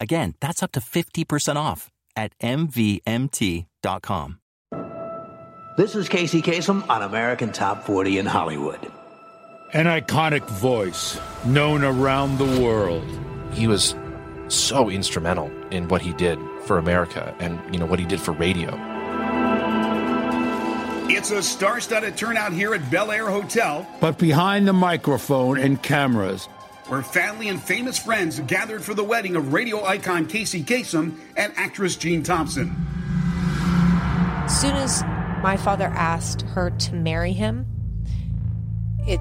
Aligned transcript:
Again, 0.00 0.34
that's 0.40 0.62
up 0.62 0.72
to 0.72 0.80
50% 0.80 1.56
off 1.56 1.90
at 2.14 2.32
MVMT.com. 2.40 4.40
This 5.76 5.94
is 5.94 6.08
Casey 6.08 6.40
Kasem 6.40 6.88
on 6.88 7.02
American 7.02 7.52
Top 7.52 7.84
40 7.84 8.18
in 8.18 8.26
Hollywood. 8.26 8.80
An 9.74 9.86
iconic 9.86 10.46
voice 10.48 11.18
known 11.44 11.84
around 11.84 12.38
the 12.38 12.62
world. 12.62 13.04
He 13.52 13.66
was 13.66 13.94
so 14.48 14.88
instrumental 14.88 15.50
in 15.70 15.88
what 15.88 16.00
he 16.00 16.12
did 16.14 16.38
for 16.64 16.78
America 16.78 17.34
and 17.40 17.60
you 17.74 17.78
know 17.78 17.86
what 17.86 17.98
he 17.98 18.06
did 18.06 18.20
for 18.20 18.32
radio. 18.32 18.70
It's 21.08 21.30
a 21.30 21.42
star-studded 21.42 22.16
turnout 22.16 22.52
here 22.52 22.74
at 22.74 22.90
Bel 22.90 23.10
Air 23.10 23.28
Hotel. 23.28 23.86
But 24.00 24.18
behind 24.18 24.66
the 24.66 24.72
microphone 24.72 25.58
and 25.58 25.82
cameras, 25.82 26.48
where 26.88 27.02
family 27.02 27.48
and 27.48 27.62
famous 27.62 27.98
friends 27.98 28.40
gathered 28.40 28.82
for 28.82 28.94
the 28.94 29.04
wedding 29.04 29.36
of 29.36 29.52
radio 29.52 29.84
icon 29.84 30.26
Casey 30.26 30.62
Kasem 30.62 31.16
and 31.36 31.52
actress 31.56 31.96
Jean 31.96 32.22
Thompson. 32.22 32.74
As 34.44 34.60
soon 34.60 34.76
as 34.76 35.02
my 35.42 35.56
father 35.56 35.86
asked 35.86 36.42
her 36.42 36.70
to 36.70 36.94
marry 36.94 37.32
him, 37.32 37.66
it 39.06 39.20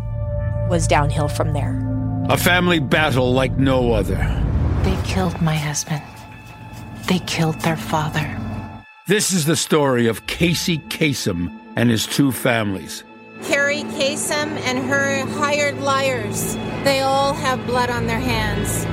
was 0.69 0.87
downhill 0.87 1.27
from 1.27 1.53
there. 1.53 1.81
A 2.29 2.37
family 2.37 2.79
battle 2.79 3.33
like 3.33 3.57
no 3.57 3.93
other. 3.93 4.15
They 4.83 4.97
killed 5.03 5.41
my 5.41 5.55
husband. 5.55 6.03
They 7.07 7.19
killed 7.19 7.59
their 7.61 7.77
father. 7.77 8.39
This 9.07 9.31
is 9.31 9.45
the 9.45 9.55
story 9.55 10.07
of 10.07 10.25
Casey 10.25 10.79
Kasem 10.79 11.55
and 11.75 11.89
his 11.89 12.07
two 12.07 12.31
families. 12.31 13.03
Carrie 13.47 13.83
Kasem 13.83 14.57
and 14.65 14.79
her 14.89 15.25
hired 15.37 15.79
liars. 15.79 16.55
They 16.83 17.01
all 17.01 17.33
have 17.33 17.65
blood 17.67 17.89
on 17.89 18.07
their 18.07 18.19
hands. 18.19 18.85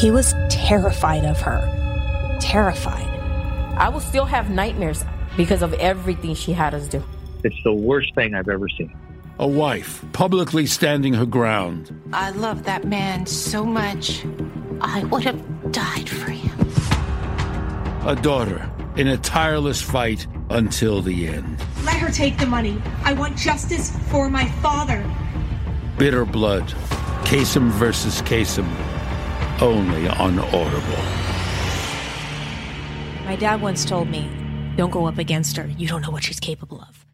He 0.00 0.10
was 0.10 0.34
terrified 0.50 1.24
of 1.24 1.40
her. 1.40 2.38
Terrified. 2.40 3.06
I 3.76 3.88
will 3.88 4.00
still 4.00 4.24
have 4.24 4.50
nightmares 4.50 5.04
because 5.36 5.62
of 5.62 5.74
everything 5.74 6.34
she 6.34 6.52
had 6.52 6.74
us 6.74 6.88
do. 6.88 7.02
It's 7.44 7.62
the 7.62 7.72
worst 7.72 8.14
thing 8.14 8.34
I've 8.34 8.48
ever 8.48 8.68
seen. 8.68 8.96
A 9.38 9.46
wife 9.46 10.04
publicly 10.12 10.66
standing 10.66 11.14
her 11.14 11.26
ground. 11.26 12.00
I 12.12 12.30
love 12.30 12.64
that 12.64 12.84
man 12.84 13.26
so 13.26 13.64
much. 13.64 14.24
I 14.80 15.04
would 15.04 15.24
have 15.24 15.72
died 15.72 16.08
for 16.08 16.30
him. 16.30 16.56
A 18.08 18.16
daughter 18.20 18.70
in 18.96 19.08
a 19.08 19.16
tireless 19.18 19.82
fight 19.82 20.26
until 20.50 21.02
the 21.02 21.26
end. 21.26 21.58
Let 22.04 22.10
her 22.10 22.16
take 22.18 22.36
the 22.36 22.44
money. 22.44 22.82
I 23.02 23.14
want 23.14 23.34
justice 23.34 23.90
for 24.10 24.28
my 24.28 24.46
father. 24.60 25.10
Bitter 25.96 26.26
blood. 26.26 26.64
Kasem 27.24 27.70
versus 27.70 28.20
Kasem. 28.20 28.68
Only 29.62 30.06
on 30.08 30.38
Audible. 30.38 31.02
My 33.24 33.36
dad 33.36 33.62
once 33.62 33.86
told 33.86 34.10
me, 34.10 34.30
don't 34.76 34.90
go 34.90 35.06
up 35.06 35.16
against 35.16 35.56
her. 35.56 35.66
You 35.78 35.88
don't 35.88 36.02
know 36.02 36.10
what 36.10 36.22
she's 36.24 36.38
capable 36.38 36.82
of. 36.82 37.06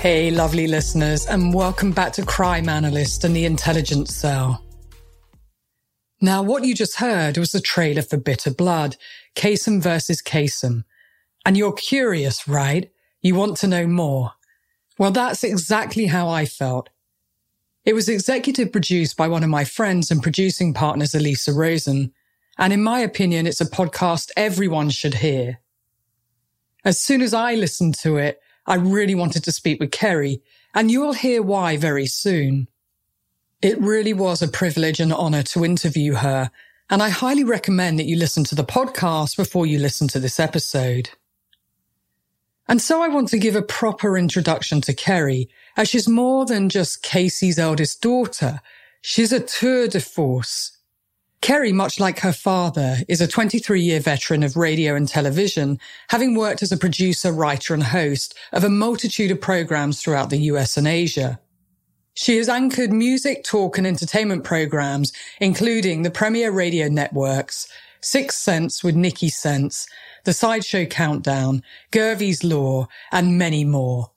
Hey, 0.00 0.32
lovely 0.32 0.66
listeners, 0.66 1.24
and 1.26 1.54
welcome 1.54 1.92
back 1.92 2.14
to 2.14 2.26
Crime 2.26 2.68
Analyst 2.68 3.22
and 3.22 3.36
the 3.36 3.44
Intelligence 3.44 4.12
Cell. 4.12 4.65
Now, 6.20 6.42
what 6.42 6.64
you 6.64 6.74
just 6.74 6.96
heard 6.96 7.36
was 7.36 7.52
the 7.52 7.60
trailer 7.60 8.02
for 8.02 8.16
Bitter 8.16 8.50
Blood, 8.50 8.96
Kasem 9.34 9.82
versus 9.82 10.22
Kasem. 10.22 10.84
And 11.44 11.56
you're 11.56 11.72
curious, 11.72 12.48
right? 12.48 12.90
You 13.20 13.34
want 13.34 13.58
to 13.58 13.68
know 13.68 13.86
more. 13.86 14.32
Well, 14.98 15.10
that's 15.10 15.44
exactly 15.44 16.06
how 16.06 16.28
I 16.28 16.46
felt. 16.46 16.88
It 17.84 17.94
was 17.94 18.08
executive 18.08 18.72
produced 18.72 19.16
by 19.16 19.28
one 19.28 19.44
of 19.44 19.50
my 19.50 19.64
friends 19.64 20.10
and 20.10 20.22
producing 20.22 20.72
partners, 20.72 21.12
Aliza 21.12 21.54
Rosen. 21.54 22.12
And 22.58 22.72
in 22.72 22.82
my 22.82 23.00
opinion, 23.00 23.46
it's 23.46 23.60
a 23.60 23.66
podcast 23.66 24.30
everyone 24.36 24.90
should 24.90 25.14
hear. 25.14 25.60
As 26.84 27.00
soon 27.00 27.20
as 27.20 27.34
I 27.34 27.54
listened 27.54 27.94
to 27.98 28.16
it, 28.16 28.40
I 28.66 28.76
really 28.76 29.14
wanted 29.14 29.44
to 29.44 29.52
speak 29.52 29.78
with 29.78 29.90
Kerri, 29.90 30.40
and 30.74 30.90
you 30.90 31.00
will 31.00 31.12
hear 31.12 31.42
why 31.42 31.76
very 31.76 32.06
soon. 32.06 32.68
It 33.62 33.80
really 33.80 34.12
was 34.12 34.42
a 34.42 34.48
privilege 34.48 35.00
and 35.00 35.12
honor 35.12 35.42
to 35.44 35.64
interview 35.64 36.14
her, 36.14 36.50
and 36.90 37.02
I 37.02 37.08
highly 37.08 37.42
recommend 37.42 37.98
that 37.98 38.04
you 38.04 38.16
listen 38.16 38.44
to 38.44 38.54
the 38.54 38.64
podcast 38.64 39.36
before 39.36 39.66
you 39.66 39.78
listen 39.78 40.08
to 40.08 40.20
this 40.20 40.38
episode. 40.38 41.10
And 42.68 42.82
so 42.82 43.00
I 43.00 43.08
want 43.08 43.28
to 43.28 43.38
give 43.38 43.56
a 43.56 43.62
proper 43.62 44.18
introduction 44.18 44.82
to 44.82 44.92
Kerri, 44.92 45.48
as 45.76 45.88
she's 45.88 46.06
more 46.06 46.44
than 46.44 46.68
just 46.68 47.02
Casey's 47.02 47.58
eldest 47.58 48.02
daughter. 48.02 48.60
She's 49.00 49.32
a 49.32 49.40
tour 49.40 49.88
de 49.88 50.00
force. 50.00 50.76
Kerri, 51.40 51.72
much 51.72 51.98
like 51.98 52.18
her 52.20 52.32
father, 52.32 52.98
is 53.08 53.22
a 53.22 53.28
23 53.28 53.80
year 53.80 54.00
veteran 54.00 54.42
of 54.42 54.56
radio 54.56 54.94
and 54.94 55.08
television, 55.08 55.78
having 56.08 56.34
worked 56.34 56.62
as 56.62 56.72
a 56.72 56.76
producer, 56.76 57.32
writer 57.32 57.72
and 57.72 57.84
host 57.84 58.36
of 58.52 58.64
a 58.64 58.68
multitude 58.68 59.30
of 59.30 59.40
programs 59.40 60.02
throughout 60.02 60.28
the 60.28 60.40
US 60.50 60.76
and 60.76 60.86
Asia. 60.86 61.40
She 62.18 62.38
has 62.38 62.48
anchored 62.48 62.94
music, 62.94 63.44
talk 63.44 63.76
and 63.76 63.86
entertainment 63.86 64.42
programs, 64.42 65.12
including 65.38 66.00
the 66.00 66.10
Premier 66.10 66.50
Radio 66.50 66.88
Networks, 66.88 67.68
Sixx 68.00 68.32
Sense 68.32 68.82
with 68.82 68.96
Nikki 68.96 69.28
Sixx, 69.28 69.86
The 70.24 70.32
Sideshow 70.32 70.86
Countdown, 70.86 71.62
Gervie's 71.92 72.42
Law, 72.42 72.88
and 73.12 73.36
many 73.36 73.64
more. 73.64 74.12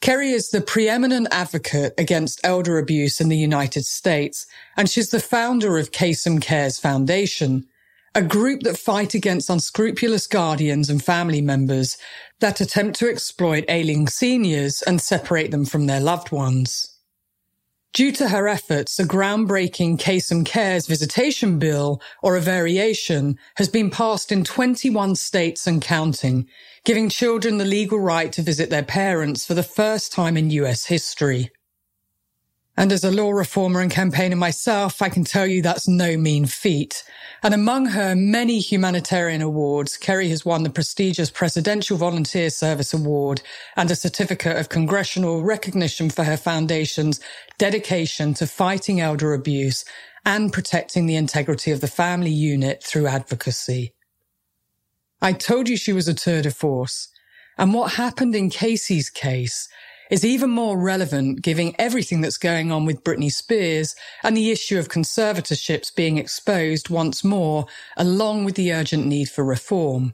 Kerri 0.00 0.32
is 0.32 0.48
the 0.48 0.62
preeminent 0.62 1.28
advocate 1.30 1.92
against 1.98 2.40
elder 2.42 2.78
abuse 2.78 3.20
in 3.20 3.28
the 3.28 3.36
United 3.36 3.84
States, 3.84 4.46
and 4.74 4.88
she's 4.88 5.10
the 5.10 5.20
founder 5.20 5.76
of 5.76 5.90
Kasem 5.90 6.40
Cares 6.40 6.78
Foundation, 6.78 7.66
a 8.14 8.22
group 8.22 8.62
that 8.62 8.78
fight 8.78 9.12
against 9.12 9.50
unscrupulous 9.50 10.26
guardians 10.26 10.88
and 10.88 11.04
family 11.04 11.42
members 11.42 11.98
that 12.38 12.62
attempt 12.62 12.98
to 13.00 13.10
exploit 13.10 13.66
ailing 13.68 14.08
seniors 14.08 14.80
and 14.80 15.02
separate 15.02 15.50
them 15.50 15.66
from 15.66 15.84
their 15.84 16.00
loved 16.00 16.32
ones. 16.32 16.89
Due 17.92 18.12
to 18.12 18.28
her 18.28 18.46
efforts, 18.46 19.00
a 19.00 19.04
groundbreaking 19.04 19.98
Case 19.98 20.30
Kasem 20.30 20.46
Cares 20.46 20.86
visitation 20.86 21.58
bill, 21.58 22.00
or 22.22 22.36
a 22.36 22.40
variation, 22.40 23.36
has 23.56 23.68
been 23.68 23.90
passed 23.90 24.30
in 24.30 24.44
21 24.44 25.16
states 25.16 25.66
and 25.66 25.82
counting, 25.82 26.46
giving 26.84 27.08
children 27.08 27.58
the 27.58 27.64
legal 27.64 27.98
right 27.98 28.32
to 28.32 28.42
visit 28.42 28.70
their 28.70 28.84
parents 28.84 29.44
for 29.44 29.54
the 29.54 29.64
first 29.64 30.12
time 30.12 30.36
in 30.36 30.50
US 30.50 30.86
history. 30.86 31.50
And 32.76 32.92
as 32.92 33.04
a 33.04 33.10
law 33.10 33.30
reformer 33.30 33.80
and 33.80 33.90
campaigner 33.90 34.36
myself, 34.36 35.02
I 35.02 35.08
can 35.10 35.24
tell 35.24 35.46
you 35.46 35.60
that's 35.60 35.88
no 35.88 36.16
mean 36.16 36.46
feat. 36.46 37.02
And 37.42 37.52
among 37.52 37.86
her 37.86 38.14
many 38.16 38.58
humanitarian 38.58 39.42
awards, 39.42 39.98
Kerri 39.98 40.30
has 40.30 40.44
won 40.44 40.62
the 40.62 40.70
prestigious 40.70 41.30
Presidential 41.30 41.98
Volunteer 41.98 42.48
Service 42.48 42.94
Award 42.94 43.42
and 43.76 43.90
a 43.90 43.96
certificate 43.96 44.56
of 44.56 44.70
congressional 44.70 45.42
recognition 45.42 46.08
for 46.10 46.24
her 46.24 46.36
foundation's 46.36 47.20
dedication 47.58 48.34
to 48.34 48.46
fighting 48.46 49.00
elder 49.00 49.34
abuse 49.34 49.84
and 50.24 50.52
protecting 50.52 51.06
the 51.06 51.16
integrity 51.16 51.70
of 51.72 51.80
the 51.80 51.88
family 51.88 52.30
unit 52.30 52.82
through 52.82 53.06
advocacy. 53.06 53.94
I 55.20 55.32
told 55.34 55.68
you 55.68 55.76
she 55.76 55.92
was 55.92 56.08
a 56.08 56.14
tour 56.14 56.42
de 56.42 56.50
force. 56.50 57.08
And 57.58 57.74
what 57.74 57.92
happened 57.92 58.34
in 58.34 58.48
Casey's 58.48 59.10
case 59.10 59.68
is 60.10 60.24
even 60.24 60.50
more 60.50 60.76
relevant 60.76 61.42
given 61.42 61.74
everything 61.78 62.20
that's 62.20 62.36
going 62.36 62.70
on 62.70 62.84
with 62.84 63.04
Britney 63.04 63.32
Spears 63.32 63.94
and 64.22 64.36
the 64.36 64.50
issue 64.50 64.78
of 64.78 64.88
conservatorships 64.88 65.94
being 65.94 66.18
exposed 66.18 66.90
once 66.90 67.24
more, 67.24 67.66
along 67.96 68.44
with 68.44 68.56
the 68.56 68.72
urgent 68.72 69.06
need 69.06 69.28
for 69.30 69.44
reform. 69.44 70.12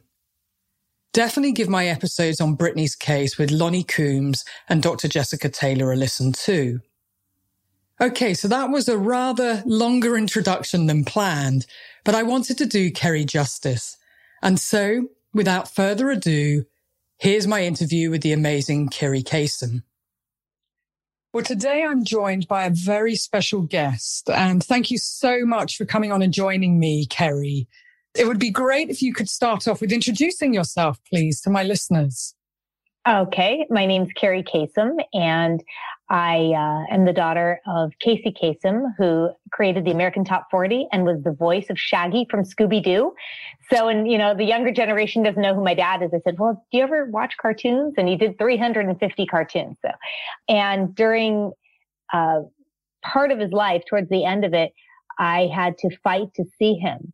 Definitely 1.13 1.53
give 1.53 1.71
my 1.71 1.87
episodes 1.87 2.43
on 2.43 2.59
Britney's 2.59 2.95
case 2.95 3.39
with 3.39 3.51
Lonnie 3.51 3.85
Coombs 3.85 4.45
and 4.69 4.83
Dr. 4.83 5.09
Jessica 5.09 5.49
Taylor 5.49 5.91
a 5.91 5.97
listen 5.97 6.33
too. 6.33 6.81
Okay, 7.99 8.35
so 8.35 8.47
that 8.49 8.69
was 8.69 8.89
a 8.89 8.99
rather 8.99 9.63
longer 9.65 10.19
introduction 10.19 10.85
than 10.85 11.07
planned, 11.07 11.65
but 12.05 12.15
I 12.15 12.23
wanted 12.23 12.59
to 12.59 12.67
do 12.67 12.91
Kerri 12.91 13.25
justice. 13.25 13.97
And 14.43 14.61
so, 14.61 15.09
without 15.33 15.75
further 15.75 16.11
ado, 16.11 16.67
here's 17.17 17.47
my 17.47 17.63
interview 17.63 18.11
with 18.11 18.21
the 18.21 18.33
amazing 18.33 18.91
Kerri 18.91 19.25
Kasem. 19.25 19.83
Well, 21.37 21.45
today 21.45 21.85
I'm 21.85 22.03
joined 22.03 22.49
by 22.49 22.65
a 22.65 22.71
very 22.71 23.15
special 23.15 23.61
guest, 23.61 24.31
and 24.31 24.65
thank 24.65 24.91
you 24.91 24.97
so 24.97 25.45
much 25.45 25.77
for 25.77 25.85
coming 25.85 26.11
on 26.11 26.23
and 26.23 26.33
joining 26.33 26.79
me, 26.79 27.07
Kerri. 27.09 27.67
It 28.17 28.27
would 28.27 28.39
be 28.39 28.49
great 28.49 28.89
if 28.89 29.03
you 29.03 29.13
could 29.13 29.29
start 29.29 29.69
off 29.69 29.83
with 29.83 29.93
introducing 29.93 30.55
yourself, 30.55 30.99
please, 31.07 31.43
to 31.43 31.51
my 31.51 31.63
listeners. 31.63 32.35
Okay, 33.07 33.67
my 33.69 33.85
name's 33.85 34.09
Kerri 34.19 34.49
Kasem, 34.49 34.97
and 35.13 35.63
I 36.09 36.53
uh, 36.57 36.95
am 36.95 37.05
the 37.05 37.13
daughter 37.13 37.61
of 37.67 37.93
Casey 37.99 38.33
Kasem, 38.33 38.95
who 38.97 39.31
created 39.51 39.85
the 39.85 39.91
American 39.91 40.25
Top 40.25 40.47
40 40.51 40.87
and 40.93 41.05
was 41.05 41.23
the 41.23 41.33
voice 41.33 41.67
of 41.69 41.79
Shaggy 41.79 42.27
from 42.31 42.45
Scooby 42.45 42.83
Doo. 42.83 43.13
So, 43.73 43.89
and 43.89 44.11
you 44.11 44.17
know, 44.17 44.35
the 44.35 44.45
younger 44.45 44.71
generation 44.71 45.23
doesn't 45.23 45.41
know 45.41 45.55
who 45.55 45.65
my 45.65 45.75
dad 45.75 46.03
is. 46.03 46.11
I 46.15 46.21
said, 46.21 46.39
"Well, 46.39 46.65
do 46.71 46.79
you 46.79 46.85
ever 46.85 47.07
watch 47.07 47.35
cartoons?" 47.41 47.95
And 47.99 48.09
he 48.09 48.17
did 48.17 48.39
350 48.39 49.27
cartoons. 49.27 49.77
So, 49.83 49.91
and 50.49 50.95
during 50.95 51.51
uh, 52.13 52.43
part 53.03 53.33
of 53.33 53.41
his 53.41 53.51
life, 53.51 53.83
towards 53.89 54.09
the 54.09 54.25
end 54.25 54.45
of 54.45 54.55
it, 54.55 54.73
I 55.19 55.51
had 55.53 55.77
to 55.79 55.91
fight 56.05 56.33
to 56.35 56.45
see 56.59 56.75
him 56.75 57.13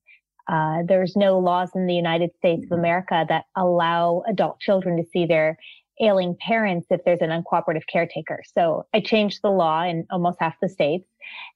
uh, 0.48 0.82
there's 0.86 1.16
no 1.16 1.38
laws 1.38 1.70
in 1.74 1.86
the 1.86 1.94
United 1.94 2.30
States 2.36 2.64
of 2.64 2.78
America 2.78 3.24
that 3.28 3.44
allow 3.56 4.22
adult 4.28 4.58
children 4.60 4.96
to 4.96 5.04
see 5.10 5.24
their 5.24 5.56
ailing 6.02 6.36
parents 6.40 6.88
if 6.90 7.00
there's 7.04 7.20
an 7.20 7.30
uncooperative 7.30 7.86
caretaker. 7.90 8.42
So 8.54 8.86
I 8.92 9.00
changed 9.00 9.40
the 9.42 9.50
law 9.50 9.82
in 9.82 10.06
almost 10.10 10.38
half 10.40 10.54
the 10.60 10.68
states 10.68 11.08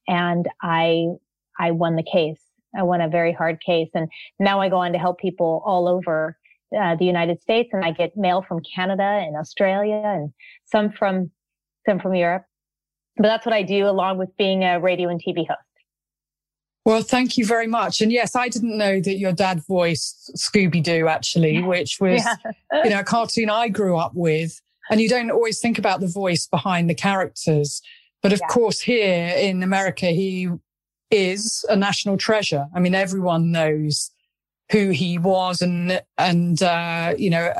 and 0.08 0.46
I, 0.62 1.06
I 1.58 1.72
won 1.72 1.96
the 1.96 2.02
case. 2.02 2.40
I 2.76 2.82
won 2.82 3.00
a 3.00 3.08
very 3.08 3.32
hard 3.32 3.60
case. 3.64 3.88
And 3.94 4.08
now 4.38 4.60
I 4.60 4.68
go 4.68 4.76
on 4.76 4.92
to 4.92 4.98
help 4.98 5.18
people 5.18 5.62
all 5.64 5.88
over 5.88 6.36
uh, 6.78 6.96
the 6.96 7.04
United 7.04 7.40
States 7.40 7.70
and 7.72 7.84
I 7.84 7.90
get 7.90 8.16
mail 8.16 8.44
from 8.46 8.60
Canada 8.74 9.02
and 9.02 9.36
Australia 9.36 10.02
and 10.04 10.32
some 10.64 10.92
from, 10.92 11.30
some 11.86 11.98
from 11.98 12.14
Europe. 12.14 12.44
But 13.16 13.24
that's 13.24 13.46
what 13.46 13.54
I 13.54 13.62
do 13.62 13.88
along 13.88 14.18
with 14.18 14.36
being 14.36 14.62
a 14.62 14.78
radio 14.78 15.08
and 15.08 15.20
TV 15.20 15.46
host. 15.48 15.65
Well, 16.86 17.02
thank 17.02 17.36
you 17.36 17.44
very 17.44 17.66
much. 17.66 18.00
And 18.00 18.12
yes, 18.12 18.36
I 18.36 18.48
didn't 18.48 18.78
know 18.78 19.00
that 19.00 19.18
your 19.18 19.32
dad 19.32 19.60
voiced 19.66 20.30
Scooby 20.36 20.80
Doo 20.80 21.08
actually, 21.08 21.60
which 21.60 21.98
was, 22.00 22.24
yeah. 22.24 22.84
you 22.84 22.90
know, 22.90 23.00
a 23.00 23.04
cartoon 23.04 23.50
I 23.50 23.66
grew 23.66 23.96
up 23.96 24.12
with. 24.14 24.62
And 24.88 25.00
you 25.00 25.08
don't 25.08 25.32
always 25.32 25.58
think 25.58 25.80
about 25.80 25.98
the 25.98 26.06
voice 26.06 26.46
behind 26.46 26.88
the 26.88 26.94
characters. 26.94 27.82
But 28.22 28.32
of 28.32 28.38
yeah. 28.40 28.46
course, 28.46 28.80
here 28.80 29.34
in 29.36 29.64
America, 29.64 30.06
he 30.06 30.48
is 31.10 31.64
a 31.68 31.74
national 31.74 32.18
treasure. 32.18 32.68
I 32.72 32.78
mean, 32.78 32.94
everyone 32.94 33.50
knows 33.50 34.12
who 34.70 34.90
he 34.90 35.18
was 35.18 35.62
and, 35.62 36.00
and, 36.18 36.62
uh, 36.62 37.14
you 37.18 37.30
know, 37.30 37.52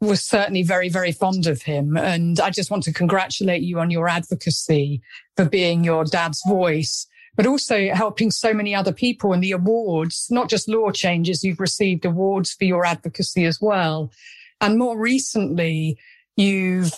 was 0.00 0.22
certainly 0.22 0.62
very, 0.62 0.88
very 0.88 1.12
fond 1.12 1.46
of 1.46 1.60
him. 1.60 1.98
And 1.98 2.40
I 2.40 2.48
just 2.48 2.70
want 2.70 2.84
to 2.84 2.94
congratulate 2.94 3.60
you 3.60 3.78
on 3.78 3.90
your 3.90 4.08
advocacy 4.08 5.02
for 5.36 5.44
being 5.44 5.84
your 5.84 6.04
dad's 6.04 6.42
voice 6.48 7.06
but 7.40 7.46
also 7.46 7.88
helping 7.94 8.30
so 8.30 8.52
many 8.52 8.74
other 8.74 8.92
people 8.92 9.32
and 9.32 9.42
the 9.42 9.52
awards, 9.52 10.26
not 10.28 10.50
just 10.50 10.68
law 10.68 10.90
changes, 10.90 11.42
you've 11.42 11.58
received 11.58 12.04
awards 12.04 12.52
for 12.52 12.64
your 12.64 12.84
advocacy 12.84 13.46
as 13.46 13.58
well. 13.62 14.12
And 14.60 14.76
more 14.76 14.98
recently, 14.98 15.96
you've 16.36 16.92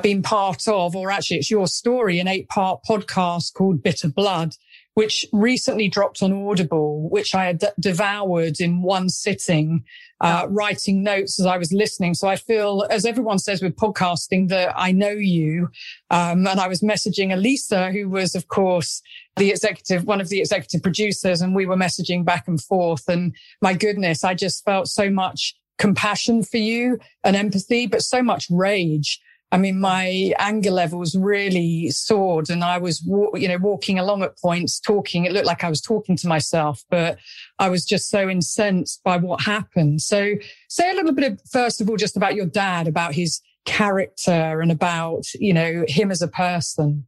been 0.00 0.22
part 0.22 0.68
of, 0.68 0.94
or 0.94 1.10
actually 1.10 1.38
it's 1.38 1.50
your 1.50 1.66
story, 1.66 2.20
an 2.20 2.28
eight 2.28 2.48
part 2.48 2.78
podcast 2.88 3.54
called 3.54 3.82
Bitter 3.82 4.08
Blood, 4.08 4.54
which 4.94 5.26
recently 5.32 5.88
dropped 5.88 6.22
on 6.22 6.32
Audible, 6.32 7.10
which 7.10 7.34
I 7.34 7.46
had 7.46 7.64
devoured 7.80 8.60
in 8.60 8.82
one 8.82 9.08
sitting, 9.08 9.82
uh, 10.20 10.46
writing 10.48 11.02
notes 11.02 11.38
as 11.38 11.46
I 11.46 11.56
was 11.56 11.72
listening. 11.72 12.14
So 12.14 12.28
I 12.28 12.36
feel, 12.36 12.86
as 12.90 13.04
everyone 13.04 13.38
says 13.38 13.62
with 13.62 13.76
podcasting, 13.76 14.48
that 14.48 14.72
I 14.76 14.92
know 14.92 15.10
you. 15.10 15.68
Um, 16.10 16.46
and 16.46 16.60
I 16.60 16.68
was 16.68 16.80
messaging 16.80 17.28
Aliza, 17.28 17.92
who 17.92 18.08
was, 18.08 18.34
of 18.34 18.48
course, 18.48 19.02
the 19.36 19.50
executive, 19.50 20.04
one 20.04 20.20
of 20.20 20.28
the 20.28 20.40
executive 20.40 20.82
producers, 20.82 21.40
and 21.40 21.54
we 21.54 21.66
were 21.66 21.76
messaging 21.76 22.24
back 22.24 22.48
and 22.48 22.60
forth. 22.60 23.08
And 23.08 23.34
my 23.62 23.74
goodness, 23.74 24.24
I 24.24 24.34
just 24.34 24.64
felt 24.64 24.88
so 24.88 25.10
much 25.10 25.54
compassion 25.78 26.42
for 26.42 26.56
you 26.56 26.98
and 27.22 27.36
empathy, 27.36 27.86
but 27.86 28.02
so 28.02 28.22
much 28.22 28.46
rage. 28.50 29.20
I 29.50 29.56
mean, 29.56 29.80
my 29.80 30.34
anger 30.38 30.70
levels 30.70 31.16
really 31.16 31.90
soared 31.90 32.50
and 32.50 32.62
I 32.62 32.76
was, 32.76 33.02
you 33.06 33.48
know, 33.48 33.56
walking 33.56 33.98
along 33.98 34.22
at 34.22 34.38
points 34.38 34.78
talking. 34.78 35.24
It 35.24 35.32
looked 35.32 35.46
like 35.46 35.64
I 35.64 35.70
was 35.70 35.80
talking 35.80 36.16
to 36.18 36.28
myself, 36.28 36.84
but 36.90 37.18
I 37.58 37.70
was 37.70 37.86
just 37.86 38.10
so 38.10 38.28
incensed 38.28 39.02
by 39.04 39.16
what 39.16 39.40
happened. 39.40 40.02
So 40.02 40.34
say 40.68 40.90
a 40.90 40.94
little 40.94 41.12
bit, 41.12 41.32
of, 41.32 41.40
first 41.50 41.80
of 41.80 41.88
all, 41.88 41.96
just 41.96 42.16
about 42.16 42.34
your 42.34 42.44
dad, 42.44 42.86
about 42.86 43.14
his 43.14 43.40
character 43.64 44.60
and 44.60 44.70
about, 44.70 45.24
you 45.34 45.54
know, 45.54 45.84
him 45.88 46.10
as 46.10 46.20
a 46.20 46.28
person. 46.28 47.06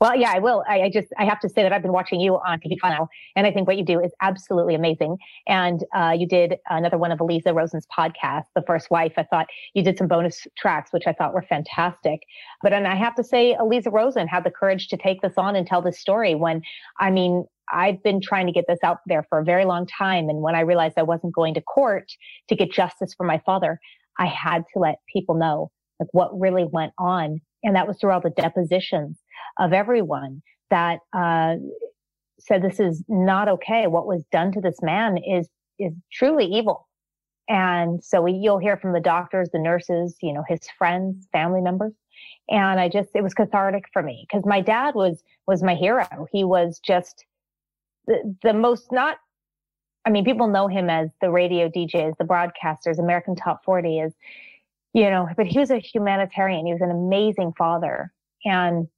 Well, 0.00 0.16
yeah, 0.16 0.32
I 0.32 0.38
will. 0.38 0.64
I, 0.68 0.82
I, 0.82 0.90
just 0.90 1.08
I 1.18 1.24
have 1.24 1.40
to 1.40 1.48
say 1.48 1.62
that 1.62 1.72
I've 1.72 1.82
been 1.82 1.92
watching 1.92 2.20
you 2.20 2.34
on 2.36 2.60
TV 2.60 2.76
now, 2.82 3.08
and 3.36 3.46
I 3.46 3.50
think 3.50 3.66
what 3.66 3.76
you 3.76 3.84
do 3.84 4.00
is 4.00 4.12
absolutely 4.22 4.74
amazing. 4.74 5.16
And 5.46 5.84
uh, 5.94 6.14
you 6.16 6.26
did 6.28 6.56
another 6.70 6.98
one 6.98 7.10
of 7.10 7.18
Aliza 7.18 7.54
Rosen's 7.54 7.86
podcasts, 7.86 8.46
The 8.54 8.62
First 8.66 8.90
Wife. 8.90 9.14
I 9.16 9.24
thought 9.24 9.46
you 9.74 9.82
did 9.82 9.98
some 9.98 10.06
bonus 10.08 10.46
tracks, 10.56 10.92
which 10.92 11.04
I 11.06 11.12
thought 11.12 11.34
were 11.34 11.42
fantastic. 11.42 12.20
But 12.62 12.72
and 12.72 12.86
I 12.86 12.94
have 12.94 13.14
to 13.16 13.24
say, 13.24 13.56
Aliza 13.60 13.92
Rosen 13.92 14.28
had 14.28 14.44
the 14.44 14.50
courage 14.50 14.88
to 14.88 14.96
take 14.96 15.22
this 15.22 15.34
on 15.36 15.56
and 15.56 15.66
tell 15.66 15.82
this 15.82 15.98
story. 15.98 16.34
When 16.34 16.62
I 17.00 17.10
mean, 17.10 17.44
I've 17.72 18.02
been 18.02 18.20
trying 18.20 18.46
to 18.46 18.52
get 18.52 18.66
this 18.68 18.80
out 18.82 18.98
there 19.06 19.26
for 19.28 19.38
a 19.40 19.44
very 19.44 19.64
long 19.64 19.86
time, 19.86 20.28
and 20.28 20.40
when 20.40 20.54
I 20.54 20.60
realized 20.60 20.94
I 20.96 21.02
wasn't 21.02 21.34
going 21.34 21.54
to 21.54 21.60
court 21.60 22.12
to 22.48 22.54
get 22.54 22.70
justice 22.70 23.14
for 23.14 23.24
my 23.24 23.40
father, 23.44 23.80
I 24.18 24.26
had 24.26 24.62
to 24.72 24.78
let 24.78 24.96
people 25.12 25.34
know 25.34 25.70
like 25.98 26.08
what 26.12 26.38
really 26.38 26.64
went 26.64 26.92
on, 26.98 27.40
and 27.64 27.74
that 27.74 27.88
was 27.88 27.98
through 27.98 28.12
all 28.12 28.20
the 28.20 28.30
depositions 28.30 29.23
of 29.58 29.72
everyone 29.72 30.42
that 30.70 31.00
uh, 31.12 31.56
said 32.38 32.62
this 32.62 32.80
is 32.80 33.02
not 33.08 33.48
okay. 33.48 33.86
What 33.86 34.06
was 34.06 34.24
done 34.32 34.52
to 34.52 34.60
this 34.60 34.80
man 34.82 35.18
is 35.18 35.48
is 35.78 35.92
truly 36.12 36.46
evil. 36.46 36.88
And 37.48 38.02
so 38.02 38.22
we, 38.22 38.32
you'll 38.32 38.58
hear 38.58 38.76
from 38.76 38.92
the 38.92 39.00
doctors, 39.00 39.50
the 39.52 39.58
nurses, 39.58 40.16
you 40.22 40.32
know, 40.32 40.44
his 40.48 40.60
friends, 40.78 41.28
family 41.32 41.60
members. 41.60 41.92
And 42.48 42.80
I 42.80 42.88
just, 42.88 43.10
it 43.14 43.22
was 43.22 43.34
cathartic 43.34 43.84
for 43.92 44.02
me 44.02 44.26
because 44.28 44.46
my 44.46 44.60
dad 44.60 44.94
was, 44.94 45.22
was 45.46 45.62
my 45.62 45.74
hero. 45.74 46.26
He 46.32 46.44
was 46.44 46.78
just 46.78 47.24
the, 48.06 48.36
the 48.42 48.54
most 48.54 48.92
not, 48.92 49.18
I 50.06 50.10
mean, 50.10 50.24
people 50.24 50.48
know 50.48 50.68
him 50.68 50.90
as 50.90 51.10
the 51.20 51.30
radio 51.30 51.68
DJs, 51.68 52.16
the 52.18 52.24
broadcasters, 52.24 52.98
American 52.98 53.34
Top 53.34 53.64
40 53.64 54.00
is, 54.00 54.14
you 54.92 55.10
know, 55.10 55.28
but 55.36 55.46
he 55.46 55.58
was 55.58 55.70
a 55.70 55.78
humanitarian. 55.78 56.66
He 56.66 56.72
was 56.72 56.82
an 56.82 56.90
amazing 56.90 57.52
father. 57.56 58.12
And 58.44 58.88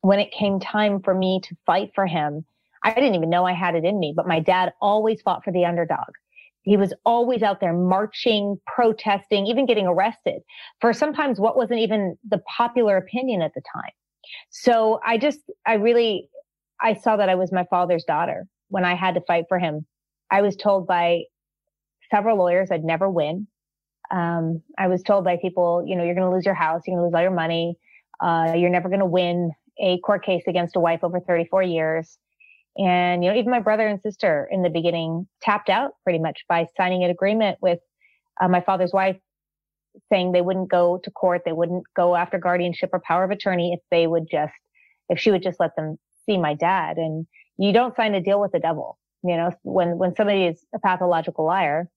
when 0.00 0.18
it 0.18 0.32
came 0.32 0.60
time 0.60 1.00
for 1.02 1.14
me 1.14 1.40
to 1.44 1.56
fight 1.66 1.90
for 1.94 2.06
him, 2.06 2.44
I 2.82 2.94
didn't 2.94 3.14
even 3.14 3.30
know 3.30 3.44
I 3.44 3.52
had 3.52 3.74
it 3.74 3.84
in 3.84 3.98
me, 3.98 4.12
but 4.14 4.28
my 4.28 4.40
dad 4.40 4.72
always 4.80 5.20
fought 5.22 5.44
for 5.44 5.52
the 5.52 5.64
underdog. 5.64 6.06
He 6.62 6.76
was 6.76 6.92
always 7.04 7.42
out 7.42 7.60
there 7.60 7.72
marching, 7.72 8.60
protesting, 8.66 9.46
even 9.46 9.66
getting 9.66 9.86
arrested 9.86 10.42
for 10.80 10.92
sometimes 10.92 11.38
what 11.38 11.56
wasn't 11.56 11.80
even 11.80 12.16
the 12.28 12.40
popular 12.56 12.96
opinion 12.96 13.40
at 13.40 13.52
the 13.54 13.62
time. 13.72 13.92
So 14.50 15.00
I 15.04 15.18
just, 15.18 15.40
I 15.64 15.74
really, 15.74 16.28
I 16.80 16.94
saw 16.94 17.16
that 17.16 17.28
I 17.28 17.36
was 17.36 17.52
my 17.52 17.64
father's 17.70 18.04
daughter 18.04 18.46
when 18.68 18.84
I 18.84 18.94
had 18.94 19.14
to 19.14 19.20
fight 19.22 19.44
for 19.48 19.58
him. 19.58 19.86
I 20.30 20.42
was 20.42 20.56
told 20.56 20.86
by 20.86 21.22
several 22.10 22.36
lawyers 22.36 22.70
I'd 22.70 22.84
never 22.84 23.08
win. 23.08 23.46
Um, 24.10 24.62
I 24.78 24.88
was 24.88 25.02
told 25.02 25.24
by 25.24 25.38
people, 25.40 25.84
you 25.86 25.96
know, 25.96 26.04
you're 26.04 26.14
going 26.14 26.28
to 26.28 26.34
lose 26.34 26.44
your 26.44 26.54
house, 26.54 26.82
you're 26.86 26.96
going 26.96 27.02
to 27.02 27.06
lose 27.06 27.14
all 27.14 27.22
your 27.22 27.30
money, 27.30 27.76
uh, 28.20 28.54
you're 28.56 28.70
never 28.70 28.88
going 28.88 29.00
to 29.00 29.06
win 29.06 29.52
a 29.78 29.98
court 30.00 30.24
case 30.24 30.44
against 30.46 30.76
a 30.76 30.80
wife 30.80 31.00
over 31.02 31.20
34 31.20 31.62
years. 31.62 32.18
And, 32.78 33.24
you 33.24 33.30
know, 33.30 33.36
even 33.36 33.50
my 33.50 33.60
brother 33.60 33.86
and 33.86 34.00
sister 34.00 34.48
in 34.50 34.62
the 34.62 34.70
beginning 34.70 35.26
tapped 35.40 35.70
out 35.70 35.92
pretty 36.04 36.18
much 36.18 36.44
by 36.48 36.66
signing 36.76 37.04
an 37.04 37.10
agreement 37.10 37.58
with 37.60 37.78
uh, 38.40 38.48
my 38.48 38.60
father's 38.60 38.92
wife 38.92 39.16
saying 40.10 40.32
they 40.32 40.42
wouldn't 40.42 40.70
go 40.70 40.98
to 41.02 41.10
court. 41.10 41.42
They 41.44 41.52
wouldn't 41.52 41.84
go 41.94 42.14
after 42.14 42.38
guardianship 42.38 42.90
or 42.92 43.00
power 43.00 43.24
of 43.24 43.30
attorney 43.30 43.72
if 43.72 43.80
they 43.90 44.06
would 44.06 44.26
just, 44.30 44.52
if 45.08 45.18
she 45.18 45.30
would 45.30 45.42
just 45.42 45.58
let 45.58 45.74
them 45.74 45.98
see 46.26 46.36
my 46.36 46.52
dad. 46.52 46.98
And 46.98 47.26
you 47.56 47.72
don't 47.72 47.96
sign 47.96 48.14
a 48.14 48.20
deal 48.20 48.40
with 48.40 48.52
the 48.52 48.60
devil. 48.60 48.98
You 49.24 49.36
know, 49.36 49.50
when, 49.62 49.96
when 49.96 50.14
somebody 50.14 50.44
is 50.44 50.62
a 50.74 50.78
pathological 50.78 51.46
liar, 51.46 51.88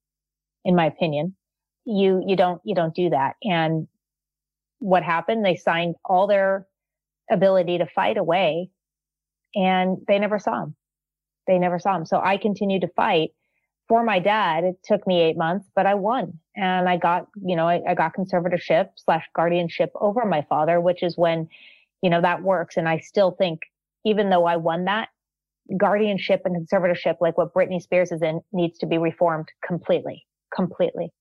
in 0.63 0.75
my 0.75 0.85
opinion, 0.85 1.35
you, 1.83 2.23
you 2.25 2.37
don't, 2.37 2.61
you 2.63 2.73
don't 2.73 2.95
do 2.95 3.09
that. 3.09 3.35
And 3.43 3.87
what 4.79 5.03
happened. 5.03 5.45
They 5.45 5.55
signed 5.55 5.95
all 6.03 6.27
their 6.27 6.65
ability 7.31 7.77
to 7.77 7.85
fight 7.85 8.17
away 8.17 8.69
and 9.55 9.97
they 10.07 10.19
never 10.19 10.39
saw 10.39 10.63
him. 10.63 10.75
They 11.47 11.57
never 11.57 11.79
saw 11.79 11.95
him. 11.95 12.05
So 12.05 12.21
I 12.23 12.37
continued 12.37 12.81
to 12.81 12.89
fight 12.89 13.31
for 13.87 14.03
my 14.03 14.19
dad. 14.19 14.63
It 14.63 14.75
took 14.83 15.05
me 15.07 15.21
eight 15.21 15.37
months, 15.37 15.67
but 15.75 15.85
I 15.85 15.95
won 15.95 16.39
and 16.55 16.87
I 16.87 16.97
got, 16.97 17.27
you 17.43 17.55
know, 17.55 17.67
I, 17.67 17.81
I 17.87 17.95
got 17.95 18.15
conservatorship 18.15 18.89
slash 18.97 19.25
guardianship 19.35 19.91
over 19.95 20.25
my 20.25 20.45
father, 20.47 20.79
which 20.79 21.01
is 21.01 21.17
when, 21.17 21.47
you 22.01 22.09
know, 22.09 22.21
that 22.21 22.43
works. 22.43 22.77
And 22.77 22.87
I 22.87 22.99
still 22.99 23.31
think 23.31 23.61
even 24.05 24.29
though 24.29 24.45
I 24.45 24.57
won 24.57 24.85
that, 24.85 25.09
guardianship 25.77 26.41
and 26.45 26.55
conservatorship, 26.55 27.17
like 27.19 27.37
what 27.37 27.53
Britney 27.53 27.81
Spears 27.81 28.11
is 28.11 28.21
in, 28.21 28.41
needs 28.51 28.77
to 28.79 28.85
be 28.85 28.97
reformed 28.97 29.49
completely, 29.65 30.25
completely. 30.55 31.11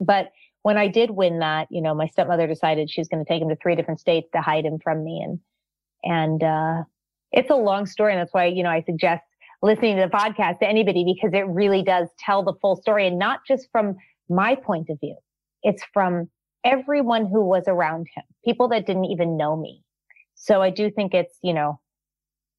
But 0.00 0.30
when 0.64 0.78
I 0.78 0.88
did 0.88 1.10
win 1.10 1.40
that, 1.40 1.68
you 1.70 1.82
know, 1.82 1.94
my 1.94 2.06
stepmother 2.06 2.46
decided 2.46 2.90
she 2.90 3.00
was 3.00 3.06
going 3.08 3.22
to 3.22 3.28
take 3.28 3.42
him 3.42 3.50
to 3.50 3.56
three 3.56 3.76
different 3.76 4.00
states 4.00 4.30
to 4.32 4.40
hide 4.40 4.64
him 4.64 4.78
from 4.82 5.04
me. 5.04 5.22
And, 5.22 5.38
and, 6.02 6.42
uh, 6.42 6.84
it's 7.32 7.50
a 7.50 7.54
long 7.54 7.84
story. 7.84 8.14
And 8.14 8.20
that's 8.20 8.32
why, 8.32 8.46
you 8.46 8.62
know, 8.62 8.70
I 8.70 8.80
suggest 8.80 9.22
listening 9.60 9.96
to 9.96 10.02
the 10.02 10.08
podcast 10.08 10.60
to 10.60 10.66
anybody 10.66 11.04
because 11.04 11.34
it 11.34 11.46
really 11.48 11.82
does 11.82 12.08
tell 12.18 12.42
the 12.42 12.54
full 12.62 12.76
story 12.76 13.06
and 13.06 13.18
not 13.18 13.40
just 13.46 13.68
from 13.72 13.96
my 14.30 14.54
point 14.54 14.88
of 14.88 14.98
view. 15.00 15.16
It's 15.62 15.82
from 15.92 16.30
everyone 16.64 17.26
who 17.26 17.44
was 17.44 17.64
around 17.66 18.06
him, 18.16 18.24
people 18.42 18.68
that 18.68 18.86
didn't 18.86 19.04
even 19.04 19.36
know 19.36 19.56
me. 19.56 19.82
So 20.34 20.62
I 20.62 20.70
do 20.70 20.90
think 20.90 21.12
it's, 21.12 21.36
you 21.42 21.52
know, 21.52 21.78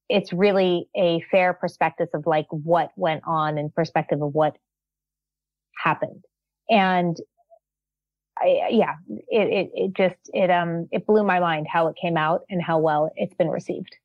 it's 0.09 0.31
really 0.31 0.89
a 0.95 1.21
fair 1.31 1.53
perspective 1.53 2.09
of 2.13 2.27
like 2.27 2.45
what 2.51 2.91
went 2.97 3.23
on 3.25 3.57
and 3.57 3.73
perspective 3.73 4.21
of 4.21 4.35
what 4.35 4.57
happened. 5.83 6.23
And 6.69 7.17
I, 8.37 8.67
yeah, 8.69 8.95
it, 9.07 9.47
it, 9.47 9.71
it 9.73 9.93
just, 9.93 10.29
it, 10.33 10.49
um, 10.51 10.87
it 10.91 11.05
blew 11.05 11.23
my 11.23 11.39
mind 11.39 11.67
how 11.71 11.87
it 11.87 11.95
came 12.01 12.17
out 12.17 12.41
and 12.49 12.61
how 12.61 12.79
well 12.79 13.11
it's 13.15 13.33
been 13.35 13.49
received. 13.49 13.95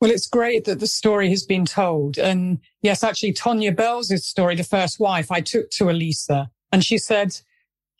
Well, 0.00 0.10
it's 0.10 0.26
great 0.26 0.66
that 0.66 0.78
the 0.78 0.86
story 0.86 1.30
has 1.30 1.44
been 1.44 1.64
told. 1.64 2.18
And 2.18 2.60
yes, 2.82 3.02
actually, 3.02 3.32
Tonya 3.32 3.74
Bell's 3.74 4.12
story, 4.24 4.54
the 4.54 4.62
first 4.62 5.00
wife, 5.00 5.32
I 5.32 5.40
took 5.40 5.70
to 5.70 5.84
Aliza 5.84 6.48
and 6.70 6.84
she 6.84 6.98
said, 6.98 7.40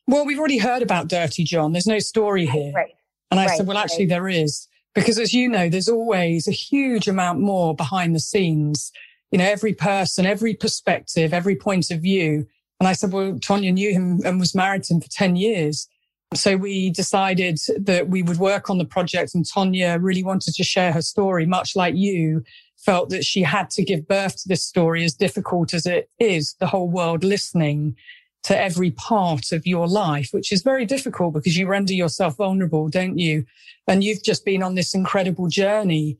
well, 0.07 0.25
we've 0.25 0.39
already 0.39 0.59
heard 0.59 0.83
about 0.83 1.09
Dirty 1.09 1.43
John. 1.43 1.73
There's 1.73 1.87
no 1.87 1.99
story 1.99 2.47
here. 2.47 2.73
Right. 2.73 2.95
And 3.31 3.41
I 3.41 3.47
right. 3.47 3.57
said, 3.57 3.67
well, 3.67 3.79
actually, 3.79 4.05
right. 4.05 4.11
there 4.11 4.29
is. 4.29 4.69
Because 4.95 5.19
as 5.19 5.35
you 5.35 5.49
know, 5.49 5.69
there's 5.69 5.89
always 5.89 6.47
a 6.47 6.53
huge 6.53 7.09
amount 7.09 7.41
more 7.41 7.75
behind 7.75 8.15
the 8.15 8.21
scenes. 8.21 8.93
You 9.31 9.39
know, 9.39 9.45
every 9.45 9.75
person, 9.75 10.25
every 10.25 10.55
perspective, 10.55 11.35
every 11.35 11.57
point 11.57 11.91
of 11.91 12.01
view. 12.01 12.47
And 12.81 12.89
I 12.89 12.93
said, 12.93 13.13
well, 13.13 13.33
Tonya 13.35 13.73
knew 13.73 13.93
him 13.93 14.21
and 14.25 14.39
was 14.39 14.55
married 14.55 14.85
to 14.85 14.95
him 14.95 15.01
for 15.01 15.09
10 15.09 15.37
years. 15.37 15.89
So 16.35 16.57
we 16.57 16.91
decided 16.91 17.59
that 17.79 18.09
we 18.09 18.23
would 18.23 18.39
work 18.39 18.69
on 18.69 18.79
the 18.79 18.85
project 18.85 19.35
and 19.35 19.45
Tonya 19.45 19.99
really 20.01 20.25
wanted 20.25 20.55
to 20.55 20.65
share 20.65 20.93
her 20.93 21.03
story, 21.03 21.47
much 21.47 21.77
like 21.77 21.95
you 21.95 22.43
felt 22.77 23.11
that 23.11 23.25
she 23.25 23.43
had 23.43 23.71
to 23.71 23.85
give 23.85 24.07
birth 24.07 24.37
to 24.43 24.49
this 24.49 24.63
story 24.63 25.05
as 25.05 25.15
difficult 25.15 25.73
as 25.73 25.87
it 25.87 26.11
is, 26.19 26.55
the 26.61 26.67
whole 26.67 26.89
world 26.89 27.25
listening 27.25 27.97
to 28.43 28.61
every 28.61 28.93
part 28.93 29.51
of 29.51 29.67
your 29.67 29.89
life, 29.89 30.29
which 30.31 30.53
is 30.53 30.63
very 30.63 30.87
difficult 30.87 31.35
because 31.35 31.57
you 31.57 31.67
render 31.67 31.93
yourself 31.93 32.37
vulnerable, 32.37 32.89
don't 32.89 33.19
you? 33.19 33.45
And 33.89 34.05
you've 34.05 34.23
just 34.23 34.45
been 34.45 34.63
on 34.63 34.77
this 34.77 34.95
incredible 34.95 35.49
journey. 35.49 36.17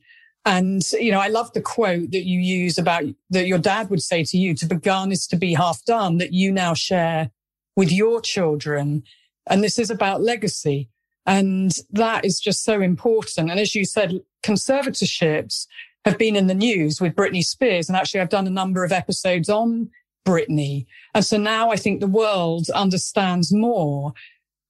And, 0.47 0.81
you 0.93 1.11
know, 1.11 1.19
I 1.19 1.27
love 1.27 1.51
the 1.51 1.61
quote 1.61 2.11
that 2.11 2.23
you 2.23 2.39
use 2.39 2.77
about 2.77 3.03
that 3.31 3.47
your 3.47 3.57
dad 3.57 3.89
would 3.89 4.01
say 4.01 4.23
to 4.23 4.37
you, 4.37 4.53
to 4.55 4.65
begun 4.65 5.11
is 5.11 5.27
to 5.27 5.35
be 5.35 5.53
half 5.53 5.83
done 5.83 6.19
that 6.19 6.31
you 6.31 6.53
now 6.53 6.73
share 6.73 7.31
with 7.75 7.91
your 7.91 8.21
children. 8.21 9.03
And 9.49 9.61
this 9.61 9.77
is 9.77 9.89
about 9.89 10.21
legacy. 10.21 10.89
And 11.25 11.75
that 11.91 12.23
is 12.23 12.39
just 12.39 12.63
so 12.63 12.79
important. 12.79 13.51
And 13.51 13.59
as 13.59 13.75
you 13.75 13.83
said, 13.83 14.21
conservatorships 14.41 15.67
have 16.05 16.17
been 16.17 16.37
in 16.37 16.47
the 16.47 16.53
news 16.53 17.01
with 17.01 17.13
Britney 17.13 17.43
Spears. 17.43 17.89
And 17.89 17.97
actually, 17.97 18.21
I've 18.21 18.29
done 18.29 18.47
a 18.47 18.49
number 18.49 18.85
of 18.85 18.93
episodes 18.93 19.49
on 19.49 19.89
Britney. 20.25 20.85
And 21.13 21.25
so 21.25 21.35
now 21.35 21.71
I 21.71 21.75
think 21.75 21.99
the 21.99 22.07
world 22.07 22.69
understands 22.69 23.53
more, 23.53 24.13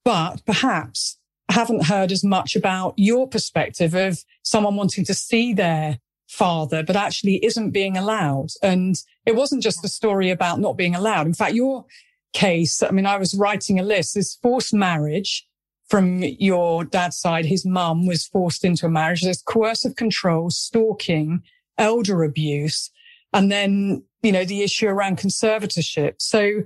but 0.04 0.44
perhaps 0.44 1.18
haven't 1.48 1.86
heard 1.86 2.12
as 2.12 2.24
much 2.24 2.54
about 2.56 2.94
your 2.96 3.28
perspective 3.28 3.94
of 3.94 4.18
someone 4.42 4.76
wanting 4.76 5.04
to 5.06 5.14
see 5.14 5.54
their 5.54 5.98
father, 6.28 6.82
but 6.82 6.96
actually 6.96 7.44
isn't 7.44 7.70
being 7.70 7.96
allowed. 7.96 8.48
And 8.62 8.96
it 9.24 9.34
wasn't 9.34 9.62
just 9.62 9.84
a 9.84 9.88
story 9.88 10.30
about 10.30 10.60
not 10.60 10.76
being 10.76 10.94
allowed. 10.94 11.26
In 11.26 11.34
fact, 11.34 11.54
your 11.54 11.86
case, 12.34 12.82
I 12.82 12.90
mean, 12.90 13.06
I 13.06 13.16
was 13.16 13.34
writing 13.34 13.78
a 13.78 13.82
list, 13.82 14.14
this 14.14 14.36
forced 14.42 14.74
marriage 14.74 15.46
from 15.88 16.22
your 16.22 16.84
dad's 16.84 17.16
side. 17.16 17.46
His 17.46 17.64
mum 17.64 18.06
was 18.06 18.26
forced 18.26 18.64
into 18.64 18.84
a 18.84 18.90
marriage. 18.90 19.22
There's 19.22 19.40
coercive 19.40 19.96
control, 19.96 20.50
stalking, 20.50 21.42
elder 21.78 22.24
abuse, 22.24 22.90
and 23.32 23.50
then 23.50 24.02
you 24.22 24.32
know, 24.32 24.44
the 24.44 24.62
issue 24.62 24.88
around 24.88 25.18
conservatorship. 25.18 26.14
So 26.18 26.62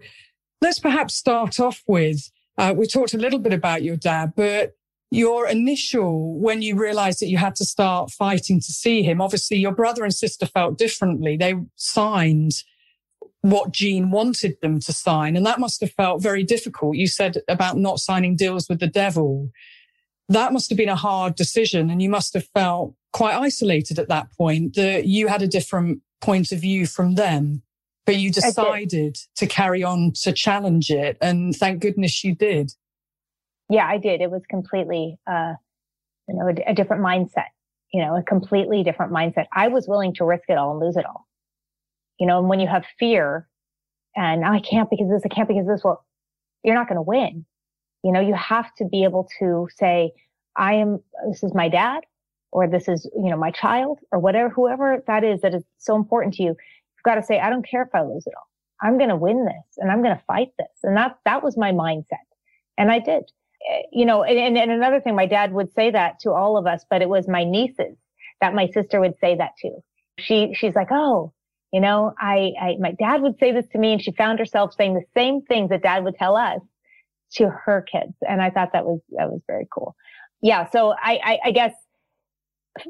let's 0.60 0.78
perhaps 0.78 1.14
start 1.16 1.60
off 1.60 1.82
with, 1.86 2.30
uh, 2.62 2.72
we 2.72 2.86
talked 2.86 3.12
a 3.12 3.18
little 3.18 3.40
bit 3.40 3.52
about 3.52 3.82
your 3.82 3.96
dad, 3.96 4.34
but 4.36 4.76
your 5.10 5.48
initial, 5.48 6.38
when 6.38 6.62
you 6.62 6.76
realized 6.76 7.20
that 7.20 7.26
you 7.26 7.36
had 7.36 7.56
to 7.56 7.64
start 7.64 8.12
fighting 8.12 8.60
to 8.60 8.72
see 8.72 9.02
him, 9.02 9.20
obviously 9.20 9.56
your 9.56 9.72
brother 9.72 10.04
and 10.04 10.14
sister 10.14 10.46
felt 10.46 10.78
differently. 10.78 11.36
They 11.36 11.56
signed 11.74 12.52
what 13.40 13.72
Jean 13.72 14.12
wanted 14.12 14.60
them 14.62 14.78
to 14.78 14.92
sign. 14.92 15.36
And 15.36 15.44
that 15.44 15.58
must 15.58 15.80
have 15.80 15.90
felt 15.90 16.22
very 16.22 16.44
difficult. 16.44 16.94
You 16.94 17.08
said 17.08 17.38
about 17.48 17.78
not 17.78 17.98
signing 17.98 18.36
deals 18.36 18.68
with 18.68 18.78
the 18.78 18.86
devil. 18.86 19.50
That 20.28 20.52
must 20.52 20.70
have 20.70 20.78
been 20.78 20.88
a 20.88 20.94
hard 20.94 21.34
decision. 21.34 21.90
And 21.90 22.00
you 22.00 22.08
must 22.08 22.32
have 22.34 22.46
felt 22.54 22.94
quite 23.12 23.34
isolated 23.34 23.98
at 23.98 24.08
that 24.08 24.30
point 24.30 24.76
that 24.76 25.06
you 25.06 25.26
had 25.26 25.42
a 25.42 25.48
different 25.48 26.00
point 26.20 26.52
of 26.52 26.60
view 26.60 26.86
from 26.86 27.16
them, 27.16 27.64
but 28.04 28.16
you 28.16 28.30
decided 28.30 29.16
to 29.36 29.46
carry 29.46 29.82
on 29.82 30.12
to 30.22 30.32
challenge 30.32 30.90
it. 30.90 31.16
And 31.20 31.54
thank 31.54 31.80
goodness 31.80 32.24
you 32.24 32.34
did. 32.34 32.72
Yeah, 33.68 33.86
I 33.86 33.98
did. 33.98 34.20
It 34.20 34.30
was 34.30 34.42
completely, 34.50 35.18
uh, 35.26 35.54
you 36.28 36.34
know, 36.34 36.48
a, 36.48 36.70
a 36.70 36.74
different 36.74 37.02
mindset, 37.02 37.46
you 37.92 38.02
know, 38.02 38.16
a 38.16 38.22
completely 38.22 38.82
different 38.82 39.12
mindset. 39.12 39.46
I 39.54 39.68
was 39.68 39.86
willing 39.86 40.14
to 40.14 40.24
risk 40.24 40.44
it 40.48 40.58
all 40.58 40.72
and 40.72 40.80
lose 40.80 40.96
it 40.96 41.06
all. 41.06 41.26
You 42.18 42.26
know, 42.26 42.38
and 42.38 42.48
when 42.48 42.60
you 42.60 42.68
have 42.68 42.84
fear 42.98 43.48
and 44.14 44.44
I 44.44 44.60
can't 44.60 44.90
because 44.90 45.08
this, 45.08 45.22
I 45.24 45.28
can't 45.28 45.48
because 45.48 45.66
this, 45.66 45.82
well, 45.82 46.04
you're 46.62 46.74
not 46.74 46.88
going 46.88 46.96
to 46.96 47.02
win. 47.02 47.44
You 48.04 48.12
know, 48.12 48.20
you 48.20 48.34
have 48.34 48.74
to 48.78 48.84
be 48.84 49.04
able 49.04 49.28
to 49.38 49.68
say, 49.76 50.12
I 50.56 50.74
am, 50.74 51.00
this 51.28 51.42
is 51.42 51.54
my 51.54 51.68
dad 51.68 52.02
or 52.50 52.68
this 52.68 52.88
is, 52.88 53.08
you 53.16 53.30
know, 53.30 53.36
my 53.36 53.50
child 53.50 54.00
or 54.10 54.18
whatever, 54.18 54.50
whoever 54.50 55.02
that 55.06 55.24
is 55.24 55.40
that 55.40 55.54
is 55.54 55.62
so 55.78 55.96
important 55.96 56.34
to 56.34 56.42
you, 56.42 56.56
got 57.02 57.16
to 57.16 57.22
say, 57.22 57.38
I 57.38 57.50
don't 57.50 57.66
care 57.66 57.82
if 57.82 57.94
I 57.94 58.02
lose 58.02 58.26
it 58.26 58.34
all. 58.36 58.48
I'm 58.82 58.98
going 58.98 59.10
to 59.10 59.16
win 59.16 59.44
this 59.44 59.78
and 59.78 59.90
I'm 59.90 60.02
going 60.02 60.16
to 60.16 60.24
fight 60.26 60.48
this. 60.58 60.68
And 60.82 60.96
that, 60.96 61.18
that 61.24 61.42
was 61.42 61.56
my 61.56 61.72
mindset. 61.72 62.26
And 62.76 62.90
I 62.90 62.98
did, 62.98 63.24
eh, 63.70 63.82
you 63.92 64.04
know, 64.04 64.24
and, 64.24 64.58
and 64.58 64.70
another 64.70 65.00
thing, 65.00 65.14
my 65.14 65.26
dad 65.26 65.52
would 65.52 65.72
say 65.74 65.90
that 65.90 66.18
to 66.20 66.32
all 66.32 66.56
of 66.56 66.66
us, 66.66 66.84
but 66.90 67.02
it 67.02 67.08
was 67.08 67.28
my 67.28 67.44
nieces 67.44 67.96
that 68.40 68.54
my 68.54 68.66
sister 68.66 69.00
would 69.00 69.14
say 69.20 69.36
that 69.36 69.52
to. 69.60 69.70
She, 70.18 70.52
she's 70.54 70.74
like, 70.74 70.90
Oh, 70.90 71.32
you 71.72 71.80
know, 71.80 72.12
I, 72.18 72.52
I, 72.60 72.76
my 72.78 72.92
dad 72.92 73.22
would 73.22 73.38
say 73.38 73.52
this 73.52 73.66
to 73.72 73.78
me 73.78 73.92
and 73.92 74.02
she 74.02 74.12
found 74.12 74.38
herself 74.38 74.74
saying 74.74 74.94
the 74.94 75.04
same 75.14 75.42
things 75.42 75.70
that 75.70 75.82
dad 75.82 76.04
would 76.04 76.16
tell 76.16 76.36
us 76.36 76.60
to 77.34 77.48
her 77.48 77.82
kids. 77.82 78.12
And 78.28 78.42
I 78.42 78.50
thought 78.50 78.72
that 78.74 78.84
was, 78.84 79.00
that 79.16 79.30
was 79.30 79.40
very 79.46 79.66
cool. 79.72 79.96
Yeah. 80.42 80.68
So 80.70 80.92
I, 80.92 81.18
I, 81.24 81.38
I 81.46 81.50
guess 81.52 81.72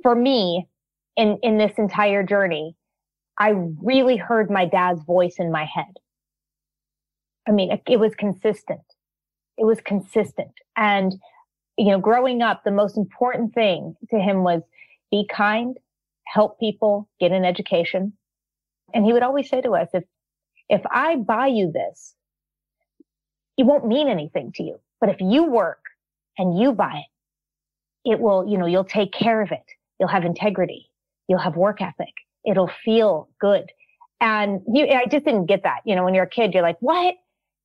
for 0.03 0.15
me 0.15 0.67
in, 1.17 1.39
in 1.43 1.59
this 1.59 1.73
entire 1.79 2.25
journey, 2.25 2.75
I 3.39 3.55
really 3.83 4.17
heard 4.17 4.51
my 4.51 4.67
dad's 4.67 5.03
voice 5.03 5.37
in 5.39 5.51
my 5.51 5.65
head. 5.65 5.99
I 7.49 7.53
mean, 7.53 7.73
it, 7.73 7.83
it 7.89 7.99
was 7.99 8.15
consistent. 8.15 8.83
It 9.59 9.65
was 9.65 9.81
consistent. 9.81 10.53
And, 10.77 11.15
you 11.77 11.91
know, 11.91 11.99
growing 11.99 12.43
up, 12.43 12.63
the 12.65 12.71
most 12.71 12.97
important 12.97 13.55
thing 13.55 13.97
to 14.11 14.19
him 14.19 14.45
was 14.45 14.63
be 15.11 15.27
kind, 15.31 15.77
help 16.27 16.59
people, 16.61 17.09
get 17.21 17.33
an 17.33 17.45
education. 17.45 18.13
And 18.95 19.05
he 19.05 19.13
would 19.13 19.23
always 19.23 19.49
say 19.49 19.61
to 19.61 19.73
us, 19.73 19.89
if, 19.93 20.05
if 20.69 20.83
I 20.91 21.17
buy 21.17 21.49
you 21.49 21.73
this, 21.73 22.15
it 23.59 23.65
won't 23.65 23.87
mean 23.87 24.09
anything 24.09 24.53
to 24.57 24.63
you. 24.63 24.81
But 25.01 25.11
if 25.11 25.21
you 25.21 25.45
work 25.45 25.81
and 26.39 26.59
you 26.59 26.73
buy 26.73 27.03
it, 27.05 28.11
it 28.13 28.21
will, 28.21 28.49
you 28.49 28.59
know, 28.59 28.67
you'll 28.67 28.85
take 28.85 29.13
care 29.13 29.43
of 29.43 29.53
it. 29.53 29.65
You'll 29.99 30.09
have 30.09 30.25
integrity. 30.25 30.91
You'll 31.29 31.39
have 31.41 31.57
work 31.57 31.81
ethic. 31.81 32.15
It'll 32.45 32.71
feel 32.85 33.29
good. 33.41 33.71
And 34.21 34.61
you, 34.73 34.87
I 34.87 35.07
just 35.07 35.25
didn't 35.25 35.47
get 35.47 35.65
that. 35.65 35.81
You 35.85 35.97
know, 35.97 36.05
when 36.05 36.15
you're 36.15 36.25
a 36.25 36.31
kid, 36.31 36.55
you're 36.55 36.63
like, 36.63 36.79
what? 36.81 37.15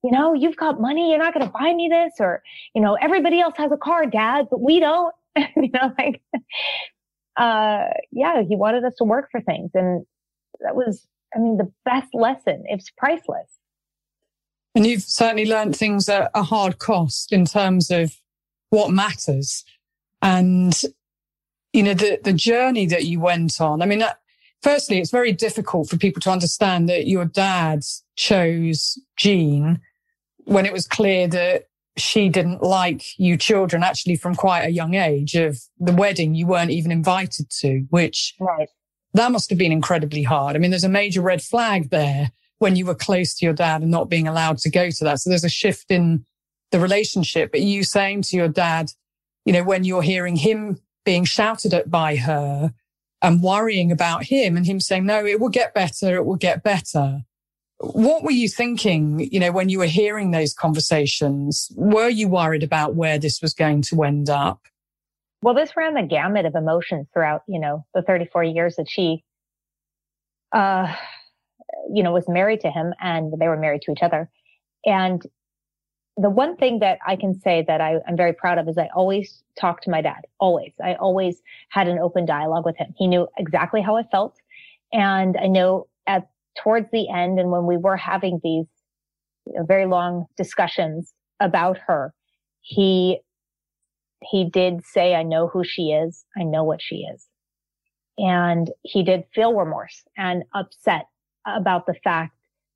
You 0.04 0.12
know, 0.12 0.34
you've 0.34 0.56
got 0.56 0.80
money. 0.80 1.10
You're 1.10 1.20
not 1.20 1.34
going 1.34 1.46
to 1.46 1.52
buy 1.52 1.74
me 1.74 1.90
this 1.90 2.14
or, 2.20 2.42
you 2.74 2.82
know, 2.82 2.96
everybody 2.96 3.40
else 3.40 3.56
has 3.58 3.72
a 3.72 3.78
car, 3.78 4.06
dad, 4.06 4.48
but 4.50 4.62
we 4.62 4.80
don't, 4.80 5.14
you 5.38 5.70
know, 5.72 5.94
like, 5.98 6.22
uh, 7.36 7.90
yeah, 8.12 8.42
he 8.42 8.56
wanted 8.56 8.84
us 8.84 8.94
to 8.98 9.04
work 9.04 9.30
for 9.32 9.42
things. 9.42 9.72
And 9.74 10.06
that 10.62 10.76
was, 10.76 11.06
I 11.36 11.40
mean, 11.40 11.58
the 11.58 11.72
best 11.86 12.08
lesson. 12.14 12.64
It's 12.68 12.90
priceless. 12.98 13.50
And 14.74 14.86
you've 14.86 15.04
certainly 15.04 15.46
learned 15.46 15.76
things 15.76 16.10
at 16.10 16.32
a 16.34 16.44
hard 16.44 16.80
cost 16.80 17.32
in 17.32 17.46
terms 17.46 17.90
of 17.92 18.16
what 18.70 18.92
matters. 18.92 19.64
And, 20.22 20.80
you 21.74 21.84
know, 21.84 21.94
the, 21.94 22.20
the 22.24 22.34
journey 22.34 22.86
that 22.88 23.06
you 23.06 23.20
went 23.20 23.60
on. 23.62 23.82
I 23.82 23.86
mean, 23.86 24.04
firstly, 24.62 25.00
it's 25.00 25.12
very 25.12 25.32
difficult 25.32 25.90
for 25.90 25.98
people 25.98 26.22
to 26.22 26.32
understand 26.32 26.90
that 26.90 27.08
your 27.08 27.26
dad 27.26 27.84
chose 28.16 29.00
Jean 29.18 29.80
when 30.46 30.66
it 30.66 30.74
was 30.74 30.88
clear 30.88 31.28
that 31.28 31.68
she 31.98 32.30
didn't 32.30 32.62
like 32.62 33.04
you 33.18 33.36
children 33.38 33.84
actually 33.84 34.16
from 34.16 34.36
quite 34.36 34.62
a 34.62 34.70
young 34.70 34.94
age 34.94 35.36
of 35.36 35.60
the 35.80 35.92
wedding 35.92 36.36
you 36.36 36.46
weren't 36.46 36.72
even 36.72 36.92
invited 36.92 37.50
to, 37.50 37.86
which 37.90 38.36
right. 38.40 38.70
that 39.14 39.32
must 39.32 39.50
have 39.50 39.60
been 39.60 39.72
incredibly 39.72 40.24
hard. 40.24 40.56
I 40.56 40.60
mean, 40.60 40.70
there's 40.72 40.84
a 40.84 40.90
major 40.90 41.22
red 41.22 41.42
flag 41.42 41.90
there 41.90 42.32
when 42.60 42.76
you 42.76 42.86
were 42.86 42.96
close 42.96 43.36
to 43.36 43.46
your 43.46 43.54
dad 43.54 43.82
and 43.82 43.92
not 43.92 44.10
being 44.10 44.28
allowed 44.28 44.58
to 44.60 44.70
go 44.70 44.90
to 44.90 45.04
that. 45.04 45.20
So 45.20 45.30
there's 45.30 45.44
a 45.44 45.50
shift 45.50 45.92
in 45.92 46.26
the 46.72 46.80
relationship. 46.80 47.52
But 47.52 47.62
you 47.62 47.84
saying 47.84 48.24
to 48.24 48.36
your 48.36 48.48
dad, 48.48 48.92
you 49.46 49.54
know, 49.54 49.64
when 49.64 49.84
you're 49.84 50.02
hearing 50.02 50.36
him 50.36 50.80
being 51.06 51.26
shouted 51.26 51.74
at 51.74 51.90
by 51.90 52.16
her 52.16 52.74
and 53.22 53.42
worrying 53.42 53.92
about 53.92 54.24
him 54.24 54.56
and 54.58 54.66
him 54.66 54.80
saying, 54.80 55.06
no, 55.06 55.26
it 55.26 55.40
will 55.40 55.50
get 55.50 55.74
better. 55.74 56.16
It 56.16 56.26
will 56.26 56.36
get 56.36 56.64
better. 56.64 57.22
What 57.80 58.24
were 58.24 58.32
you 58.32 58.48
thinking, 58.48 59.28
you 59.32 59.40
know, 59.40 59.52
when 59.52 59.70
you 59.70 59.80
were 59.80 59.86
hearing 59.86 60.32
those 60.32 60.54
conversations? 60.54 61.72
Were 61.76 62.10
you 62.10 62.28
worried 62.28 62.64
about 62.64 62.96
where 62.96 63.20
this 63.20 63.42
was 63.42 63.54
going 63.54 63.84
to 63.84 64.04
end 64.04 64.30
up? 64.30 64.62
Well, 65.42 65.54
this 65.54 65.78
ran 65.78 65.94
the 65.94 66.02
gamut 66.02 66.46
of 66.46 66.56
emotions 66.56 67.08
throughout, 67.14 67.44
you 67.48 67.60
know, 67.60 67.86
the 67.94 68.02
34 68.02 68.44
years 68.44 68.76
that 68.78 68.90
she, 68.90 69.24
uh, 70.52 70.94
you 71.94 72.02
know, 72.02 72.12
was 72.12 72.28
married 72.28 72.62
to 72.62 72.72
him 72.72 72.94
and 73.00 73.34
they 73.40 73.48
were 73.48 73.58
married 73.58 73.84
to 73.84 73.92
each 73.92 74.02
other. 74.02 74.30
And 74.86 75.22
the 76.18 76.30
one 76.30 76.56
thing 76.58 76.80
that 76.80 76.98
I 77.06 77.16
can 77.16 77.40
say 77.40 77.64
that 77.68 77.80
I, 77.80 78.00
am 78.08 78.18
very 78.18 78.34
proud 78.34 78.58
of 78.58 78.68
is 78.68 78.78
I 78.78 78.90
always 78.96 79.44
talked 79.60 79.84
to 79.84 79.92
my 79.92 80.02
dad. 80.02 80.26
Always. 80.40 80.74
I 80.84 80.96
always 80.96 81.42
had 81.70 81.88
an 81.88 82.00
open 82.00 82.26
dialogue 82.26 82.66
with 82.66 82.76
him. 82.76 82.94
He 82.98 83.08
knew 83.08 83.28
exactly 83.38 83.82
how 83.82 83.96
I 83.96 84.04
felt. 84.04 84.36
And 84.92 85.38
I 85.38 85.48
know 85.48 85.88
at 86.08 86.28
towards 86.58 86.90
the 86.92 87.08
end 87.10 87.40
and 87.40 87.52
when 87.52 87.68
we 87.68 87.78
were 87.78 87.98
having 87.98 88.40
these 88.44 88.66
you 89.46 89.54
know, 89.54 89.64
very 89.64 89.86
long 89.86 90.26
discussions 90.38 91.14
about 91.40 91.78
her, 91.86 92.14
he, 92.62 93.20
he 94.24 94.50
did 94.50 94.84
say, 94.84 95.14
I 95.14 95.22
know 95.22 95.48
who 95.48 95.64
she 95.64 95.92
is. 95.92 96.26
I 96.36 96.44
know 96.44 96.64
what 96.64 96.82
she 96.82 97.08
is. 97.14 97.28
And 98.18 98.72
he 98.82 99.04
did 99.04 99.26
feel 99.36 99.54
remorse 99.54 100.04
and 100.18 100.44
upset 100.56 101.06
about 101.46 101.86
the 101.86 101.94
fact 102.04 102.36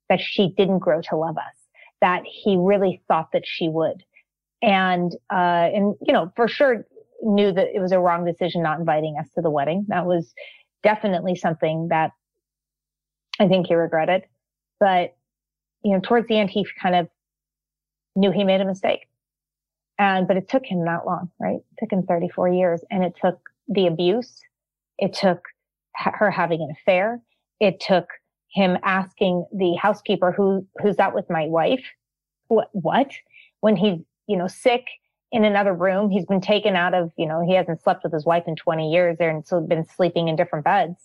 that 0.09 0.21
she 0.21 0.53
didn't 0.55 0.79
grow 0.79 1.01
to 1.01 1.15
love 1.15 1.37
us, 1.37 1.55
that 2.01 2.23
he 2.25 2.57
really 2.57 3.01
thought 3.07 3.29
that 3.33 3.43
she 3.45 3.69
would. 3.69 4.03
And, 4.61 5.11
uh, 5.31 5.69
and, 5.73 5.95
you 6.01 6.13
know, 6.13 6.31
for 6.35 6.47
sure 6.47 6.85
knew 7.23 7.51
that 7.51 7.67
it 7.73 7.79
was 7.79 7.91
a 7.91 7.99
wrong 7.99 8.25
decision 8.25 8.63
not 8.63 8.79
inviting 8.79 9.15
us 9.19 9.27
to 9.35 9.41
the 9.41 9.49
wedding. 9.49 9.85
That 9.87 10.05
was 10.05 10.33
definitely 10.83 11.35
something 11.35 11.87
that 11.89 12.11
I 13.39 13.47
think 13.47 13.67
he 13.67 13.75
regretted. 13.75 14.23
But, 14.79 15.15
you 15.83 15.93
know, 15.93 15.99
towards 15.99 16.27
the 16.27 16.37
end, 16.37 16.49
he 16.49 16.65
kind 16.81 16.95
of 16.95 17.07
knew 18.15 18.31
he 18.31 18.43
made 18.43 18.61
a 18.61 18.65
mistake. 18.65 19.07
And, 19.99 20.27
but 20.27 20.37
it 20.37 20.49
took 20.49 20.65
him 20.65 20.83
not 20.83 21.05
long, 21.05 21.29
right? 21.39 21.57
It 21.57 21.79
took 21.79 21.91
him 21.91 22.03
34 22.03 22.49
years 22.49 22.81
and 22.89 23.03
it 23.03 23.13
took 23.21 23.39
the 23.67 23.87
abuse. 23.87 24.41
It 24.97 25.13
took 25.13 25.43
her 25.95 26.31
having 26.31 26.61
an 26.61 26.71
affair. 26.71 27.21
It 27.59 27.79
took 27.79 28.07
him 28.51 28.77
asking 28.83 29.45
the 29.53 29.75
housekeeper, 29.75 30.31
who, 30.31 30.67
who's 30.81 30.97
that 30.97 31.15
with 31.15 31.29
my 31.29 31.47
wife? 31.47 31.83
What, 32.47 32.69
what? 32.73 33.11
When 33.61 33.75
he's, 33.75 33.99
you 34.27 34.37
know, 34.37 34.47
sick 34.47 34.85
in 35.31 35.45
another 35.45 35.73
room, 35.73 36.09
he's 36.09 36.25
been 36.25 36.41
taken 36.41 36.75
out 36.75 36.93
of, 36.93 37.11
you 37.17 37.25
know, 37.25 37.41
he 37.45 37.55
hasn't 37.55 37.81
slept 37.81 38.03
with 38.03 38.13
his 38.13 38.25
wife 38.25 38.43
in 38.47 38.55
20 38.55 38.91
years 38.91 39.17
there 39.17 39.29
and 39.29 39.45
so 39.45 39.61
been 39.61 39.85
sleeping 39.85 40.27
in 40.27 40.35
different 40.35 40.65
beds. 40.65 40.97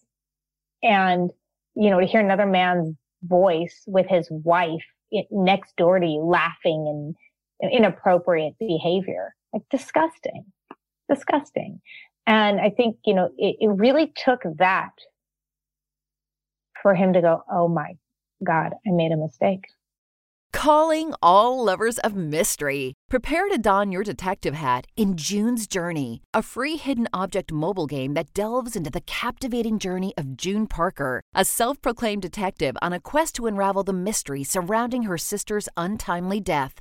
And 0.82 1.30
you 1.76 1.90
know, 1.90 2.00
to 2.00 2.06
hear 2.06 2.20
another 2.20 2.46
man's 2.46 2.96
voice 3.22 3.82
with 3.86 4.06
his 4.08 4.28
wife 4.30 4.84
next 5.30 5.76
door 5.76 6.00
to 6.00 6.06
you 6.06 6.20
laughing 6.20 7.14
and 7.62 7.72
inappropriate 7.72 8.54
behavior, 8.58 9.34
like 9.52 9.62
disgusting, 9.70 10.44
disgusting. 11.08 11.80
And 12.26 12.60
I 12.60 12.70
think, 12.70 12.96
you 13.04 13.14
know, 13.14 13.30
it, 13.36 13.56
it 13.60 13.68
really 13.68 14.12
took 14.16 14.42
that 14.58 14.90
for 16.82 16.94
him 16.94 17.12
to 17.12 17.20
go, 17.20 17.42
Oh 17.50 17.68
my 17.68 17.96
God, 18.44 18.72
I 18.86 18.90
made 18.90 19.12
a 19.12 19.16
mistake. 19.16 19.64
Calling 20.52 21.12
all 21.22 21.62
lovers 21.62 21.98
of 21.98 22.16
mystery. 22.16 22.94
Prepare 23.10 23.48
to 23.48 23.58
don 23.58 23.92
your 23.92 24.02
detective 24.02 24.54
hat 24.54 24.86
in 24.96 25.16
June's 25.16 25.66
Journey, 25.66 26.22
a 26.32 26.42
free 26.42 26.76
hidden 26.76 27.08
object 27.12 27.52
mobile 27.52 27.86
game 27.86 28.14
that 28.14 28.32
delves 28.32 28.74
into 28.74 28.90
the 28.90 29.02
captivating 29.02 29.78
journey 29.78 30.14
of 30.16 30.36
June 30.36 30.66
Parker, 30.66 31.22
a 31.34 31.44
self 31.44 31.80
proclaimed 31.82 32.22
detective 32.22 32.76
on 32.80 32.92
a 32.92 33.00
quest 33.00 33.34
to 33.34 33.46
unravel 33.46 33.84
the 33.84 33.92
mystery 33.92 34.42
surrounding 34.42 35.02
her 35.02 35.18
sister's 35.18 35.68
untimely 35.76 36.40
death. 36.40 36.80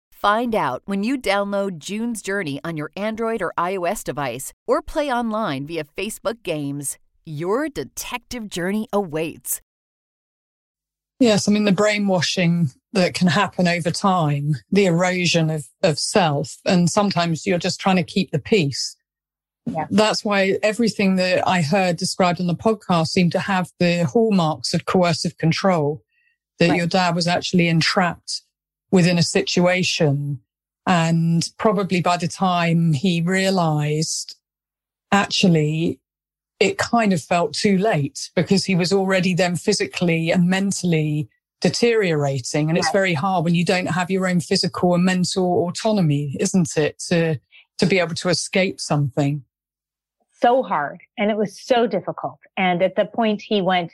Find 0.21 0.53
out 0.53 0.83
when 0.85 1.03
you 1.03 1.17
download 1.17 1.79
June's 1.79 2.21
Journey 2.21 2.61
on 2.63 2.77
your 2.77 2.91
Android 2.95 3.41
or 3.41 3.51
iOS 3.57 4.03
device 4.03 4.53
or 4.67 4.83
play 4.83 5.11
online 5.11 5.65
via 5.65 5.83
Facebook 5.83 6.43
Games. 6.43 6.99
Your 7.25 7.69
detective 7.69 8.47
journey 8.47 8.87
awaits. 8.93 9.61
Yes, 11.19 11.47
I 11.47 11.51
mean, 11.51 11.65
the 11.65 11.71
brainwashing 11.71 12.69
that 12.93 13.15
can 13.15 13.29
happen 13.29 13.67
over 13.67 13.89
time, 13.89 14.57
the 14.71 14.85
erosion 14.85 15.49
of, 15.49 15.65
of 15.81 15.97
self. 15.97 16.55
And 16.67 16.87
sometimes 16.87 17.47
you're 17.47 17.57
just 17.57 17.79
trying 17.79 17.95
to 17.95 18.03
keep 18.03 18.29
the 18.29 18.37
peace. 18.37 18.95
Yeah. 19.65 19.87
That's 19.89 20.23
why 20.23 20.59
everything 20.61 21.15
that 21.15 21.47
I 21.47 21.63
heard 21.63 21.97
described 21.97 22.39
on 22.39 22.45
the 22.45 22.53
podcast 22.53 23.07
seemed 23.07 23.31
to 23.31 23.39
have 23.39 23.71
the 23.79 24.03
hallmarks 24.05 24.75
of 24.75 24.85
coercive 24.85 25.37
control, 25.37 26.03
that 26.59 26.69
right. 26.69 26.77
your 26.77 26.85
dad 26.85 27.15
was 27.15 27.25
actually 27.25 27.67
entrapped 27.69 28.43
within 28.91 29.17
a 29.17 29.23
situation. 29.23 30.39
And 30.85 31.49
probably 31.57 32.01
by 32.01 32.17
the 32.17 32.27
time 32.27 32.93
he 32.93 33.21
realized, 33.21 34.35
actually, 35.11 35.99
it 36.59 36.77
kind 36.77 37.13
of 37.13 37.21
felt 37.21 37.53
too 37.53 37.77
late 37.77 38.29
because 38.35 38.65
he 38.65 38.75
was 38.75 38.93
already 38.93 39.33
then 39.33 39.55
physically 39.55 40.31
and 40.31 40.47
mentally 40.47 41.29
deteriorating. 41.59 42.69
And 42.69 42.77
it's 42.77 42.91
very 42.91 43.13
hard 43.13 43.45
when 43.45 43.55
you 43.55 43.63
don't 43.63 43.87
have 43.87 44.11
your 44.11 44.27
own 44.27 44.39
physical 44.39 44.93
and 44.95 45.05
mental 45.05 45.67
autonomy, 45.67 46.35
isn't 46.39 46.75
it? 46.77 46.99
To, 47.09 47.39
to 47.77 47.85
be 47.85 47.99
able 47.99 48.15
to 48.15 48.29
escape 48.29 48.79
something. 48.79 49.43
So 50.31 50.63
hard. 50.63 51.01
And 51.17 51.29
it 51.29 51.37
was 51.37 51.59
so 51.59 51.85
difficult. 51.87 52.39
And 52.57 52.81
at 52.81 52.95
the 52.95 53.05
point 53.05 53.41
he 53.41 53.61
went, 53.61 53.93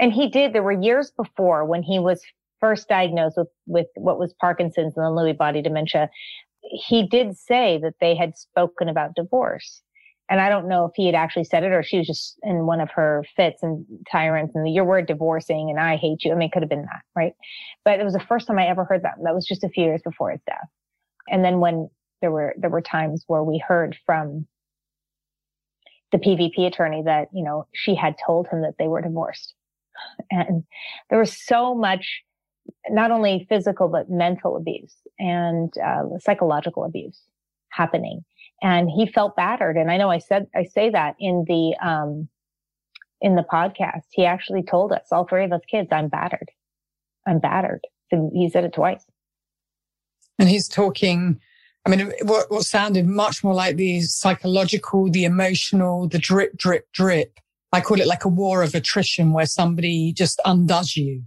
and 0.00 0.12
he 0.12 0.28
did, 0.28 0.52
there 0.52 0.62
were 0.62 0.72
years 0.72 1.10
before 1.10 1.64
when 1.64 1.82
he 1.82 1.98
was 1.98 2.22
first 2.60 2.88
diagnosed 2.88 3.36
with, 3.36 3.48
with 3.66 3.86
what 3.96 4.18
was 4.18 4.34
Parkinson's 4.40 4.96
and 4.96 5.04
then 5.04 5.12
Lewy 5.12 5.36
body 5.36 5.62
dementia. 5.62 6.08
He 6.62 7.06
did 7.06 7.36
say 7.36 7.78
that 7.82 7.94
they 8.00 8.16
had 8.16 8.36
spoken 8.36 8.88
about 8.88 9.14
divorce 9.14 9.82
and 10.28 10.40
I 10.40 10.48
don't 10.48 10.68
know 10.68 10.86
if 10.86 10.92
he 10.96 11.06
had 11.06 11.14
actually 11.14 11.44
said 11.44 11.62
it 11.62 11.72
or 11.72 11.82
she 11.82 11.98
was 11.98 12.06
just 12.06 12.38
in 12.42 12.66
one 12.66 12.80
of 12.80 12.90
her 12.90 13.24
fits 13.36 13.62
and 13.62 13.86
tyrants 14.10 14.54
and 14.54 14.72
your 14.72 14.84
word 14.84 15.06
divorcing 15.06 15.70
and 15.70 15.78
I 15.78 15.96
hate 15.96 16.24
you. 16.24 16.32
I 16.32 16.34
mean, 16.34 16.48
it 16.48 16.52
could 16.52 16.62
have 16.62 16.68
been 16.68 16.82
that, 16.82 17.02
right? 17.14 17.32
But 17.84 18.00
it 18.00 18.04
was 18.04 18.14
the 18.14 18.20
first 18.20 18.46
time 18.46 18.58
I 18.58 18.66
ever 18.66 18.84
heard 18.84 19.04
that. 19.04 19.14
That 19.22 19.34
was 19.34 19.46
just 19.46 19.62
a 19.62 19.68
few 19.68 19.84
years 19.84 20.02
before 20.02 20.30
his 20.30 20.40
death. 20.46 20.66
And 21.28 21.44
then 21.44 21.60
when 21.60 21.88
there 22.22 22.32
were, 22.32 22.54
there 22.58 22.70
were 22.70 22.82
times 22.82 23.24
where 23.28 23.44
we 23.44 23.62
heard 23.66 23.96
from 24.04 24.46
the 26.10 26.18
PVP 26.18 26.66
attorney 26.66 27.02
that, 27.04 27.28
you 27.32 27.44
know, 27.44 27.66
she 27.72 27.94
had 27.94 28.16
told 28.24 28.48
him 28.48 28.62
that 28.62 28.74
they 28.78 28.88
were 28.88 29.02
divorced. 29.02 29.54
And 30.30 30.64
there 31.08 31.18
was 31.18 31.32
so 31.32 31.74
much, 31.74 32.22
not 32.88 33.10
only 33.10 33.46
physical, 33.48 33.88
but 33.88 34.10
mental 34.10 34.56
abuse 34.56 34.94
and 35.18 35.72
uh, 35.78 36.04
psychological 36.18 36.84
abuse 36.84 37.20
happening 37.70 38.24
and 38.62 38.90
he 38.90 39.06
felt 39.06 39.36
battered. 39.36 39.76
And 39.76 39.90
I 39.90 39.96
know 39.96 40.10
I 40.10 40.18
said, 40.18 40.46
I 40.54 40.64
say 40.64 40.90
that 40.90 41.16
in 41.18 41.44
the, 41.46 41.76
um, 41.86 42.28
in 43.20 43.34
the 43.34 43.42
podcast, 43.42 44.04
he 44.12 44.24
actually 44.24 44.62
told 44.62 44.92
us, 44.92 45.08
all 45.12 45.26
three 45.26 45.44
of 45.44 45.52
us 45.52 45.60
kids, 45.70 45.88
I'm 45.92 46.08
battered. 46.08 46.48
I'm 47.26 47.38
battered. 47.38 47.80
So 48.10 48.30
he 48.32 48.48
said 48.48 48.64
it 48.64 48.72
twice. 48.72 49.04
And 50.38 50.48
he's 50.48 50.68
talking, 50.68 51.40
I 51.84 51.90
mean, 51.90 52.12
what, 52.22 52.50
what 52.50 52.64
sounded 52.64 53.06
much 53.06 53.42
more 53.42 53.54
like 53.54 53.76
the 53.76 54.00
psychological, 54.02 55.10
the 55.10 55.24
emotional, 55.24 56.08
the 56.08 56.18
drip, 56.18 56.56
drip, 56.56 56.90
drip 56.92 57.38
I 57.72 57.80
call 57.80 58.00
it 58.00 58.06
like 58.06 58.24
a 58.24 58.28
war 58.28 58.62
of 58.62 58.74
attrition 58.74 59.32
where 59.32 59.44
somebody 59.44 60.12
just 60.12 60.40
undoes 60.44 60.96
you 60.96 61.24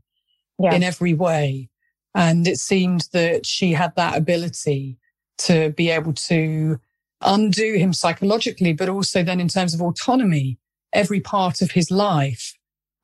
yeah. 0.59 0.73
in 0.73 0.83
every 0.83 1.13
way. 1.13 1.69
And 2.15 2.47
it 2.47 2.57
seemed 2.57 3.07
that 3.13 3.45
she 3.45 3.73
had 3.73 3.95
that 3.95 4.17
ability 4.17 4.97
to 5.39 5.69
be 5.71 5.89
able 5.89 6.13
to 6.13 6.79
undo 7.21 7.73
him 7.73 7.93
psychologically, 7.93 8.73
but 8.73 8.89
also 8.89 9.23
then 9.23 9.39
in 9.39 9.47
terms 9.47 9.73
of 9.73 9.81
autonomy, 9.81 10.57
every 10.93 11.19
part 11.19 11.61
of 11.61 11.71
his 11.71 11.91
life. 11.91 12.55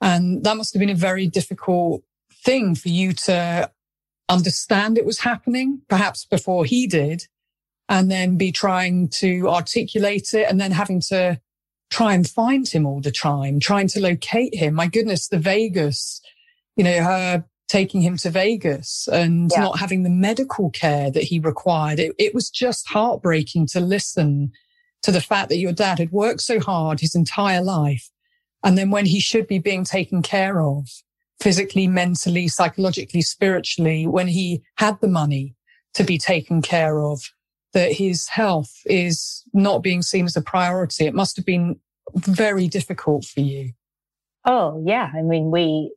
And 0.01 0.43
that 0.43 0.57
must 0.57 0.73
have 0.73 0.79
been 0.79 0.89
a 0.89 0.95
very 0.95 1.27
difficult 1.27 2.03
thing 2.43 2.75
for 2.75 2.89
you 2.89 3.13
to 3.13 3.71
understand 4.29 4.97
it 4.97 5.05
was 5.05 5.19
happening, 5.19 5.81
perhaps 5.87 6.25
before 6.25 6.65
he 6.65 6.87
did, 6.87 7.27
and 7.89 8.09
then 8.09 8.37
be 8.37 8.51
trying 8.51 9.07
to 9.07 9.47
articulate 9.49 10.33
it 10.33 10.49
and 10.49 10.59
then 10.59 10.71
having 10.71 10.99
to 10.99 11.39
try 11.91 12.13
and 12.13 12.27
find 12.27 12.67
him 12.67 12.85
all 12.85 12.99
the 12.99 13.11
time, 13.11 13.59
trying 13.59 13.87
to 13.87 13.99
locate 13.99 14.55
him. 14.55 14.73
My 14.73 14.87
goodness, 14.87 15.27
the 15.27 15.37
Vegas, 15.37 16.21
you 16.75 16.83
know, 16.83 17.03
her 17.03 17.45
taking 17.67 18.01
him 18.01 18.17
to 18.17 18.29
Vegas 18.29 19.07
and 19.11 19.51
yeah. 19.51 19.61
not 19.61 19.79
having 19.79 20.03
the 20.03 20.09
medical 20.09 20.69
care 20.69 21.09
that 21.09 21.23
he 21.23 21.39
required. 21.39 21.99
It, 21.99 22.13
it 22.19 22.35
was 22.35 22.49
just 22.49 22.88
heartbreaking 22.88 23.67
to 23.67 23.79
listen 23.79 24.51
to 25.01 25.11
the 25.11 25.21
fact 25.21 25.49
that 25.49 25.57
your 25.57 25.73
dad 25.73 25.99
had 25.99 26.11
worked 26.11 26.41
so 26.41 26.59
hard 26.59 26.99
his 26.99 27.15
entire 27.15 27.61
life. 27.61 28.09
And 28.63 28.77
then 28.77 28.91
when 28.91 29.05
he 29.05 29.19
should 29.19 29.47
be 29.47 29.59
being 29.59 29.83
taken 29.83 30.21
care 30.21 30.61
of 30.61 30.89
physically, 31.39 31.88
mentally, 31.88 32.47
psychologically, 32.47 33.21
spiritually, 33.21 34.07
when 34.07 34.27
he 34.27 34.63
had 34.77 34.99
the 35.01 35.07
money 35.07 35.55
to 35.93 36.03
be 36.03 36.17
taken 36.17 36.61
care 36.61 36.99
of, 36.99 37.21
that 37.73 37.91
his 37.91 38.29
health 38.29 38.71
is 38.85 39.43
not 39.53 39.83
being 39.83 40.01
seen 40.01 40.25
as 40.25 40.35
a 40.35 40.41
priority. 40.41 41.05
It 41.05 41.13
must 41.13 41.35
have 41.35 41.45
been 41.45 41.79
very 42.15 42.67
difficult 42.67 43.25
for 43.25 43.41
you. 43.41 43.73
Oh, 44.45 44.81
yeah. 44.85 45.11
I 45.13 45.21
mean, 45.21 45.51
we, 45.51 45.93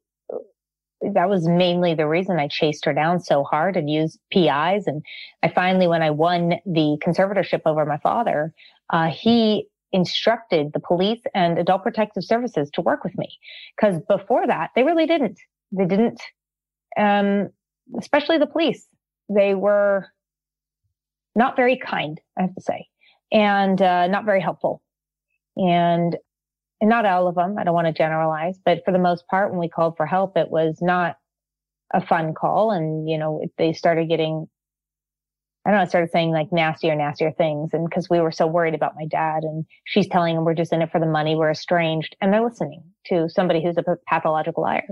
that 1.00 1.28
was 1.28 1.46
mainly 1.46 1.94
the 1.94 2.08
reason 2.08 2.38
I 2.38 2.48
chased 2.48 2.84
her 2.84 2.92
down 2.92 3.20
so 3.20 3.44
hard 3.44 3.76
and 3.76 3.88
used 3.88 4.18
PIs. 4.32 4.86
And 4.86 5.02
I 5.42 5.48
finally, 5.48 5.86
when 5.86 6.02
I 6.02 6.10
won 6.10 6.54
the 6.66 6.98
conservatorship 7.04 7.62
over 7.66 7.86
my 7.86 7.98
father, 7.98 8.52
uh, 8.90 9.08
he 9.08 9.68
instructed 9.92 10.72
the 10.72 10.80
police 10.80 11.22
and 11.34 11.58
adult 11.58 11.82
protective 11.82 12.24
services 12.24 12.70
to 12.74 12.80
work 12.80 13.04
with 13.04 13.16
me. 13.16 13.28
Cause 13.80 14.00
before 14.08 14.46
that, 14.46 14.70
they 14.74 14.82
really 14.82 15.06
didn't. 15.06 15.38
They 15.72 15.86
didn't, 15.86 16.20
um, 16.98 17.48
especially 17.98 18.38
the 18.38 18.46
police. 18.46 18.86
They 19.28 19.54
were 19.54 20.06
not 21.34 21.56
very 21.56 21.78
kind, 21.78 22.20
I 22.36 22.42
have 22.42 22.54
to 22.54 22.60
say, 22.60 22.86
and, 23.32 23.80
uh, 23.80 24.08
not 24.08 24.24
very 24.24 24.40
helpful. 24.40 24.82
And 25.56 26.16
and 26.80 26.90
not 26.90 27.06
all 27.06 27.28
of 27.28 27.34
them. 27.34 27.56
I 27.58 27.64
don't 27.64 27.74
want 27.74 27.86
to 27.86 27.92
generalize, 27.92 28.58
but 28.64 28.84
for 28.84 28.92
the 28.92 28.98
most 28.98 29.26
part, 29.28 29.50
when 29.50 29.58
we 29.58 29.68
called 29.68 29.96
for 29.96 30.06
help, 30.06 30.36
it 30.36 30.50
was 30.50 30.78
not 30.80 31.16
a 31.92 32.04
fun 32.04 32.34
call. 32.34 32.70
And, 32.70 33.08
you 33.08 33.18
know, 33.18 33.42
they 33.56 33.72
started 33.72 34.08
getting, 34.08 34.46
I 35.64 35.70
don't 35.70 35.80
know, 35.80 35.86
started 35.86 36.10
saying 36.10 36.30
like 36.30 36.52
nastier, 36.52 36.94
nastier 36.94 37.32
things. 37.32 37.70
And 37.72 37.90
cause 37.90 38.08
we 38.10 38.20
were 38.20 38.30
so 38.30 38.46
worried 38.46 38.74
about 38.74 38.94
my 38.96 39.06
dad 39.06 39.42
and 39.42 39.64
she's 39.84 40.08
telling 40.08 40.34
them 40.34 40.44
we're 40.44 40.54
just 40.54 40.72
in 40.72 40.82
it 40.82 40.92
for 40.92 41.00
the 41.00 41.06
money. 41.06 41.34
We're 41.34 41.50
estranged 41.50 42.16
and 42.20 42.32
they're 42.32 42.44
listening 42.44 42.82
to 43.06 43.28
somebody 43.28 43.62
who's 43.62 43.78
a 43.78 43.84
pathological 44.06 44.62
liar. 44.62 44.86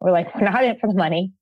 We're 0.00 0.12
like, 0.12 0.34
we're 0.34 0.50
not 0.50 0.62
in 0.62 0.70
it 0.70 0.80
for 0.80 0.88
the 0.88 0.94
money. 0.94 1.32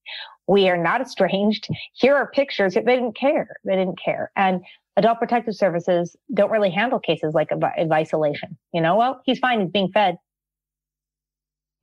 We 0.46 0.68
are 0.68 0.79
not 0.79 1.00
estranged. 1.00 1.68
Here 1.94 2.14
are 2.14 2.31
pictures. 2.31 2.74
They 2.74 2.83
didn't 2.83 3.16
care. 3.16 3.48
They 3.64 3.74
didn't 3.74 3.98
care. 4.02 4.31
And 4.37 4.62
adult 4.96 5.18
protective 5.18 5.54
services 5.54 6.16
don't 6.32 6.50
really 6.50 6.70
handle 6.70 6.98
cases 6.98 7.35
like 7.35 7.50
of 7.50 7.62
isolation. 7.92 8.56
You 8.72 8.80
know, 8.80 8.96
well, 8.96 9.20
he's 9.24 9.38
fine. 9.38 9.61
He's 9.61 9.70
being 9.70 9.90
fed. 9.92 10.16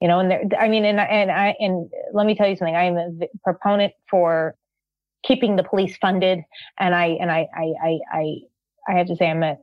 You 0.02 0.08
know, 0.08 0.20
and 0.20 0.32
there, 0.32 0.44
I 0.60 0.68
mean, 0.68 0.84
and, 0.84 1.00
and 1.00 1.32
I, 1.32 1.56
and 1.60 1.90
let 2.12 2.26
me 2.26 2.36
tell 2.36 2.48
you 2.48 2.58
something. 2.58 2.76
I 2.76 2.84
am 2.84 2.98
a 2.98 3.28
proponent 3.44 3.94
for 4.10 4.56
keeping 5.24 5.56
the 5.56 5.64
police 5.64 5.96
funded. 5.98 6.40
And 6.78 6.94
I, 6.94 7.06
and 7.22 7.32
I, 7.32 7.48
I, 7.56 7.74
I, 7.82 8.00
I, 8.12 8.36
I 8.90 8.98
have 8.98 9.08
to 9.08 9.16
say 9.16 9.30
I'm 9.30 9.44
a, 9.44 9.56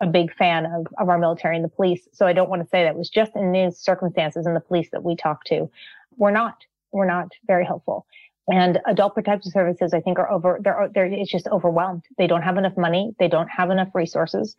a 0.00 0.06
big 0.06 0.32
fan 0.36 0.66
of, 0.66 0.86
of 0.98 1.08
our 1.08 1.18
military 1.18 1.56
and 1.56 1.64
the 1.64 1.68
police. 1.68 2.06
So 2.12 2.26
I 2.26 2.32
don't 2.32 2.48
want 2.48 2.62
to 2.62 2.68
say 2.68 2.84
that 2.84 2.96
was 2.96 3.10
just 3.10 3.32
in 3.34 3.50
these 3.50 3.78
circumstances 3.78 4.46
and 4.46 4.54
the 4.54 4.60
police 4.60 4.88
that 4.92 5.02
we 5.02 5.16
talk 5.16 5.44
to. 5.46 5.68
We're 6.16 6.30
not, 6.30 6.58
we're 6.92 7.06
not 7.06 7.28
very 7.46 7.64
helpful. 7.64 8.06
And 8.46 8.78
adult 8.86 9.14
protective 9.14 9.52
services, 9.52 9.94
I 9.94 10.00
think, 10.00 10.18
are 10.18 10.30
over, 10.30 10.58
they're, 10.62 10.90
they're, 10.92 11.06
it's 11.06 11.30
just 11.30 11.46
overwhelmed. 11.48 12.04
They 12.18 12.26
don't 12.26 12.42
have 12.42 12.58
enough 12.58 12.76
money. 12.76 13.14
They 13.18 13.28
don't 13.28 13.48
have 13.48 13.70
enough 13.70 13.88
resources. 13.94 14.54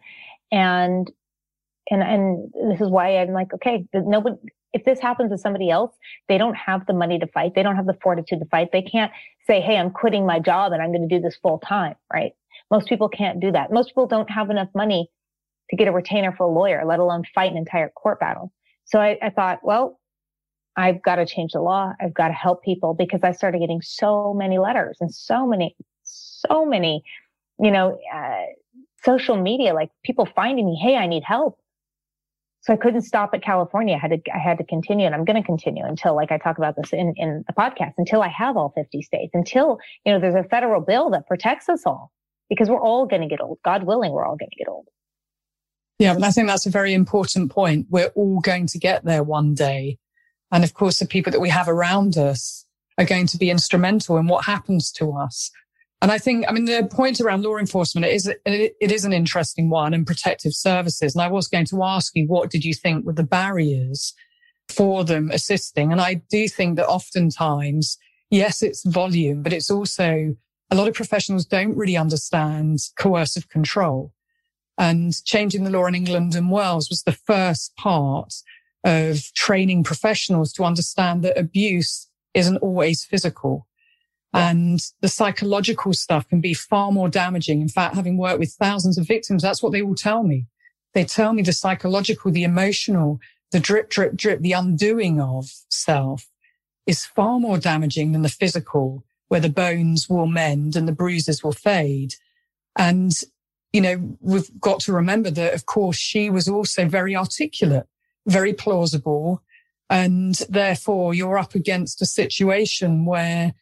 And, 0.52 1.12
and, 1.92 2.02
and 2.02 2.52
this 2.72 2.82
is 2.82 2.90
why 2.90 3.18
I'm 3.18 3.32
like, 3.32 3.54
okay, 3.54 3.86
nobody, 3.94 4.38
if 4.74 4.84
this 4.84 5.00
happens 5.00 5.32
to 5.32 5.38
somebody 5.38 5.70
else, 5.70 5.96
they 6.28 6.38
don't 6.38 6.56
have 6.56 6.86
the 6.86 6.94
money 6.94 7.18
to 7.20 7.28
fight. 7.28 7.54
They 7.56 7.64
don't 7.64 7.78
have 7.78 7.86
the 7.86 7.98
fortitude 8.02 8.40
to 8.40 8.46
fight. 8.46 8.70
They 8.74 8.82
can't 8.82 9.12
say, 9.48 9.62
Hey, 9.62 9.78
I'm 9.78 9.90
quitting 9.90 10.26
my 10.26 10.40
job 10.40 10.74
and 10.74 10.82
I'm 10.82 10.92
going 10.92 11.08
to 11.08 11.16
do 11.16 11.22
this 11.22 11.38
full 11.38 11.60
time, 11.60 11.96
right? 12.12 12.34
Most 12.70 12.90
people 12.90 13.08
can't 13.08 13.40
do 13.40 13.52
that. 13.54 13.72
Most 13.72 13.90
people 13.90 14.06
don't 14.06 14.30
have 14.30 14.50
enough 14.50 14.68
money 14.76 15.10
to 15.70 15.78
get 15.78 15.88
a 15.88 15.92
retainer 15.92 16.34
for 16.36 16.44
a 16.44 16.52
lawyer, 16.52 16.84
let 16.86 17.00
alone 17.00 17.24
fight 17.34 17.52
an 17.52 17.58
entire 17.58 17.90
court 17.90 18.20
battle. 18.20 18.52
So 18.84 19.00
I, 19.00 19.18
I 19.22 19.30
thought, 19.30 19.60
well, 19.64 20.00
I've 20.78 21.02
got 21.02 21.16
to 21.16 21.26
change 21.26 21.54
the 21.54 21.62
law. 21.62 21.94
I've 22.02 22.14
got 22.14 22.28
to 22.28 22.34
help 22.34 22.64
people 22.64 22.94
because 22.94 23.22
I 23.24 23.32
started 23.32 23.60
getting 23.60 23.82
so 23.82 24.34
many 24.34 24.58
letters 24.58 24.98
and 25.00 25.14
so 25.14 25.48
many, 25.48 25.76
so 26.04 26.66
many, 26.66 27.04
you 27.60 27.72
know, 27.72 27.98
uh, 28.14 28.44
social 29.04 29.38
media, 29.38 29.74
like 29.74 29.90
people 30.04 30.28
finding 30.36 30.66
me, 30.66 30.76
Hey, 30.82 30.98
I 30.98 31.08
need 31.08 31.24
help. 31.24 31.60
So 32.62 32.74
I 32.74 32.78
couldn't 32.78 33.04
stop 33.04 33.30
at 33.34 33.44
California. 33.44 33.96
I 33.96 34.00
had 34.00 34.10
to, 34.10 34.34
I 34.34 34.40
had 34.40 34.58
to 34.58 34.64
continue 34.64 35.06
and 35.06 35.14
I'm 35.14 35.24
going 35.24 35.40
to 35.40 35.46
continue 35.46 35.86
until, 35.86 36.16
like 36.16 36.32
I 36.32 36.40
talk 36.40 36.58
about 36.58 36.76
this 36.76 36.92
in, 36.92 37.14
in 37.16 37.46
the 37.48 37.54
podcast, 37.54 37.94
until 38.00 38.24
I 38.24 38.28
have 38.28 38.58
all 38.58 38.74
50 38.76 39.04
states, 39.04 39.32
until, 39.36 39.78
you 40.04 40.12
know, 40.12 40.20
there's 40.20 40.36
a 40.36 40.44
federal 40.44 40.82
bill 40.82 41.12
that 41.12 41.28
protects 41.28 41.70
us 41.70 41.84
all 41.86 42.12
because 42.50 42.68
we're 42.68 42.82
all 42.82 43.06
going 43.06 43.22
to 43.22 43.28
get 43.28 43.40
old. 43.40 43.60
God 43.64 43.84
willing, 43.84 44.12
we're 44.12 44.26
all 44.26 44.36
going 44.36 44.50
to 44.50 44.58
get 44.58 44.68
old. 44.68 44.88
Yeah. 46.00 46.16
And 46.16 46.26
I 46.26 46.32
think 46.32 46.48
that's 46.48 46.66
a 46.66 46.72
very 46.72 46.94
important 46.94 47.52
point. 47.52 47.86
We're 47.90 48.12
all 48.16 48.42
going 48.42 48.68
to 48.68 48.80
get 48.80 49.06
there 49.06 49.24
one 49.24 49.54
day. 49.54 50.00
And 50.56 50.64
of 50.64 50.74
course, 50.74 51.00
the 51.00 51.06
people 51.06 51.32
that 51.32 51.42
we 51.42 51.50
have 51.50 51.68
around 51.68 52.18
us 52.18 52.66
are 52.98 53.04
going 53.04 53.28
to 53.28 53.38
be 53.38 53.50
instrumental 53.50 54.16
in 54.16 54.28
what 54.28 54.46
happens 54.46 54.90
to 54.94 55.12
us. 55.12 55.52
And 56.02 56.14
I 56.14 56.18
think, 56.18 56.46
I 56.48 56.54
mean, 56.54 56.64
the 56.64 56.88
point 56.90 57.20
around 57.20 57.44
law 57.44 57.58
enforcement, 57.58 58.06
it 58.06 58.14
is, 58.14 58.32
it 58.46 58.90
is 58.90 59.04
an 59.04 59.12
interesting 59.12 59.70
one 59.70 59.94
and 59.94 60.08
protective 60.08 60.54
services. 60.54 61.14
And 61.14 61.22
I 61.22 61.28
was 61.28 61.50
going 61.50 61.66
to 61.66 61.84
ask 61.84 62.16
you, 62.16 62.26
what 62.28 62.52
did 62.52 62.64
you 62.64 62.74
think 62.74 63.06
were 63.06 63.12
the 63.12 63.22
barriers 63.22 64.14
for 64.70 65.04
them 65.04 65.30
assisting? 65.30 65.92
And 65.92 66.00
I 66.00 66.22
do 66.30 66.48
think 66.48 66.78
that 66.78 66.88
oftentimes, 66.88 67.98
yes, 68.30 68.64
it's 68.64 68.86
volume, 68.86 69.44
but 69.44 69.52
it's 69.52 69.70
also 69.70 70.38
a 70.72 70.76
lot 70.76 70.88
of 70.88 70.94
professionals 70.94 71.46
don't 71.46 71.76
really 71.76 71.98
understand 71.98 72.80
coercive 72.98 73.50
control. 73.50 74.14
And 74.78 75.14
changing 75.26 75.66
the 75.66 75.70
law 75.70 75.86
in 75.86 75.96
England 75.96 76.34
and 76.34 76.50
Wales 76.50 76.90
was 76.90 77.04
the 77.04 77.12
first 77.12 77.76
part 77.76 78.34
of 78.86 79.34
training 79.34 79.84
professionals 79.84 80.54
to 80.54 80.64
understand 80.64 81.24
that 81.24 81.38
abuse 81.38 82.08
isn't 82.36 82.58
always 82.58 83.04
physical. 83.04 83.68
And 84.32 84.80
the 85.02 85.08
psychological 85.08 85.94
stuff 85.94 86.30
can 86.30 86.40
be 86.40 86.54
far 86.54 86.92
more 86.92 87.10
damaging. 87.10 87.62
In 87.62 87.70
fact, 87.70 87.96
having 87.96 88.18
worked 88.18 88.40
with 88.40 88.54
thousands 88.54 88.98
of 88.98 89.08
victims, 89.08 89.42
that's 89.42 89.64
what 89.64 89.72
they 89.72 89.82
will 89.82 89.96
tell 89.96 90.24
me. 90.24 90.46
They 90.94 91.04
tell 91.04 91.34
me 91.34 91.42
the 91.42 91.52
psychological, 91.52 92.32
the 92.32 92.44
emotional, 92.44 93.20
the 93.52 93.60
drip, 93.60 93.90
drip, 93.90 94.16
drip, 94.16 94.42
the 94.42 94.52
undoing 94.52 95.20
of 95.20 95.50
self 95.70 96.30
is 96.86 97.06
far 97.06 97.40
more 97.40 97.58
damaging 97.58 98.12
than 98.12 98.22
the 98.22 98.30
physical, 98.30 99.04
where 99.30 99.40
the 99.40 99.50
bones 99.50 100.08
will 100.08 100.28
mend 100.28 100.76
and 100.76 100.88
the 100.88 100.92
bruises 100.92 101.44
will 101.44 101.54
fade. 101.54 102.14
And, 102.78 103.20
you 103.74 103.82
know, 103.82 104.18
we've 104.20 104.50
got 104.60 104.82
to 104.82 104.94
remember 104.94 105.32
that, 105.32 105.54
of 105.56 105.66
course, 105.66 105.98
she 105.98 106.30
was 106.30 106.48
also 106.48 106.88
very 106.88 107.16
articulate 107.16 107.88
very 108.28 108.54
plausible. 108.54 109.42
And 109.90 110.36
therefore 110.50 111.14
you're 111.14 111.38
up 111.38 111.56
against 111.56 112.02
a 112.02 112.06
situation 112.06 113.06
where 113.06 113.54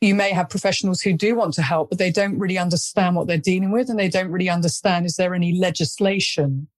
you 0.00 0.14
may 0.14 0.30
have 0.32 0.50
professionals 0.50 1.00
who 1.00 1.12
do 1.12 1.34
want 1.34 1.54
to 1.54 1.62
help, 1.62 1.88
but 1.88 1.98
they 1.98 2.10
don't 2.10 2.38
really 2.38 2.58
understand 2.58 3.16
what 3.16 3.26
they're 3.26 3.38
dealing 3.38 3.70
with 3.70 3.88
and 3.88 3.98
they 3.98 4.08
don't 4.08 4.30
really 4.30 4.48
understand 4.48 5.06
is 5.06 5.16
there 5.16 5.34
any 5.34 5.52
legislation 5.58 6.68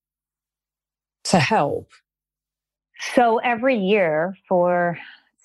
to 1.25 1.39
help? 1.39 1.91
So 3.13 3.37
every 3.39 3.77
year 3.77 4.35
for 4.47 4.97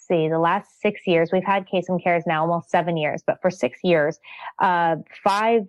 see 0.09 0.29
the 0.29 0.39
last 0.39 0.81
six 0.81 1.01
years 1.07 1.31
we've 1.33 1.45
had 1.45 1.67
Kasem 1.67 2.03
cares 2.03 2.25
now 2.27 2.43
almost 2.43 2.71
seven 2.71 2.97
years 2.97 3.23
but 3.27 3.41
for 3.41 3.51
six 3.51 3.79
years 3.83 4.19
uh, 4.59 4.97
five 5.23 5.63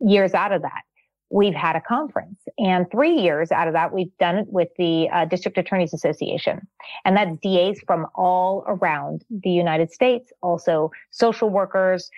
years 0.00 0.32
out 0.32 0.52
of 0.52 0.62
that 0.62 0.82
we've 1.30 1.54
had 1.54 1.76
a 1.76 1.80
conference. 1.80 2.40
And 2.58 2.90
three 2.90 3.14
years 3.14 3.52
out 3.52 3.68
of 3.68 3.74
that, 3.74 3.94
we've 3.94 4.16
done 4.18 4.36
it 4.36 4.46
with 4.48 4.68
the 4.76 5.08
uh, 5.10 5.24
District 5.24 5.56
Attorneys 5.56 5.94
Association. 5.94 6.66
And 7.04 7.16
that's 7.16 7.36
DAs 7.40 7.80
from 7.86 8.06
all 8.16 8.64
around 8.66 9.24
the 9.30 9.50
United 9.50 9.92
States, 9.92 10.32
also 10.42 10.90
social 11.10 11.48
workers. 11.48 12.10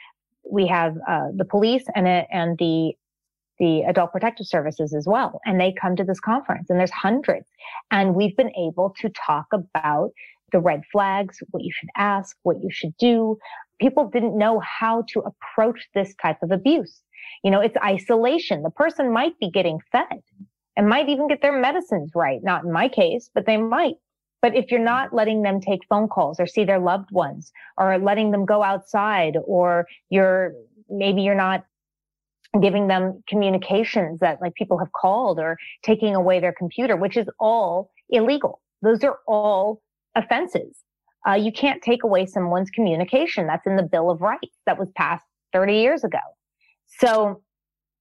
We 0.51 0.66
have 0.66 0.96
uh, 1.09 1.29
the 1.37 1.44
police 1.44 1.85
and, 1.94 2.09
it 2.09 2.27
and 2.33 2.59
the 2.59 2.94
the 3.59 3.83
adult 3.83 4.11
protective 4.11 4.46
services 4.46 4.92
as 4.92 5.07
well. 5.07 5.40
And 5.44 5.61
they 5.61 5.72
come 5.81 5.94
to 5.94 6.03
this 6.03 6.18
conference 6.18 6.68
and 6.68 6.81
there's 6.81 6.90
hundreds. 6.90 7.46
And 7.92 8.16
we've 8.16 8.37
been 8.37 8.51
able 8.57 8.92
to 8.98 9.09
talk 9.11 9.46
about 9.53 10.11
the 10.51 10.59
red 10.59 10.83
flags, 10.90 11.38
what 11.51 11.62
you 11.62 11.70
should 11.72 11.90
ask, 11.96 12.37
what 12.42 12.61
you 12.61 12.70
should 12.72 12.96
do. 12.96 13.38
People 13.81 14.09
didn't 14.09 14.37
know 14.37 14.61
how 14.61 15.05
to 15.12 15.20
approach 15.20 15.88
this 15.94 16.12
type 16.20 16.42
of 16.42 16.51
abuse. 16.51 17.03
You 17.43 17.51
know, 17.51 17.61
it's 17.61 17.77
isolation. 17.79 18.63
The 18.63 18.71
person 18.71 19.13
might 19.13 19.39
be 19.39 19.51
getting 19.51 19.81
fed 19.91 20.23
and 20.77 20.89
might 20.89 21.09
even 21.09 21.29
get 21.29 21.43
their 21.43 21.59
medicines 21.59 22.13
right. 22.15 22.41
Not 22.43 22.65
in 22.65 22.73
my 22.73 22.89
case, 22.89 23.31
but 23.35 23.47
they 23.47 23.57
might. 23.57 23.97
But 24.41 24.57
if 24.57 24.71
you're 24.71 24.81
not 24.81 25.15
letting 25.15 25.43
them 25.43 25.61
take 25.61 25.81
phone 25.89 26.09
calls 26.09 26.41
or 26.41 26.47
see 26.47 26.65
their 26.65 26.81
loved 26.81 27.13
ones 27.13 27.53
or 27.79 27.99
letting 27.99 28.33
them 28.33 28.45
go 28.45 28.63
outside 28.63 29.37
or 29.45 29.87
you're 30.11 30.53
maybe 30.91 31.23
you're 31.23 31.35
not 31.35 31.65
giving 32.61 32.89
them 32.89 33.23
communications 33.29 34.21
that 34.21 34.41
like 34.43 34.55
people 34.55 34.79
have 34.79 34.93
called 34.93 35.39
or 35.39 35.57
taking 35.83 36.15
away 36.15 36.41
their 36.41 36.53
computer, 36.53 36.97
which 36.97 37.17
is 37.17 37.29
all 37.39 37.91
illegal. 38.11 38.61
Those 38.83 39.03
are 39.05 39.19
all 39.27 39.81
offenses. 40.15 40.83
Uh, 41.27 41.35
you 41.35 41.53
can't 41.53 41.81
take 41.83 42.03
away 42.03 42.27
someone's 42.27 42.69
communication. 42.71 43.47
That's 43.47 43.67
in 43.67 43.77
the 43.77 43.83
Bill 43.83 44.11
of 44.11 44.21
Rights 44.21 44.59
that 44.67 44.79
was 44.79 44.89
passed 44.97 45.25
30 45.53 45.77
years 45.77 46.05
ago. 46.05 46.19
So 47.00 47.42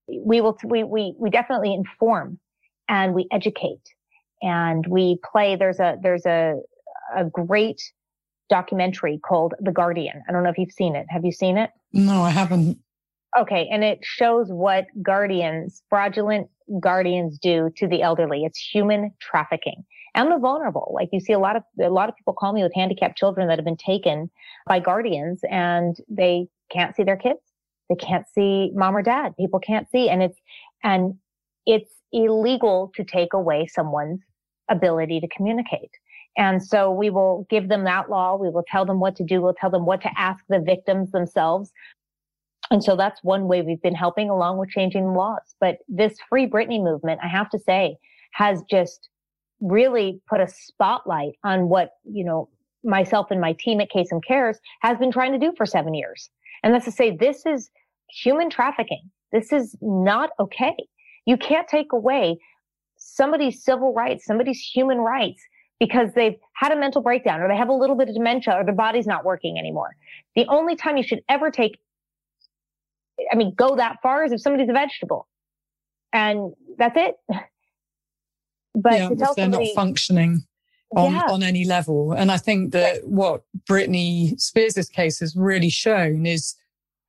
we 0.08 0.42
will, 0.42 0.58
we, 0.64 0.84
we, 0.84 1.16
we 1.18 1.30
definitely 1.30 1.74
inform 1.74 2.40
and 2.90 3.14
we 3.14 3.28
educate 3.32 3.82
and 4.42 4.86
we 4.88 5.18
play. 5.32 5.56
There's 5.56 5.80
a, 5.80 5.98
there's 6.02 6.26
a, 6.26 6.56
a 7.16 7.26
great 7.26 7.82
documentary 8.50 9.20
called 9.26 9.54
The 9.60 9.72
Guardian. 9.72 10.22
I 10.28 10.32
don't 10.32 10.44
know 10.44 10.50
if 10.50 10.58
you've 10.58 10.72
seen 10.72 10.96
it. 10.96 11.06
Have 11.10 11.24
you 11.24 11.32
seen 11.32 11.58
it? 11.58 11.72
No, 11.94 12.22
I 12.22 12.30
haven't. 12.32 12.78
Okay. 13.40 13.70
And 13.72 13.84
it 13.84 14.00
shows 14.02 14.48
what 14.50 14.88
guardians, 15.02 15.82
fraudulent 15.90 16.50
guardians 16.80 17.40
do 17.40 17.70
to 17.78 17.88
the 17.88 18.02
elderly. 18.02 18.44
It's 18.44 18.60
human 18.60 19.12
trafficking 19.22 19.86
and 20.16 20.30
the 20.30 20.38
vulnerable. 20.38 20.92
Like 20.94 21.10
you 21.14 21.22
see 21.22 21.34
a 21.34 21.40
lot 21.40 21.56
of, 21.56 21.64
a 21.82 21.90
lot 21.90 22.10
of 22.10 22.16
people 22.18 22.34
call 22.34 22.52
me 22.52 22.62
with 22.62 22.74
handicapped 22.76 23.18
children 23.18 23.48
that 23.48 23.58
have 23.58 23.66
been 23.66 23.78
taken 23.78 24.30
by 24.68 24.80
guardians 24.80 25.40
and 25.50 25.96
they 26.10 26.48
can't 26.70 26.94
see 26.96 27.04
their 27.04 27.18
kids. 27.18 27.40
They 27.92 27.98
can't 27.98 28.26
see 28.34 28.72
mom 28.74 28.96
or 28.96 29.02
dad. 29.02 29.36
People 29.38 29.60
can't 29.60 29.90
see. 29.92 30.08
And 30.08 30.24
it's, 30.24 30.40
and 30.82 31.16
it's 31.66 31.92
illegal 32.14 32.92
to 32.96 33.04
take 33.04 33.34
away 33.34 33.68
someone's 33.68 34.22
ability 34.70 35.20
to 35.20 35.28
communicate. 35.28 35.92
And 36.38 36.64
so 36.64 36.90
we 36.90 37.10
will 37.10 37.46
give 37.50 37.68
them 37.68 37.84
that 37.84 38.10
law. 38.10 38.38
We 38.38 38.50
will 38.50 38.64
tell 38.66 38.86
them 38.86 39.02
what 39.02 39.18
to 39.18 39.26
do. 39.26 39.42
We'll 39.42 39.54
tell 39.54 39.70
them 39.70 39.86
what 39.86 40.02
to 40.04 40.10
ask 40.18 40.42
the 40.48 40.60
victims 40.60 41.12
themselves. 41.12 41.74
And 42.70 42.82
so 42.82 42.96
that's 42.96 43.22
one 43.24 43.50
way 43.50 43.62
we've 43.62 43.82
been 43.82 43.94
helping 43.94 44.30
along 44.30 44.58
with 44.58 44.70
changing 44.70 45.14
laws. 45.14 45.42
But 45.60 45.80
this 45.90 46.16
Free 46.30 46.48
Britney 46.48 46.82
movement, 46.82 47.20
I 47.22 47.28
have 47.28 47.50
to 47.50 47.60
say, 47.60 47.98
has 48.32 48.62
just 48.70 49.10
really 49.60 50.22
put 50.30 50.40
a 50.40 50.48
spotlight 50.48 51.34
on 51.44 51.68
what, 51.68 51.92
you 52.06 52.24
know, 52.24 52.48
myself 52.86 53.28
and 53.30 53.42
my 53.42 53.52
team 53.60 53.82
at 53.82 53.92
Kasem 53.92 54.24
Cares 54.26 54.58
has 54.82 54.98
been 54.98 55.12
trying 55.12 55.34
to 55.34 55.38
do 55.38 55.54
for 55.58 55.66
seven 55.66 55.94
years. 55.94 56.30
And 56.64 56.74
that's 56.74 56.86
to 56.86 56.92
say, 56.92 57.16
this 57.16 57.46
is 57.46 57.70
human 58.14 58.50
trafficking. 58.50 59.02
This 59.32 59.52
is 59.52 59.76
not 59.82 60.32
okay. 60.40 60.76
You 61.26 61.38
can't 61.38 61.68
take 61.68 61.94
away 61.94 62.38
somebody's 62.98 63.64
civil 63.64 63.94
rights, 63.94 64.26
somebody's 64.26 64.60
human 64.60 64.98
rights 64.98 65.42
because 65.80 66.10
they've 66.14 66.36
had 66.54 66.72
a 66.72 66.76
mental 66.76 67.02
breakdown 67.02 67.42
or 67.42 67.48
they 67.48 67.58
have 67.58 67.70
a 67.70 67.74
little 67.74 67.96
bit 67.96 68.08
of 68.08 68.16
dementia 68.16 68.54
or 68.54 68.64
their 68.64 68.76
body's 68.76 69.08
not 69.08 69.26
working 69.26 69.58
anymore. 69.58 69.96
The 70.36 70.46
only 70.48 70.76
time 70.76 70.98
you 70.98 71.04
should 71.04 71.22
ever 71.28 71.50
take 71.50 71.80
I 73.32 73.36
mean, 73.36 73.54
go 73.56 73.76
that 73.76 73.98
far 74.02 74.24
is 74.24 74.32
if 74.32 74.42
somebody's 74.42 74.70
a 74.70 74.74
vegetable. 74.74 75.28
And 76.14 76.54
that's 76.78 76.98
it. 76.98 77.16
But 78.74 78.94
yeah, 78.94 79.10
if 79.12 79.18
they're 79.18 79.28
somebody, 79.36 79.66
not 79.66 79.76
functioning 79.76 80.44
on, 80.96 81.12
yeah. 81.12 81.26
on 81.30 81.44
any 81.44 81.66
level. 81.66 82.14
And 82.14 82.32
I 82.32 82.38
think 82.38 82.72
that 82.72 82.94
right. 82.94 83.08
what 83.08 83.44
Britney 83.70 84.40
Spears' 84.40 84.88
case 84.88 85.20
has 85.20 85.36
really 85.36 85.70
shown 85.70 86.26
is 86.26 86.56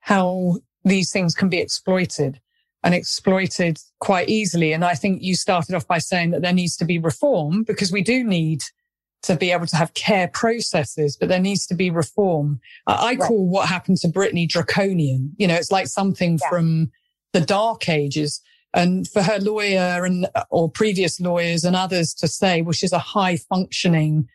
how 0.01 0.59
these 0.85 1.11
things 1.11 1.35
can 1.35 1.49
be 1.49 1.59
exploited 1.59 2.41
and 2.85 2.95
exploited 2.95 3.79
quite 4.01 4.29
easily. 4.29 4.73
And 4.73 4.85
I 4.85 4.95
think 4.95 5.23
you 5.23 5.37
started 5.37 5.75
off 5.75 5.87
by 5.87 5.99
saying 5.99 6.31
that 6.31 6.43
there 6.43 6.53
needs 6.53 6.77
to 6.79 6.85
be 6.85 6.99
reform 6.99 7.63
because 7.63 7.93
we 7.93 8.03
do 8.03 8.25
need 8.25 8.63
to 9.23 9.37
be 9.37 9.53
able 9.53 9.67
to 9.67 9.77
have 9.77 9.95
care 9.95 10.27
processes, 10.27 11.17
but 11.17 11.29
there 11.29 11.39
needs 11.39 11.65
to 11.69 11.75
be 11.75 11.91
reform. 11.91 12.61
I 12.89 13.15
call 13.15 13.49
what 13.49 13.69
happened 13.69 13.99
to 13.99 14.09
Britney 14.09 14.49
draconian. 14.49 15.33
You 15.37 15.47
know, 15.47 15.55
it's 15.55 15.71
like 15.71 15.87
something 15.87 16.39
yeah. 16.43 16.49
from 16.49 16.91
the 17.33 17.41
dark 17.41 17.89
ages. 17.89 18.41
And 18.75 19.07
for 19.07 19.23
her 19.23 19.39
lawyer 19.39 20.05
and 20.05 20.27
or 20.51 20.69
previous 20.71 21.21
lawyers 21.21 21.63
and 21.63 21.77
others 21.77 22.15
to 22.15 22.27
say, 22.27 22.63
well, 22.63 22.73
she's 22.73 22.93
a 22.93 22.99
high 22.99 23.37
functioning 23.37 24.29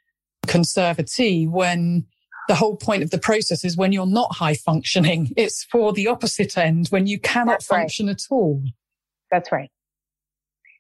conservatee 0.46 1.50
when 1.50 2.06
the 2.48 2.56
whole 2.56 2.76
point 2.76 3.04
of 3.04 3.12
the 3.12 3.18
process 3.18 3.64
is 3.64 3.78
when 3.78 3.92
you're 3.92 4.06
not 4.06 4.36
high 4.36 4.56
functioning. 4.56 5.34
It's 5.38 5.64
for 5.66 5.94
the 5.94 6.08
opposite 6.08 6.58
end 6.58 6.88
when 6.90 7.08
you 7.08 7.20
cannot 7.20 7.54
That's 7.60 7.66
function 7.68 8.08
right. 8.08 8.14
at 8.14 8.22
all. 8.32 8.64
That's 9.32 9.52
right. 9.52 9.70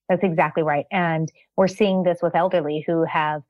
That's 0.09 0.23
exactly 0.23 0.63
right. 0.63 0.85
And 0.91 1.31
we're 1.57 1.67
seeing 1.67 2.03
this 2.03 2.19
with 2.21 2.35
elderly 2.35 2.83
who 2.87 3.03
have 3.03 3.43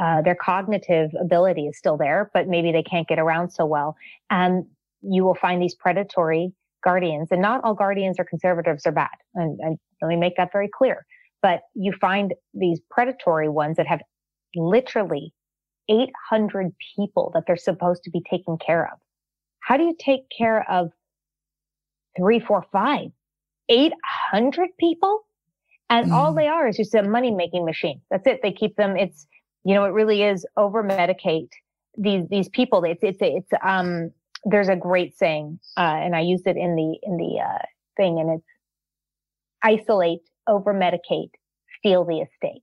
uh, 0.00 0.22
their 0.22 0.34
cognitive 0.34 1.10
ability 1.20 1.66
is 1.66 1.78
still 1.78 1.96
there, 1.96 2.30
but 2.34 2.48
maybe 2.48 2.72
they 2.72 2.82
can't 2.82 3.06
get 3.06 3.18
around 3.18 3.50
so 3.50 3.64
well. 3.66 3.96
And 4.30 4.64
you 5.02 5.24
will 5.24 5.34
find 5.34 5.62
these 5.62 5.74
predatory 5.74 6.52
guardians, 6.82 7.28
and 7.30 7.42
not 7.42 7.62
all 7.64 7.74
guardians 7.74 8.16
or 8.18 8.24
conservatives 8.24 8.86
are 8.86 8.92
bad. 8.92 9.08
And, 9.34 9.58
and 9.60 9.78
let 10.02 10.08
me 10.08 10.16
make 10.16 10.36
that 10.36 10.52
very 10.52 10.68
clear. 10.68 11.06
But 11.42 11.62
you 11.74 11.92
find 12.00 12.34
these 12.54 12.80
predatory 12.90 13.48
ones 13.48 13.76
that 13.76 13.86
have 13.86 14.00
literally 14.54 15.32
800 15.90 16.72
people 16.96 17.30
that 17.34 17.44
they're 17.46 17.56
supposed 17.56 18.04
to 18.04 18.10
be 18.10 18.22
taking 18.28 18.58
care 18.58 18.84
of. 18.92 18.98
How 19.60 19.76
do 19.76 19.84
you 19.84 19.96
take 19.98 20.22
care 20.36 20.68
of 20.70 20.90
three, 22.16 22.40
four, 22.40 22.64
five, 22.72 23.10
800 23.68 24.70
people? 24.78 25.22
And 25.90 26.10
mm. 26.10 26.14
all 26.14 26.32
they 26.32 26.46
are 26.46 26.68
is 26.68 26.76
just 26.76 26.94
a 26.94 27.02
money 27.02 27.30
making 27.30 27.64
machine. 27.64 28.00
That's 28.10 28.26
it. 28.26 28.40
They 28.42 28.52
keep 28.52 28.76
them. 28.76 28.96
It's, 28.96 29.26
you 29.64 29.74
know, 29.74 29.84
it 29.84 29.92
really 29.92 30.22
is 30.22 30.46
over 30.56 30.82
medicate 30.82 31.50
these, 31.98 32.24
these 32.30 32.48
people. 32.48 32.84
It's, 32.84 33.02
it's, 33.02 33.18
it's, 33.20 33.50
um, 33.62 34.12
there's 34.44 34.68
a 34.68 34.76
great 34.76 35.16
saying, 35.18 35.58
uh, 35.76 35.80
and 35.80 36.16
I 36.16 36.20
used 36.20 36.46
it 36.46 36.56
in 36.56 36.76
the, 36.76 36.98
in 37.02 37.16
the, 37.16 37.40
uh, 37.40 37.62
thing 37.96 38.18
and 38.18 38.38
it's 38.38 38.46
isolate, 39.62 40.22
over 40.48 40.72
medicate, 40.72 41.30
steal 41.78 42.04
the 42.04 42.20
estate. 42.20 42.62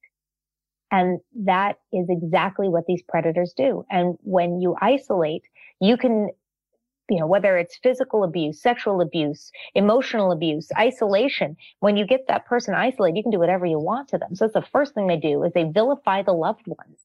And 0.91 1.19
that 1.43 1.77
is 1.91 2.07
exactly 2.09 2.69
what 2.69 2.85
these 2.87 3.01
predators 3.07 3.53
do. 3.55 3.85
And 3.89 4.17
when 4.21 4.61
you 4.61 4.75
isolate, 4.81 5.43
you 5.81 5.97
can, 5.97 6.29
you 7.09 7.19
know, 7.19 7.27
whether 7.27 7.57
it's 7.57 7.77
physical 7.83 8.23
abuse, 8.23 8.61
sexual 8.61 9.01
abuse, 9.01 9.51
emotional 9.75 10.31
abuse, 10.31 10.69
isolation, 10.77 11.57
when 11.81 11.97
you 11.97 12.05
get 12.05 12.21
that 12.27 12.45
person 12.45 12.73
isolated, 12.73 13.17
you 13.17 13.23
can 13.23 13.31
do 13.31 13.39
whatever 13.39 13.65
you 13.65 13.79
want 13.79 14.07
to 14.09 14.17
them. 14.17 14.33
So 14.33 14.45
that's 14.45 14.53
the 14.53 14.71
first 14.71 14.93
thing 14.93 15.07
they 15.07 15.17
do 15.17 15.43
is 15.43 15.51
they 15.53 15.65
vilify 15.65 16.23
the 16.23 16.33
loved 16.33 16.67
ones. 16.67 17.01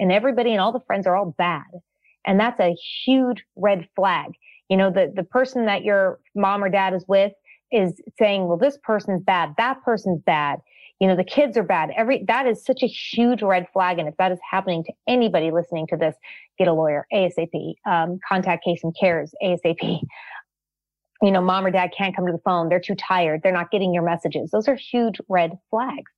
And 0.00 0.10
everybody 0.10 0.52
and 0.52 0.60
all 0.60 0.72
the 0.72 0.80
friends 0.80 1.06
are 1.06 1.16
all 1.16 1.34
bad. 1.36 1.64
And 2.26 2.40
that's 2.40 2.60
a 2.60 2.74
huge 3.04 3.44
red 3.54 3.86
flag. 3.94 4.32
You 4.70 4.78
know, 4.78 4.90
the, 4.90 5.12
the 5.14 5.24
person 5.24 5.66
that 5.66 5.84
your 5.84 6.20
mom 6.34 6.64
or 6.64 6.70
dad 6.70 6.94
is 6.94 7.04
with 7.06 7.32
is 7.70 8.00
saying, 8.18 8.46
well, 8.46 8.56
this 8.56 8.78
person's 8.82 9.22
bad. 9.22 9.54
That 9.58 9.82
person's 9.84 10.22
bad 10.22 10.60
you 11.00 11.08
know 11.08 11.16
the 11.16 11.24
kids 11.24 11.56
are 11.56 11.62
bad. 11.64 11.90
Every 11.96 12.24
that 12.28 12.46
is 12.46 12.64
such 12.64 12.82
a 12.82 12.86
huge 12.86 13.42
red 13.42 13.66
flag 13.72 13.98
and 13.98 14.08
if 14.08 14.16
that 14.16 14.32
is 14.32 14.38
happening 14.48 14.84
to 14.84 14.92
anybody 15.08 15.50
listening 15.50 15.86
to 15.88 15.96
this 15.96 16.14
get 16.58 16.68
a 16.68 16.72
lawyer 16.72 17.06
asap 17.12 17.74
um, 17.86 18.18
contact 18.26 18.64
and 18.66 18.94
Cares 18.98 19.34
asap 19.42 20.00
you 21.22 21.30
know 21.30 21.40
mom 21.40 21.66
or 21.66 21.70
dad 21.70 21.92
can't 21.96 22.14
come 22.14 22.26
to 22.26 22.32
the 22.32 22.38
phone. 22.44 22.68
They're 22.68 22.80
too 22.80 22.94
tired. 22.94 23.40
They're 23.42 23.52
not 23.52 23.70
getting 23.70 23.92
your 23.92 24.04
messages. 24.04 24.50
Those 24.50 24.68
are 24.68 24.76
huge 24.76 25.20
red 25.28 25.52
flags. 25.70 26.10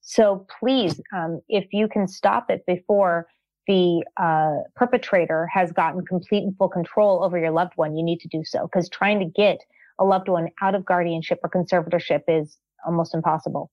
So 0.00 0.46
please 0.60 1.00
um, 1.14 1.40
if 1.48 1.66
you 1.72 1.88
can 1.88 2.06
stop 2.06 2.50
it 2.50 2.64
before 2.66 3.26
the 3.66 4.02
uh, 4.16 4.62
perpetrator 4.74 5.46
has 5.52 5.72
gotten 5.72 6.04
complete 6.04 6.42
and 6.42 6.56
full 6.56 6.70
control 6.70 7.22
over 7.22 7.38
your 7.38 7.50
loved 7.50 7.74
one 7.76 7.96
you 7.96 8.02
need 8.02 8.18
to 8.20 8.28
do 8.28 8.42
so 8.44 8.66
because 8.66 8.88
trying 8.88 9.18
to 9.18 9.26
get 9.26 9.58
a 9.98 10.04
loved 10.04 10.28
one 10.28 10.48
out 10.62 10.74
of 10.74 10.84
guardianship 10.86 11.38
or 11.42 11.50
conservatorship 11.50 12.22
is 12.28 12.56
almost 12.86 13.14
impossible 13.14 13.70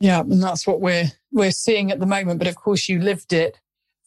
yeah, 0.00 0.20
and 0.20 0.42
that's 0.42 0.66
what 0.66 0.80
we're 0.80 1.10
we're 1.32 1.50
seeing 1.50 1.90
at 1.90 2.00
the 2.00 2.06
moment. 2.06 2.38
But 2.38 2.48
of 2.48 2.56
course, 2.56 2.88
you 2.88 3.00
lived 3.00 3.32
it 3.32 3.58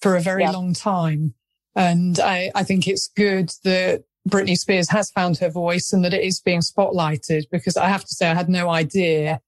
for 0.01 0.15
a 0.15 0.21
very 0.21 0.43
yeah. 0.43 0.51
long 0.51 0.73
time, 0.73 1.33
and 1.75 2.19
I 2.19 2.51
I 2.55 2.63
think 2.63 2.87
it's 2.87 3.07
good 3.07 3.51
that 3.63 4.03
Britney 4.29 4.57
Spears 4.57 4.89
has 4.89 5.11
found 5.11 5.37
her 5.39 5.49
voice 5.49 5.91
and 5.91 6.03
that 6.05 6.13
it 6.13 6.23
is 6.23 6.39
being 6.39 6.61
spotlighted. 6.61 7.45
Because 7.51 7.75
I 7.75 7.87
have 7.87 8.05
to 8.05 8.15
say, 8.15 8.29
I 8.29 8.35
had 8.35 8.49
no 8.49 8.69
idea 8.69 9.41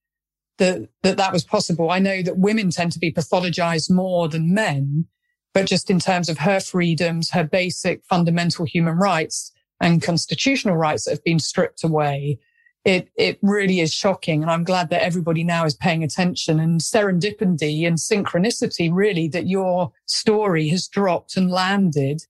that 0.57 0.89
that 1.03 1.17
that 1.17 1.33
was 1.33 1.45
possible. 1.45 1.89
I 1.89 1.99
know 1.99 2.21
that 2.21 2.37
women 2.37 2.71
tend 2.71 2.91
to 2.93 2.99
be 2.99 3.11
pathologized 3.11 3.89
more 3.89 4.27
than 4.27 4.53
men, 4.53 5.05
but 5.53 5.65
just 5.65 5.89
in 5.89 5.99
terms 5.99 6.27
of 6.27 6.39
her 6.39 6.59
freedoms, 6.59 7.31
her 7.31 7.43
basic 7.43 8.03
fundamental 8.03 8.65
human 8.65 8.97
rights 8.97 9.51
and 9.79 10.01
constitutional 10.01 10.75
rights 10.75 11.05
that 11.05 11.11
have 11.11 11.23
been 11.23 11.39
stripped 11.39 11.83
away 11.83 12.39
it 12.85 13.09
it 13.15 13.39
really 13.41 13.79
is 13.79 13.93
shocking 13.93 14.41
and 14.41 14.51
i'm 14.51 14.63
glad 14.63 14.89
that 14.89 15.03
everybody 15.03 15.43
now 15.43 15.65
is 15.65 15.73
paying 15.75 16.03
attention 16.03 16.59
and 16.59 16.81
serendipity 16.81 17.87
and 17.87 17.97
synchronicity 17.97 18.89
really 18.91 19.27
that 19.27 19.47
your 19.47 19.91
story 20.05 20.67
has 20.67 20.87
dropped 20.87 21.37
and 21.37 21.49
landed 21.49 22.21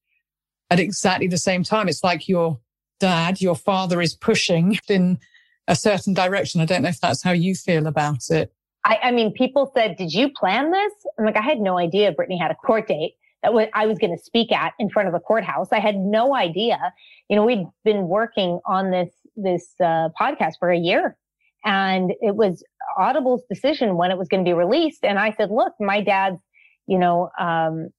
at 0.70 0.80
exactly 0.80 1.28
the 1.28 1.38
same 1.38 1.64
time 1.64 1.88
it's 1.88 2.04
like 2.04 2.28
your 2.28 2.60
dad 3.00 3.42
your 3.42 3.56
father 3.56 4.02
is 4.02 4.16
pushing 4.16 4.78
in 4.88 5.18
a 5.68 5.76
certain 5.76 6.14
direction 6.14 6.62
i 6.62 6.66
don't 6.66 6.84
know 6.84 6.90
if 6.90 7.02
that's 7.02 7.24
how 7.24 7.32
you 7.32 7.56
feel 7.56 7.88
about 7.88 8.30
it 8.30 8.54
I, 8.86 9.00
I 9.04 9.12
mean, 9.12 9.32
people 9.32 9.72
said, 9.74 9.96
did 9.96 10.14
you 10.14 10.30
plan 10.30 10.72
this? 10.72 10.92
I'm 11.18 11.26
like, 11.26 11.38
I 11.38 11.42
had 11.42 11.60
no 11.60 11.78
idea 11.78 12.14
Britney 12.14 12.40
had 12.40 12.52
a 12.52 12.56
court 12.56 12.88
date 12.88 13.16
that 13.44 13.70
I 13.74 13.86
was 13.86 13.98
going 13.98 14.16
to 14.16 14.24
speak 14.24 14.52
at 14.52 14.74
in 14.80 14.90
front 14.90 15.08
of 15.08 15.14
the 15.14 15.20
courthouse. 15.20 15.68
I 15.72 15.80
had 15.80 15.98
no 15.98 16.36
idea. 16.36 16.94
You 17.30 17.36
know, 17.36 17.46
we'd 17.46 17.66
been 17.84 18.08
working 18.08 18.60
on 18.66 18.92
this, 18.92 19.10
this 19.36 19.74
uh, 19.82 20.10
podcast 20.20 20.54
for 20.60 20.72
a 20.72 20.78
year 20.78 21.18
and 21.66 22.12
it 22.22 22.36
was 22.36 22.64
Audible's 22.98 23.44
decision 23.50 23.96
when 23.96 24.12
it 24.12 24.18
was 24.18 24.28
going 24.28 24.44
to 24.44 24.48
be 24.48 24.54
released. 24.54 25.04
And 25.04 25.18
I 25.18 25.32
said, 25.32 25.50
look, 25.50 25.74
my 25.80 26.02
dad's, 26.02 26.42
you 26.88 27.00
know, 27.00 27.30
um, 27.40 27.90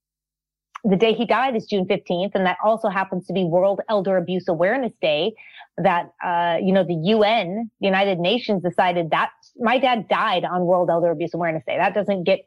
the 0.85 0.97
day 0.97 1.15
he 1.15 1.25
died 1.25 1.57
is 1.57 1.65
June 1.65 1.87
15th. 1.87 2.33
And 2.35 2.45
that 2.45 2.59
also 2.63 2.89
happens 2.89 3.27
to 3.27 3.33
be 3.33 3.45
World 3.45 3.81
Elder 3.89 4.19
Abuse 4.19 4.49
Awareness 4.49 4.93
Day 5.01 5.33
that, 5.79 6.11
uh, 6.23 6.59
you 6.63 6.73
know, 6.73 6.85
the 6.85 6.95
UN, 6.95 7.71
the 7.81 7.87
United 7.87 8.19
Nations 8.19 8.63
decided 8.63 9.11
that 9.11 9.31
my 9.57 9.79
dad 9.79 10.09
died 10.09 10.45
on 10.45 10.67
World 10.67 10.91
Elder 10.91 11.11
Abuse 11.11 11.33
Awareness 11.33 11.65
Day. 11.67 11.79
That 11.79 11.95
doesn't 11.95 12.25
get, 12.25 12.41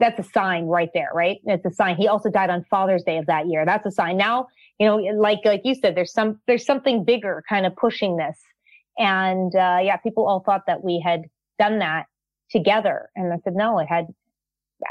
that's 0.00 0.18
a 0.18 0.28
sign 0.30 0.64
right 0.64 0.88
there, 0.94 1.10
right? 1.14 1.38
It's 1.44 1.64
a 1.66 1.70
sign. 1.70 1.96
He 1.96 2.08
also 2.08 2.30
died 2.30 2.48
on 2.48 2.64
Father's 2.70 3.04
Day 3.04 3.18
of 3.18 3.26
that 3.26 3.48
year. 3.48 3.66
That's 3.66 3.84
a 3.84 3.90
sign. 3.90 4.16
Now, 4.16 4.48
you 4.78 4.86
know, 4.86 4.96
like, 4.96 5.40
like 5.44 5.62
you 5.64 5.74
said, 5.74 5.94
there's 5.94 6.12
some, 6.12 6.40
there's 6.46 6.64
something 6.64 7.04
bigger 7.04 7.42
kind 7.48 7.66
of 7.66 7.74
pushing 7.76 8.16
this. 8.16 8.38
And, 8.98 9.54
uh, 9.54 9.78
yeah, 9.82 9.96
people 9.96 10.26
all 10.26 10.40
thought 10.40 10.62
that 10.66 10.84
we 10.84 11.02
had 11.04 11.22
done 11.58 11.78
that 11.80 12.06
together. 12.50 13.10
And 13.16 13.32
I 13.32 13.36
said, 13.44 13.54
no, 13.54 13.78
it 13.78 13.86
had 13.86 14.06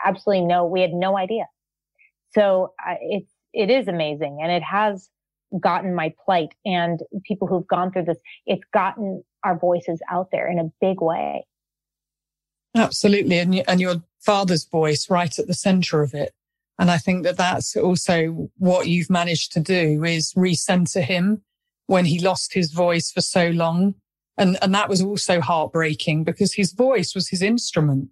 absolutely 0.03 0.45
no, 0.45 0.65
we 0.65 0.81
had 0.81 0.93
no 0.93 1.17
idea. 1.17 1.45
So 2.33 2.73
uh, 2.85 2.95
it's, 3.01 3.29
it 3.53 3.69
is 3.69 3.87
amazing 3.87 4.39
and 4.41 4.51
it 4.51 4.63
has 4.63 5.09
gotten 5.59 5.95
my 5.95 6.13
plight 6.25 6.49
and 6.65 6.99
people 7.23 7.47
who've 7.47 7.67
gone 7.67 7.91
through 7.91 8.05
this, 8.05 8.17
it's 8.45 8.63
gotten 8.73 9.23
our 9.43 9.57
voices 9.57 10.01
out 10.11 10.29
there 10.31 10.49
in 10.49 10.59
a 10.59 10.71
big 10.81 11.01
way. 11.01 11.45
Absolutely. 12.75 13.39
And, 13.39 13.63
and 13.67 13.79
your 13.79 14.03
father's 14.19 14.65
voice 14.65 15.09
right 15.09 15.37
at 15.39 15.47
the 15.47 15.53
center 15.53 16.01
of 16.01 16.13
it. 16.13 16.33
And 16.77 16.91
I 16.91 16.97
think 16.97 17.23
that 17.23 17.37
that's 17.37 17.75
also 17.75 18.49
what 18.57 18.87
you've 18.87 19.09
managed 19.09 19.53
to 19.53 19.59
do 19.59 20.03
is 20.03 20.33
recenter 20.33 21.01
him 21.01 21.41
when 21.87 22.05
he 22.05 22.19
lost 22.19 22.53
his 22.53 22.71
voice 22.71 23.11
for 23.11 23.21
so 23.21 23.49
long. 23.49 23.95
And, 24.37 24.57
and 24.61 24.75
that 24.75 24.89
was 24.89 25.01
also 25.01 25.39
heartbreaking 25.39 26.25
because 26.25 26.53
his 26.53 26.73
voice 26.73 27.15
was 27.15 27.29
his 27.29 27.41
instrument 27.41 28.09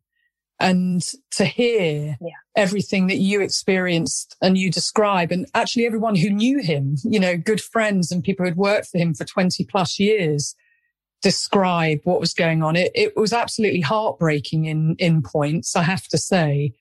and 0.60 1.04
to 1.32 1.43
hear 1.43 2.17
yeah. 2.21 2.30
everything 2.56 3.08
that 3.08 3.17
you 3.17 3.41
experienced 3.41 4.38
and 4.41 4.58
you 4.58 4.71
describe 4.71 5.32
and 5.32 5.45
actually 5.54 5.86
everyone 5.86 6.15
who 6.15 6.30
knew 6.30 6.60
him, 6.60 6.95
you 7.04 7.19
know, 7.19 7.36
good 7.36 7.60
friends 7.60 8.12
and 8.12 8.23
people 8.23 8.45
who'd 8.45 8.56
worked 8.56 8.88
for 8.88 8.97
him 8.97 9.13
for 9.13 9.26
20 9.26 9.65
plus 9.65 9.99
years 9.99 10.56
describe 11.21 11.99
what 12.04 12.19
was 12.19 12.34
going 12.34 12.63
on. 12.63 12.76
It, 12.76 12.91
it 12.95 13.17
was 13.17 13.34
absolutely 13.34 13.82
heartbreaking 13.82 14.65
in, 14.65 14.95
in 14.99 15.21
points, 15.21 15.76
I 15.76 15.84
have 15.84 16.08
to 16.10 16.17
say. 16.17 16.73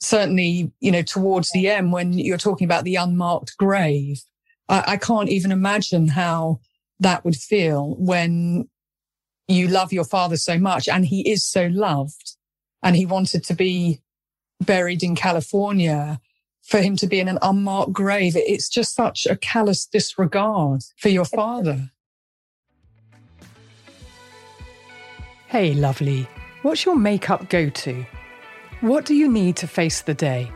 Certainly, 0.00 0.72
you 0.80 0.90
know, 0.90 1.02
towards 1.02 1.50
the 1.52 1.68
end 1.68 1.92
when 1.92 2.12
you're 2.12 2.36
talking 2.36 2.66
about 2.66 2.84
the 2.84 2.96
unmarked 2.96 3.56
grave, 3.56 4.22
I, 4.68 4.84
I 4.86 4.96
can't 4.96 5.28
even 5.28 5.52
imagine 5.52 6.08
how 6.08 6.60
that 7.00 7.24
would 7.24 7.36
feel 7.36 7.94
when 7.98 8.68
you 9.48 9.68
love 9.68 9.92
your 9.92 10.04
father 10.04 10.36
so 10.36 10.58
much 10.58 10.88
and 10.88 11.06
he 11.06 11.28
is 11.30 11.46
so 11.46 11.66
loved 11.66 12.36
and 12.82 12.96
he 12.96 13.06
wanted 13.06 13.44
to 13.44 13.54
be 13.54 14.00
buried 14.60 15.02
in 15.02 15.14
California 15.14 16.20
for 16.62 16.80
him 16.80 16.96
to 16.96 17.06
be 17.06 17.20
in 17.20 17.28
an 17.28 17.38
unmarked 17.42 17.92
grave. 17.92 18.34
It's 18.36 18.68
just 18.68 18.94
such 18.94 19.26
a 19.26 19.36
callous 19.36 19.86
disregard 19.86 20.82
for 20.98 21.08
your 21.08 21.24
father. 21.24 21.90
Hey, 25.46 25.74
lovely. 25.74 26.28
What's 26.62 26.84
your 26.84 26.96
makeup 26.96 27.48
go 27.48 27.68
to? 27.70 28.04
What 28.82 29.06
do 29.06 29.14
you 29.14 29.32
need 29.32 29.56
to 29.56 29.66
face 29.66 30.02
the 30.02 30.12
day? 30.12 30.52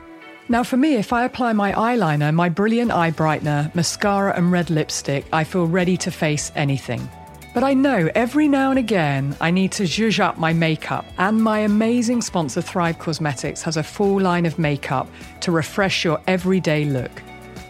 Now, 0.51 0.63
for 0.63 0.77
me, 0.77 0.97
if 0.97 1.11
I 1.11 1.25
apply 1.25 1.55
my 1.55 1.73
eyeliner, 1.73 2.35
my 2.35 2.51
brilliant 2.51 2.91
eye 2.91 3.11
brightener, 3.11 3.75
mascara, 3.75 4.37
and 4.37 4.53
red 4.53 4.69
lipstick, 4.69 5.25
I 5.33 5.43
feel 5.43 5.67
ready 5.67 5.97
to 5.97 6.11
face 6.11 6.53
anything. 6.55 7.09
But 7.55 7.65
I 7.65 7.73
know 7.73 8.11
every 8.15 8.47
now 8.47 8.69
and 8.69 8.79
again 8.79 9.35
I 9.41 9.51
need 9.51 9.73
to 9.73 9.85
zhuzh 9.85 10.21
up 10.21 10.37
my 10.37 10.53
makeup, 10.53 11.07
and 11.17 11.43
my 11.43 11.61
amazing 11.61 12.21
sponsor 12.21 12.61
Thrive 12.61 12.99
Causemetics 12.99 13.63
has 13.63 13.79
a 13.79 13.83
full 13.83 14.21
line 14.21 14.45
of 14.45 14.59
makeup 14.59 15.09
to 15.41 15.51
refresh 15.51 16.05
your 16.05 16.21
everyday 16.27 16.85
look. 16.85 17.23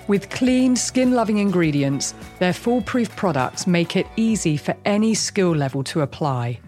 With 0.09 0.31
clean, 0.31 0.75
skin 0.75 1.13
loving 1.13 1.39
ingredients, 1.39 2.17
their 2.41 2.53
foolproof 2.53 3.15
products 3.15 3.69
make 3.69 3.95
it 3.95 4.09
easy 4.17 4.57
for 4.57 4.75
any 4.85 5.15
skill 5.15 5.55
level 5.55 5.85
to 5.85 6.01
apply. 6.01 6.59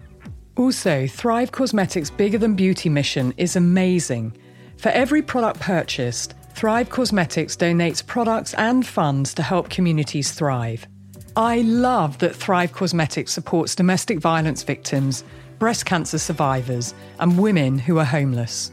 Also, 0.55 1.07
Thrive 1.07 1.51
Causemetics' 1.51 2.15
Bigger 2.15 2.37
Than 2.37 2.53
Beauty 2.53 2.87
mission 2.87 3.33
is 3.37 3.55
amazing. 3.55 4.37
For 4.77 4.89
every 4.89 5.23
product 5.23 5.59
purchased, 5.59 6.35
Thrive 6.53 6.89
Causemetics 6.89 7.57
donates 7.57 8.05
products 8.05 8.53
and 8.53 8.85
funds 8.85 9.33
to 9.33 9.41
help 9.41 9.69
communities 9.69 10.31
thrive. 10.31 10.87
I 11.35 11.61
love 11.61 12.19
that 12.19 12.35
Thrive 12.35 12.71
Causemetics 12.71 13.29
supports 13.29 13.73
domestic 13.73 14.19
violence 14.19 14.61
victims, 14.61 15.23
breast 15.57 15.87
cancer 15.87 16.19
survivors, 16.19 16.93
and 17.19 17.39
women 17.39 17.79
who 17.79 17.97
are 17.97 18.05
homeless. 18.05 18.71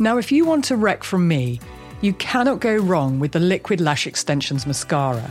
Now, 0.00 0.18
if 0.18 0.32
you 0.32 0.44
want 0.44 0.72
a 0.72 0.76
rec 0.76 1.04
from 1.04 1.28
me, 1.28 1.60
you 2.00 2.12
cannot 2.14 2.58
go 2.58 2.74
wrong 2.74 3.20
with 3.20 3.30
the 3.30 3.38
Liquid 3.38 3.80
Lash 3.80 4.08
Extensions 4.08 4.66
Mascara. 4.66 5.30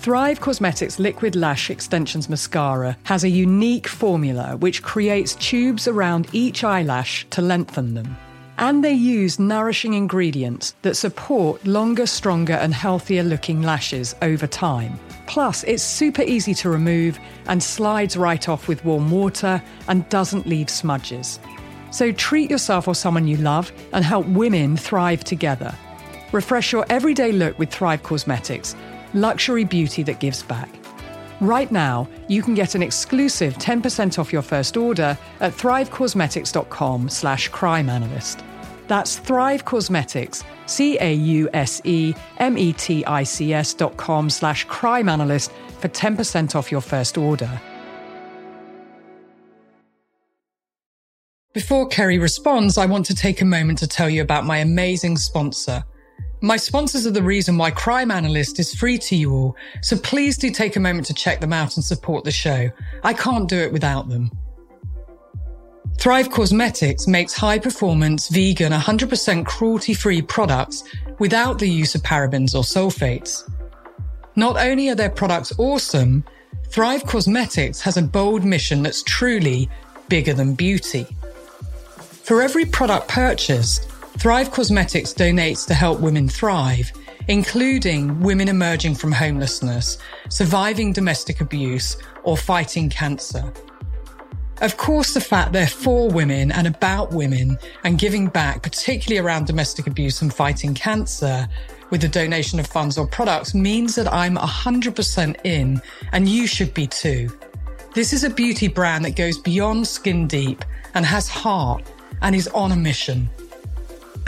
Thrive 0.00 0.38
Causemetics 0.38 1.00
Liquid 1.00 1.34
Lash 1.34 1.70
Extensions 1.70 2.28
Mascara 2.28 2.96
has 3.02 3.24
a 3.24 3.28
unique 3.28 3.88
formula 3.88 4.56
which 4.56 4.80
creates 4.80 5.34
tubes 5.34 5.88
around 5.88 6.28
each 6.32 6.62
eyelash 6.62 7.26
to 7.30 7.42
lengthen 7.42 7.94
them. 7.94 8.16
And 8.58 8.84
they 8.84 8.92
use 8.92 9.40
nourishing 9.40 9.94
ingredients 9.94 10.76
that 10.82 10.94
support 10.94 11.66
longer, 11.66 12.06
stronger, 12.06 12.52
and 12.52 12.72
healthier 12.72 13.24
looking 13.24 13.60
lashes 13.62 14.14
over 14.22 14.46
time. 14.46 15.00
Plus, 15.26 15.64
it's 15.64 15.82
super 15.82 16.22
easy 16.22 16.54
to 16.54 16.70
remove 16.70 17.18
and 17.48 17.60
slides 17.60 18.16
right 18.16 18.48
off 18.48 18.68
with 18.68 18.84
warm 18.84 19.10
water 19.10 19.60
and 19.88 20.08
doesn't 20.10 20.46
leave 20.46 20.70
smudges. 20.70 21.40
So 21.90 22.12
treat 22.12 22.50
yourself 22.50 22.86
or 22.86 22.94
someone 22.94 23.26
you 23.26 23.36
love 23.38 23.72
and 23.92 24.04
help 24.04 24.26
women 24.28 24.76
thrive 24.76 25.24
together. 25.24 25.74
Refresh 26.30 26.72
your 26.72 26.86
everyday 26.88 27.32
look 27.32 27.58
with 27.58 27.70
Thrive 27.70 28.02
Causemetics, 28.04 28.76
luxury 29.14 29.64
beauty 29.64 30.02
that 30.04 30.20
gives 30.20 30.42
back. 30.42 30.68
Right 31.40 31.70
now, 31.70 32.08
you 32.26 32.42
can 32.42 32.54
get 32.54 32.74
an 32.74 32.82
exclusive 32.82 33.54
10% 33.54 34.18
off 34.18 34.32
your 34.32 34.42
first 34.42 34.76
order 34.76 35.16
at 35.40 35.52
thrivecausemetics.com 35.52 37.08
slash 37.08 37.50
crimeanalyst. 37.50 38.42
That's 38.88 39.18
Thrive 39.18 39.64
Causemetics, 39.64 40.42
C-A-U-S-E-M-E-T-I-C-S 40.66 41.34
dot 43.74 43.96
com 43.96 44.30
slash 44.30 44.64
crime 44.64 45.08
analyst 45.08 45.52
for 45.78 45.88
10% 45.88 46.54
off 46.54 46.72
your 46.72 46.80
first 46.80 47.16
order. 47.18 47.60
Before 51.54 51.88
Kerri 51.88 52.20
responds, 52.20 52.78
I 52.78 52.86
want 52.86 53.06
to 53.06 53.14
take 53.14 53.40
a 53.40 53.44
moment 53.44 53.78
to 53.78 53.86
tell 53.86 54.08
you 54.08 54.22
about 54.22 54.44
my 54.44 54.58
amazing 54.58 55.16
sponsor. 55.16 55.82
My 56.40 56.56
sponsors 56.56 57.04
are 57.04 57.10
the 57.10 57.22
reason 57.22 57.58
why 57.58 57.72
Crime 57.72 58.12
Analyst 58.12 58.60
is 58.60 58.72
free 58.72 58.96
to 58.98 59.16
you 59.16 59.32
all, 59.32 59.56
so 59.82 59.98
please 59.98 60.38
do 60.38 60.50
take 60.50 60.76
a 60.76 60.80
moment 60.80 61.06
to 61.06 61.14
check 61.14 61.40
them 61.40 61.52
out 61.52 61.76
and 61.76 61.84
support 61.84 62.22
the 62.24 62.30
show. 62.30 62.70
I 63.02 63.12
can't 63.12 63.48
do 63.48 63.58
it 63.58 63.72
without 63.72 64.08
them. 64.08 64.30
Thrive 65.98 66.28
Causemetics 66.28 67.08
makes 67.08 67.34
high 67.34 67.58
performance, 67.58 68.28
vegan, 68.28 68.72
100% 68.72 69.46
cruelty 69.46 69.94
free 69.94 70.22
products 70.22 70.84
without 71.18 71.58
the 71.58 71.68
use 71.68 71.96
of 71.96 72.02
parabens 72.02 72.54
or 72.54 72.62
sulfates. 72.62 73.42
Not 74.36 74.56
only 74.56 74.90
are 74.90 74.94
their 74.94 75.10
products 75.10 75.52
awesome, 75.58 76.24
Thrive 76.68 77.02
Causemetics 77.02 77.80
has 77.80 77.96
a 77.96 78.02
bold 78.02 78.44
mission 78.44 78.84
that's 78.84 79.02
truly 79.02 79.68
bigger 80.08 80.34
than 80.34 80.54
beauty. 80.54 81.04
For 82.22 82.42
every 82.42 82.64
product 82.64 83.08
purchased, 83.08 83.88
Thrive 84.18 84.50
Causemetics 84.50 85.14
donates 85.14 85.64
to 85.68 85.74
help 85.74 86.00
women 86.00 86.28
thrive, 86.28 86.90
including 87.28 88.18
women 88.18 88.48
emerging 88.48 88.96
from 88.96 89.12
homelessness, 89.12 89.98
surviving 90.28 90.92
domestic 90.92 91.40
abuse, 91.40 91.96
or 92.24 92.36
fighting 92.36 92.90
cancer. 92.90 93.52
Of 94.60 94.76
course, 94.76 95.14
the 95.14 95.20
fact 95.20 95.52
they're 95.52 95.68
for 95.68 96.10
women 96.10 96.50
and 96.50 96.66
about 96.66 97.12
women 97.12 97.60
and 97.84 97.96
giving 97.96 98.26
back, 98.26 98.60
particularly 98.60 99.24
around 99.24 99.46
domestic 99.46 99.86
abuse 99.86 100.20
and 100.20 100.34
fighting 100.34 100.74
cancer 100.74 101.48
with 101.90 102.00
the 102.00 102.08
donation 102.08 102.58
of 102.58 102.66
funds 102.66 102.98
or 102.98 103.06
products 103.06 103.54
means 103.54 103.94
that 103.94 104.12
I'm 104.12 104.34
100% 104.34 105.36
in 105.44 105.80
and 106.10 106.28
you 106.28 106.48
should 106.48 106.74
be 106.74 106.88
too. 106.88 107.30
This 107.94 108.12
is 108.12 108.24
a 108.24 108.30
beauty 108.30 108.66
brand 108.66 109.04
that 109.04 109.14
goes 109.14 109.38
beyond 109.38 109.86
skin 109.86 110.26
deep 110.26 110.64
and 110.94 111.06
has 111.06 111.28
heart 111.28 111.88
and 112.20 112.34
is 112.34 112.48
on 112.48 112.72
a 112.72 112.76
mission. 112.76 113.30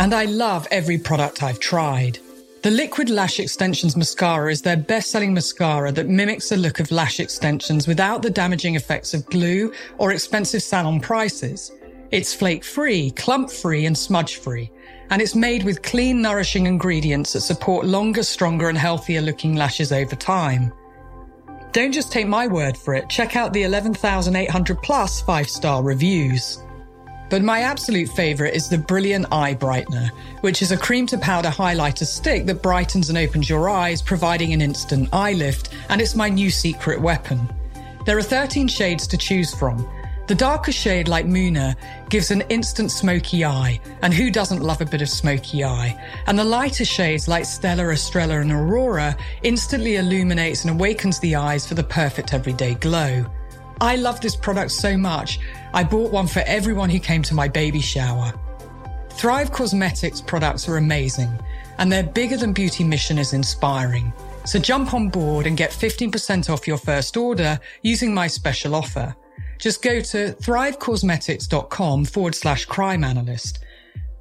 And 0.00 0.14
I 0.14 0.24
love 0.24 0.66
every 0.70 0.96
product 0.96 1.42
I've 1.42 1.60
tried. 1.60 2.18
The 2.62 2.70
Liquid 2.70 3.10
Lash 3.10 3.38
Extensions 3.38 3.98
Mascara 3.98 4.50
is 4.50 4.62
their 4.62 4.78
best 4.78 5.10
selling 5.10 5.34
mascara 5.34 5.92
that 5.92 6.08
mimics 6.08 6.48
the 6.48 6.56
look 6.56 6.80
of 6.80 6.90
lash 6.90 7.20
extensions 7.20 7.86
without 7.86 8.22
the 8.22 8.30
damaging 8.30 8.76
effects 8.76 9.12
of 9.12 9.26
glue 9.26 9.74
or 9.98 10.12
expensive 10.12 10.62
salon 10.62 11.00
prices. 11.00 11.70
It's 12.12 12.32
flake 12.32 12.64
free, 12.64 13.10
clump 13.10 13.50
free, 13.50 13.84
and 13.84 13.96
smudge 13.96 14.36
free. 14.36 14.70
And 15.10 15.20
it's 15.20 15.34
made 15.34 15.64
with 15.64 15.82
clean, 15.82 16.22
nourishing 16.22 16.64
ingredients 16.64 17.34
that 17.34 17.42
support 17.42 17.84
longer, 17.84 18.22
stronger, 18.22 18.70
and 18.70 18.78
healthier 18.78 19.20
looking 19.20 19.54
lashes 19.54 19.92
over 19.92 20.16
time. 20.16 20.72
Don't 21.72 21.92
just 21.92 22.10
take 22.10 22.26
my 22.26 22.46
word 22.46 22.74
for 22.74 22.94
it. 22.94 23.10
Check 23.10 23.36
out 23.36 23.52
the 23.52 23.64
11,800 23.64 24.78
plus 24.82 25.20
five 25.20 25.50
star 25.50 25.82
reviews. 25.82 26.56
But 27.30 27.42
my 27.42 27.60
absolute 27.60 28.08
favourite 28.08 28.54
is 28.54 28.68
the 28.68 28.76
Brilliant 28.76 29.26
Eye 29.30 29.54
Brightener, 29.54 30.08
which 30.40 30.62
is 30.62 30.72
a 30.72 30.76
cream 30.76 31.06
to 31.06 31.16
powder 31.16 31.48
highlighter 31.48 32.04
stick 32.04 32.44
that 32.46 32.60
brightens 32.60 33.08
and 33.08 33.16
opens 33.16 33.48
your 33.48 33.70
eyes, 33.70 34.02
providing 34.02 34.52
an 34.52 34.60
instant 34.60 35.08
eye 35.12 35.34
lift, 35.34 35.70
and 35.90 36.00
it's 36.00 36.16
my 36.16 36.28
new 36.28 36.50
secret 36.50 37.00
weapon. 37.00 37.48
There 38.04 38.18
are 38.18 38.22
13 38.22 38.66
shades 38.66 39.06
to 39.06 39.16
choose 39.16 39.54
from. 39.54 39.88
The 40.26 40.34
darker 40.34 40.72
shade, 40.72 41.06
like 41.06 41.26
Muna, 41.26 41.76
gives 42.08 42.32
an 42.32 42.40
instant 42.48 42.90
smoky 42.90 43.44
eye, 43.44 43.80
and 44.02 44.12
who 44.12 44.32
doesn't 44.32 44.62
love 44.62 44.80
a 44.80 44.86
bit 44.86 45.02
of 45.02 45.08
smoky 45.08 45.62
eye? 45.62 45.96
And 46.26 46.36
the 46.36 46.44
lighter 46.44 46.84
shades, 46.84 47.28
like 47.28 47.44
Stella, 47.44 47.90
Estrella, 47.90 48.40
and 48.40 48.50
Aurora, 48.50 49.16
instantly 49.44 49.96
illuminates 49.96 50.64
and 50.64 50.72
awakens 50.72 51.20
the 51.20 51.36
eyes 51.36 51.64
for 51.66 51.74
the 51.74 51.84
perfect 51.84 52.34
everyday 52.34 52.74
glow. 52.74 53.24
I 53.80 53.96
love 53.96 54.20
this 54.20 54.36
product 54.36 54.72
so 54.72 54.96
much, 54.96 55.40
I 55.72 55.84
bought 55.84 56.12
one 56.12 56.26
for 56.26 56.40
everyone 56.40 56.90
who 56.90 56.98
came 56.98 57.22
to 57.22 57.34
my 57.34 57.48
baby 57.48 57.80
shower. 57.80 58.32
Thrive 59.10 59.52
Causemetics 59.52 60.26
products 60.26 60.68
are 60.68 60.76
amazing, 60.76 61.30
and 61.78 61.90
their 61.90 62.02
bigger 62.02 62.36
than 62.36 62.52
beauty 62.52 62.84
mission 62.84 63.18
is 63.18 63.32
inspiring. 63.32 64.12
So 64.44 64.58
jump 64.58 64.92
on 64.92 65.08
board 65.08 65.46
and 65.46 65.56
get 65.56 65.70
15% 65.70 66.50
off 66.50 66.66
your 66.66 66.78
first 66.78 67.16
order 67.16 67.58
using 67.82 68.12
my 68.12 68.26
special 68.26 68.74
offer. 68.74 69.14
Just 69.58 69.82
go 69.82 70.00
to 70.00 70.32
thrivecausemetics.com 70.32 72.04
forward 72.06 72.34
slash 72.34 72.64
crime 72.64 73.04
analyst. 73.04 73.64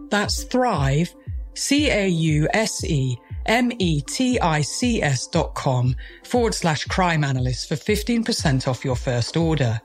That's 0.10 0.44
Thrive, 0.44 1.14
C 1.54 1.90
A 1.90 2.08
U 2.08 2.48
S 2.54 2.84
E 2.84 3.18
M-E-T-I-C-S 3.50 5.28
dot 5.28 5.56
com 5.56 5.96
forward 6.24 6.54
slash 6.54 6.86
crime 6.86 7.24
analyst 7.24 7.68
for 7.68 7.76
15% 7.76 8.68
off 8.68 8.86
your 8.86 8.96
first 8.96 9.36
order. 9.36 9.82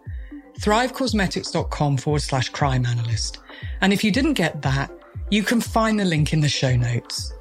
ThriveCausemetics.com 0.61 1.97
forward 1.97 2.21
slash 2.21 2.51
crime 2.51 2.87
analyst. 2.87 3.39
And 3.81 3.93
if 3.93 4.05
you 4.05 4.13
didn't 4.13 4.35
get 4.35 4.63
that, 4.63 4.91
you 5.31 5.43
can 5.43 5.61
find 5.61 5.99
the 5.99 6.05
link 6.05 6.33
in 6.33 6.41
the 6.41 6.49
show 6.49 6.77
notes. 6.77 7.33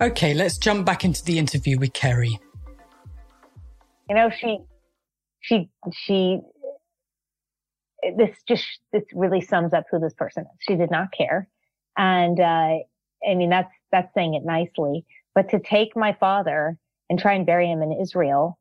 Okay, 0.00 0.34
let's 0.34 0.58
jump 0.58 0.84
back 0.84 1.04
into 1.04 1.22
the 1.24 1.38
interview 1.38 1.78
with 1.78 1.92
Kerri. 1.92 2.38
You 4.08 4.16
know, 4.16 4.30
she, 4.30 4.58
she, 5.40 5.70
she, 5.92 6.40
this 8.16 8.36
just, 8.48 8.66
this 8.92 9.04
really 9.14 9.40
sums 9.40 9.72
up 9.72 9.84
who 9.90 10.00
this 10.00 10.14
person 10.14 10.44
is. 10.44 10.58
She 10.60 10.74
did 10.74 10.90
not 10.90 11.08
care. 11.16 11.48
And, 11.96 12.40
uh, 12.40 12.78
I 13.26 13.34
mean, 13.34 13.50
that's, 13.50 13.72
that's 13.92 14.12
saying 14.14 14.34
it 14.34 14.44
nicely. 14.44 15.06
But 15.34 15.50
to 15.50 15.58
take 15.58 15.96
my 15.96 16.12
father 16.18 16.78
and 17.10 17.18
try 17.18 17.34
and 17.34 17.46
bury 17.46 17.70
him 17.70 17.82
in 17.82 17.92
Israel, 17.92 18.58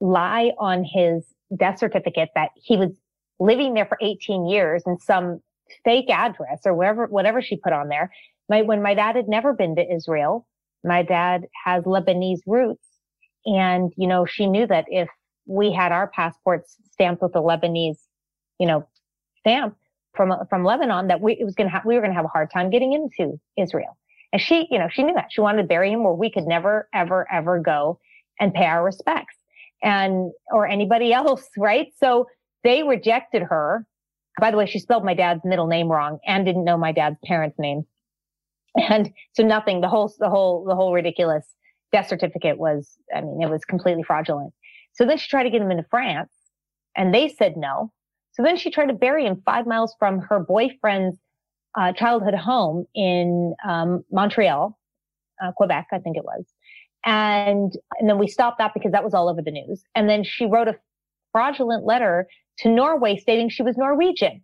lie 0.00 0.52
on 0.58 0.84
his 0.84 1.24
death 1.56 1.78
certificate 1.78 2.30
that 2.34 2.50
he 2.54 2.76
was 2.76 2.90
living 3.38 3.74
there 3.74 3.86
for 3.86 3.98
18 4.00 4.46
years 4.46 4.82
in 4.86 4.98
some 4.98 5.40
fake 5.84 6.10
address 6.10 6.60
or 6.64 6.74
wherever, 6.74 7.06
whatever 7.06 7.42
she 7.42 7.56
put 7.56 7.72
on 7.72 7.88
there. 7.88 8.10
My, 8.48 8.62
when 8.62 8.82
my 8.82 8.94
dad 8.94 9.16
had 9.16 9.28
never 9.28 9.52
been 9.52 9.76
to 9.76 9.94
Israel, 9.94 10.46
my 10.84 11.02
dad 11.02 11.46
has 11.64 11.84
Lebanese 11.84 12.40
roots. 12.46 12.86
And, 13.44 13.92
you 13.96 14.06
know, 14.06 14.24
she 14.26 14.46
knew 14.46 14.66
that 14.66 14.86
if 14.88 15.08
we 15.46 15.72
had 15.72 15.92
our 15.92 16.08
passports 16.08 16.76
stamped 16.92 17.22
with 17.22 17.34
a 17.36 17.40
Lebanese, 17.40 17.98
you 18.58 18.66
know, 18.66 18.86
stamp 19.38 19.76
from, 20.14 20.32
from 20.48 20.64
Lebanon, 20.64 21.08
that 21.08 21.20
we, 21.20 21.34
it 21.34 21.44
was 21.44 21.54
going 21.54 21.68
to 21.68 21.72
have, 21.72 21.84
we 21.84 21.94
were 21.94 22.00
going 22.00 22.12
to 22.12 22.16
have 22.16 22.24
a 22.24 22.28
hard 22.28 22.50
time 22.50 22.70
getting 22.70 22.92
into 22.92 23.38
Israel. 23.56 23.96
And 24.32 24.42
she, 24.42 24.66
you 24.70 24.78
know, 24.78 24.88
she 24.90 25.02
knew 25.02 25.14
that 25.14 25.28
she 25.30 25.40
wanted 25.40 25.62
to 25.62 25.68
bury 25.68 25.92
him 25.92 26.04
where 26.04 26.12
we 26.12 26.30
could 26.30 26.46
never, 26.46 26.88
ever, 26.94 27.26
ever 27.32 27.60
go 27.60 27.98
and 28.40 28.52
pay 28.52 28.66
our 28.66 28.84
respects 28.84 29.36
and, 29.82 30.32
or 30.50 30.66
anybody 30.66 31.12
else. 31.12 31.48
Right. 31.56 31.88
So 31.98 32.26
they 32.64 32.82
rejected 32.82 33.42
her. 33.42 33.86
By 34.38 34.50
the 34.50 34.56
way, 34.56 34.66
she 34.66 34.78
spelled 34.78 35.04
my 35.04 35.14
dad's 35.14 35.40
middle 35.44 35.66
name 35.66 35.88
wrong 35.88 36.18
and 36.26 36.44
didn't 36.44 36.64
know 36.64 36.76
my 36.76 36.92
dad's 36.92 37.16
parents' 37.24 37.58
name. 37.58 37.86
And 38.76 39.10
so 39.32 39.42
nothing, 39.42 39.80
the 39.80 39.88
whole, 39.88 40.12
the 40.18 40.28
whole, 40.28 40.64
the 40.64 40.74
whole 40.74 40.92
ridiculous 40.92 41.46
death 41.92 42.08
certificate 42.08 42.58
was, 42.58 42.98
I 43.14 43.22
mean, 43.22 43.40
it 43.40 43.48
was 43.48 43.64
completely 43.64 44.02
fraudulent. 44.02 44.52
So 44.92 45.06
then 45.06 45.16
she 45.16 45.28
tried 45.28 45.44
to 45.44 45.50
get 45.50 45.62
him 45.62 45.70
into 45.70 45.86
France 45.90 46.32
and 46.94 47.14
they 47.14 47.28
said 47.28 47.56
no. 47.56 47.92
So 48.32 48.42
then 48.42 48.56
she 48.56 48.70
tried 48.70 48.86
to 48.86 48.92
bury 48.92 49.24
him 49.24 49.42
five 49.46 49.66
miles 49.66 49.94
from 49.98 50.20
her 50.20 50.40
boyfriend's 50.40 51.16
uh, 51.76 51.92
childhood 51.92 52.34
home 52.34 52.86
in 52.94 53.54
um, 53.66 54.04
Montreal, 54.10 54.78
uh, 55.42 55.52
Quebec, 55.52 55.88
I 55.92 55.98
think 55.98 56.16
it 56.16 56.24
was. 56.24 56.44
And, 57.04 57.72
and 58.00 58.08
then 58.08 58.18
we 58.18 58.26
stopped 58.26 58.58
that 58.58 58.72
because 58.74 58.92
that 58.92 59.04
was 59.04 59.14
all 59.14 59.28
over 59.28 59.42
the 59.42 59.50
news. 59.50 59.84
And 59.94 60.08
then 60.08 60.24
she 60.24 60.46
wrote 60.46 60.68
a 60.68 60.76
fraudulent 61.32 61.84
letter 61.84 62.26
to 62.58 62.68
Norway 62.68 63.16
stating 63.16 63.48
she 63.48 63.62
was 63.62 63.76
Norwegian. 63.76 64.42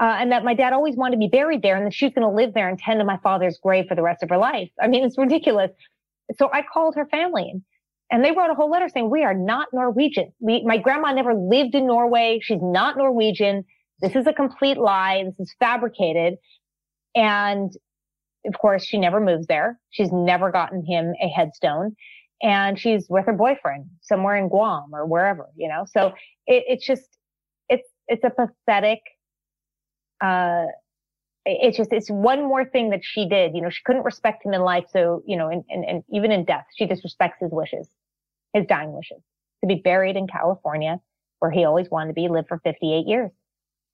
Uh, 0.00 0.16
and 0.18 0.32
that 0.32 0.42
my 0.42 0.54
dad 0.54 0.72
always 0.72 0.96
wanted 0.96 1.16
to 1.16 1.18
be 1.18 1.28
buried 1.28 1.62
there 1.62 1.76
and 1.76 1.86
that 1.86 1.92
she 1.92 2.06
was 2.06 2.14
going 2.14 2.26
to 2.26 2.34
live 2.34 2.54
there 2.54 2.68
and 2.68 2.78
tend 2.78 2.98
to 2.98 3.04
my 3.04 3.18
father's 3.18 3.58
grave 3.62 3.84
for 3.86 3.94
the 3.94 4.02
rest 4.02 4.22
of 4.22 4.30
her 4.30 4.38
life. 4.38 4.70
I 4.80 4.88
mean, 4.88 5.04
it's 5.04 5.18
ridiculous. 5.18 5.70
So 6.36 6.50
I 6.52 6.62
called 6.62 6.96
her 6.96 7.06
family 7.06 7.62
and 8.10 8.24
they 8.24 8.30
wrote 8.32 8.50
a 8.50 8.54
whole 8.54 8.70
letter 8.70 8.88
saying, 8.88 9.10
we 9.10 9.22
are 9.22 9.34
not 9.34 9.68
Norwegian. 9.72 10.32
We, 10.40 10.64
my 10.64 10.78
grandma 10.78 11.12
never 11.12 11.34
lived 11.34 11.74
in 11.74 11.86
Norway. 11.86 12.40
She's 12.42 12.60
not 12.62 12.96
Norwegian. 12.96 13.64
This 14.02 14.16
is 14.16 14.26
a 14.26 14.32
complete 14.32 14.76
lie. 14.76 15.22
This 15.24 15.38
is 15.38 15.54
fabricated. 15.60 16.34
And 17.14 17.72
of 18.44 18.58
course, 18.58 18.84
she 18.84 18.98
never 18.98 19.20
moves 19.20 19.46
there. 19.46 19.78
She's 19.90 20.10
never 20.12 20.50
gotten 20.50 20.84
him 20.84 21.14
a 21.22 21.28
headstone 21.28 21.94
and 22.42 22.78
she's 22.78 23.06
with 23.08 23.26
her 23.26 23.32
boyfriend 23.32 23.86
somewhere 24.00 24.36
in 24.36 24.48
Guam 24.48 24.92
or 24.92 25.06
wherever, 25.06 25.48
you 25.56 25.68
know? 25.68 25.86
So 25.86 26.08
it, 26.46 26.64
it's 26.66 26.84
just, 26.84 27.06
it's, 27.68 27.88
it's 28.08 28.24
a 28.24 28.30
pathetic, 28.30 28.98
uh, 30.20 30.64
it's 31.46 31.76
just, 31.76 31.92
it's 31.92 32.10
one 32.10 32.40
more 32.42 32.64
thing 32.64 32.90
that 32.90 33.00
she 33.04 33.28
did. 33.28 33.54
You 33.54 33.62
know, 33.62 33.70
she 33.70 33.82
couldn't 33.84 34.02
respect 34.02 34.44
him 34.44 34.52
in 34.52 34.62
life. 34.62 34.84
So, 34.92 35.22
you 35.26 35.36
know, 35.36 35.48
and, 35.48 35.62
and, 35.68 35.84
and 35.84 36.02
even 36.12 36.32
in 36.32 36.44
death, 36.44 36.66
she 36.76 36.86
disrespects 36.86 37.38
his 37.40 37.52
wishes, 37.52 37.88
his 38.52 38.66
dying 38.66 38.92
wishes 38.92 39.22
to 39.60 39.68
be 39.68 39.76
buried 39.76 40.16
in 40.16 40.26
California 40.26 41.00
where 41.38 41.50
he 41.50 41.64
always 41.64 41.88
wanted 41.90 42.08
to 42.08 42.14
be, 42.14 42.28
lived 42.28 42.48
for 42.48 42.60
58 42.64 43.06
years 43.06 43.30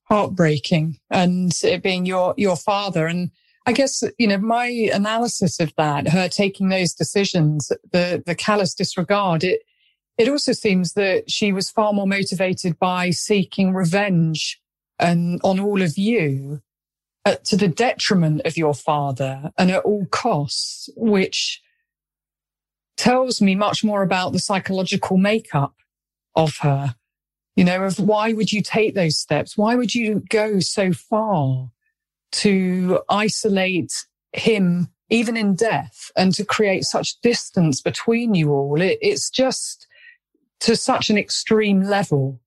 heartbreaking 0.08 0.98
and 1.10 1.52
it 1.62 1.82
being 1.82 2.06
your 2.06 2.34
your 2.36 2.56
father 2.56 3.06
and 3.06 3.30
I 3.66 3.72
guess 3.72 4.02
you 4.16 4.26
know 4.26 4.38
my 4.38 4.66
analysis 4.66 5.60
of 5.60 5.74
that, 5.76 6.08
her 6.08 6.26
taking 6.26 6.70
those 6.70 6.94
decisions, 6.94 7.70
the 7.92 8.22
the 8.24 8.34
callous 8.34 8.72
disregard. 8.72 9.44
It 9.44 9.60
it 10.16 10.26
also 10.26 10.52
seems 10.52 10.94
that 10.94 11.30
she 11.30 11.52
was 11.52 11.70
far 11.70 11.92
more 11.92 12.06
motivated 12.06 12.78
by 12.78 13.10
seeking 13.10 13.74
revenge 13.74 14.58
and 14.98 15.38
on 15.44 15.60
all 15.60 15.82
of 15.82 15.98
you, 15.98 16.62
uh, 17.26 17.36
to 17.44 17.56
the 17.56 17.68
detriment 17.68 18.40
of 18.46 18.56
your 18.56 18.72
father 18.72 19.52
and 19.58 19.70
at 19.70 19.84
all 19.84 20.06
costs, 20.06 20.88
which 20.96 21.60
tells 22.96 23.42
me 23.42 23.54
much 23.54 23.84
more 23.84 24.02
about 24.02 24.32
the 24.32 24.38
psychological 24.38 25.18
makeup 25.18 25.74
of 26.34 26.56
her 26.62 26.94
you 27.58 27.64
know, 27.64 27.82
of 27.82 27.98
why 27.98 28.32
would 28.32 28.52
you 28.52 28.62
take 28.62 28.94
those 28.94 29.18
steps? 29.18 29.58
Why 29.58 29.74
would 29.74 29.92
you 29.92 30.22
go 30.28 30.60
so 30.60 30.92
far 30.92 31.68
to 32.30 33.00
isolate 33.08 33.92
him, 34.32 34.86
even 35.10 35.36
in 35.36 35.56
death, 35.56 36.12
and 36.16 36.32
to 36.34 36.44
create 36.44 36.84
such 36.84 37.20
distance 37.20 37.80
between 37.80 38.36
you 38.36 38.52
all? 38.52 38.80
It, 38.80 38.98
it's 39.02 39.28
just 39.28 39.88
to 40.60 40.76
such 40.76 41.10
an 41.10 41.18
extreme 41.18 41.82
level. 41.82 42.38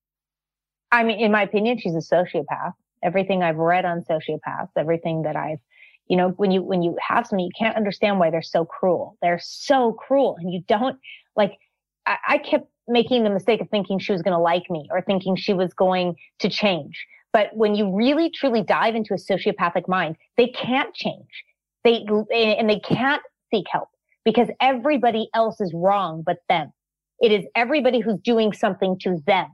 I 0.94 1.04
mean, 1.04 1.20
in 1.20 1.34
my 1.34 1.42
opinion, 1.42 1.78
she's 1.78 1.94
a 1.94 1.98
sociopath. 1.98 2.72
Everything 3.04 3.44
I've 3.44 3.58
read 3.58 3.84
on 3.84 4.06
sociopaths, 4.10 4.70
everything 4.78 5.24
that 5.24 5.36
I've, 5.36 5.60
you 6.08 6.16
know, 6.16 6.30
when 6.30 6.52
you, 6.52 6.64
when 6.64 6.84
you 6.84 6.96
have 7.06 7.28
something, 7.28 7.44
you 7.44 7.52
can't 7.60 7.76
understand 7.76 8.18
why 8.18 8.30
they're 8.30 8.42
so 8.42 8.64
cruel. 8.64 9.18
They're 9.22 9.42
so 9.44 9.92
cruel 9.92 10.38
and 10.40 10.54
you 10.54 10.64
don't 10.70 10.98
like, 11.36 11.58
I, 12.06 12.18
I 12.30 12.38
kept 12.38 12.70
making 12.92 13.24
the 13.24 13.30
mistake 13.30 13.62
of 13.62 13.70
thinking 13.70 14.00
she 14.00 14.12
was 14.12 14.22
going 14.22 14.34
to 14.34 14.40
like 14.40 14.70
me 14.70 14.88
or 14.92 15.02
thinking 15.02 15.36
she 15.36 15.54
was 15.54 15.74
going 15.74 16.16
to 16.40 16.50
change. 16.50 17.06
But 17.34 17.56
when 17.56 17.76
you 17.76 17.96
really 17.96 18.30
truly 18.30 18.62
dive 18.62 18.96
into 18.96 19.14
a 19.14 19.18
sociopathic 19.18 19.88
mind, 19.88 20.18
they 20.38 20.48
can't 20.48 20.94
change. 20.94 21.44
They, 21.84 22.06
and 22.34 22.70
they 22.70 22.80
can't 22.80 23.22
seek 23.52 23.66
help 23.72 23.90
because 24.26 24.50
everybody 24.60 25.30
else 25.34 25.60
is 25.62 25.72
wrong 25.74 26.24
but 26.26 26.38
them. 26.50 26.72
It 27.20 27.32
is 27.32 27.46
everybody 27.56 28.02
who's 28.02 28.20
doing 28.24 28.54
something 28.54 28.98
to 29.00 29.22
them 29.26 29.48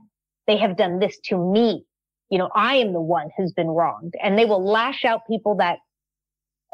they 0.48 0.56
have 0.56 0.76
done 0.76 0.98
this 0.98 1.16
to 1.26 1.36
me. 1.36 1.84
You 2.30 2.38
know, 2.38 2.50
I 2.54 2.76
am 2.76 2.92
the 2.92 3.00
one 3.00 3.28
who's 3.36 3.52
been 3.52 3.68
wronged 3.68 4.14
and 4.20 4.36
they 4.36 4.46
will 4.46 4.64
lash 4.64 5.04
out 5.04 5.20
people 5.28 5.54
that 5.56 5.78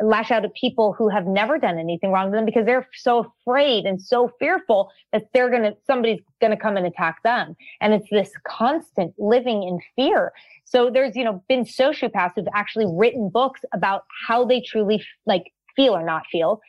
lash 0.03 0.31
out 0.31 0.45
at 0.45 0.55
people 0.55 0.93
who 0.93 1.09
have 1.09 1.27
never 1.27 1.59
done 1.59 1.79
anything 1.79 2.11
wrong 2.11 2.31
to 2.31 2.37
them 2.37 2.45
because 2.45 2.67
they're 2.67 2.89
so 2.95 3.33
afraid 3.43 3.85
and 3.85 4.01
so 4.03 4.31
fearful 4.39 4.91
that 5.13 5.25
they're 5.33 5.51
going 5.51 5.63
to, 5.63 5.77
somebody's 5.87 6.21
going 6.41 6.51
to 6.51 6.57
come 6.57 6.77
and 6.77 6.87
attack 6.87 7.23
them. 7.23 7.55
And 7.81 7.95
it's 7.95 8.09
this 8.11 8.33
constant 8.47 9.15
living 9.19 9.63
in 9.63 9.79
fear. 9.95 10.33
So 10.65 10.91
there's, 10.91 11.15
you 11.15 11.25
know, 11.25 11.45
been 11.49 11.65
sociopaths 11.65 12.33
who've 12.35 12.49
actually 12.55 12.87
written 12.89 13.31
books 13.33 13.61
about 13.73 14.05
how 14.27 14.45
they 14.45 14.61
truly 14.61 15.05
like 15.27 15.53
feel 15.77 15.97
or 15.97 16.05
not 16.05 16.25
feel 16.31 16.61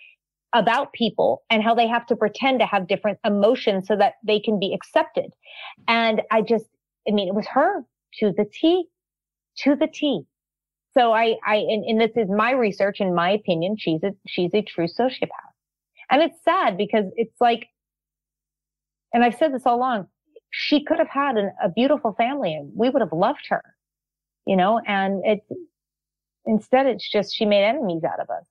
about 0.54 0.94
people 0.94 1.44
and 1.50 1.64
how 1.64 1.76
they 1.76 1.88
have 1.88 2.06
to 2.06 2.16
pretend 2.16 2.60
to 2.60 2.66
have 2.66 2.88
different 2.88 3.20
emotions 3.26 3.88
so 3.88 3.96
that 3.96 4.14
they 4.24 4.40
can 4.40 4.60
be 4.60 4.74
accepted. 4.74 5.34
And 5.88 6.22
I 6.32 6.42
just, 6.42 6.66
I 7.08 7.12
mean, 7.12 7.28
it 7.28 7.36
was 7.36 7.48
her 7.48 7.84
to 8.20 8.32
the 8.36 8.46
T, 8.46 8.86
to 9.64 9.76
the 9.76 9.88
T. 9.88 10.22
So 10.98 11.12
I, 11.12 11.36
I, 11.46 11.56
and, 11.56 11.84
and 11.84 12.00
this 12.00 12.12
is 12.16 12.30
my 12.30 12.52
research. 12.52 13.02
In 13.02 13.14
my 13.14 13.32
opinion, 13.32 13.76
she's 13.78 14.02
a, 14.04 14.12
she's 14.28 14.54
a 14.54 14.62
true 14.62 14.88
sociopath. 14.88 15.30
And 16.10 16.22
it's 16.22 16.38
sad 16.44 16.78
because 16.78 17.06
it's 17.16 17.36
like, 17.42 17.68
and 19.14 19.24
I've 19.24 19.36
said 19.36 19.54
this 19.54 19.64
all 19.66 19.78
along, 19.78 20.08
she 20.52 20.84
could 20.84 21.00
have 21.00 21.10
had 21.10 21.36
an, 21.36 21.52
a 21.64 21.70
beautiful 21.70 22.14
family 22.14 22.54
and 22.54 22.72
we 22.76 22.90
would 22.90 23.02
have 23.02 23.12
loved 23.12 23.46
her, 23.50 23.64
you 24.46 24.56
know, 24.56 24.80
and 24.88 25.22
it, 25.26 25.42
instead 26.46 26.86
it's 26.86 27.10
just 27.10 27.36
she 27.36 27.46
made 27.46 27.64
enemies 27.64 28.04
out 28.04 28.20
of 28.20 28.30
us. 28.30 28.46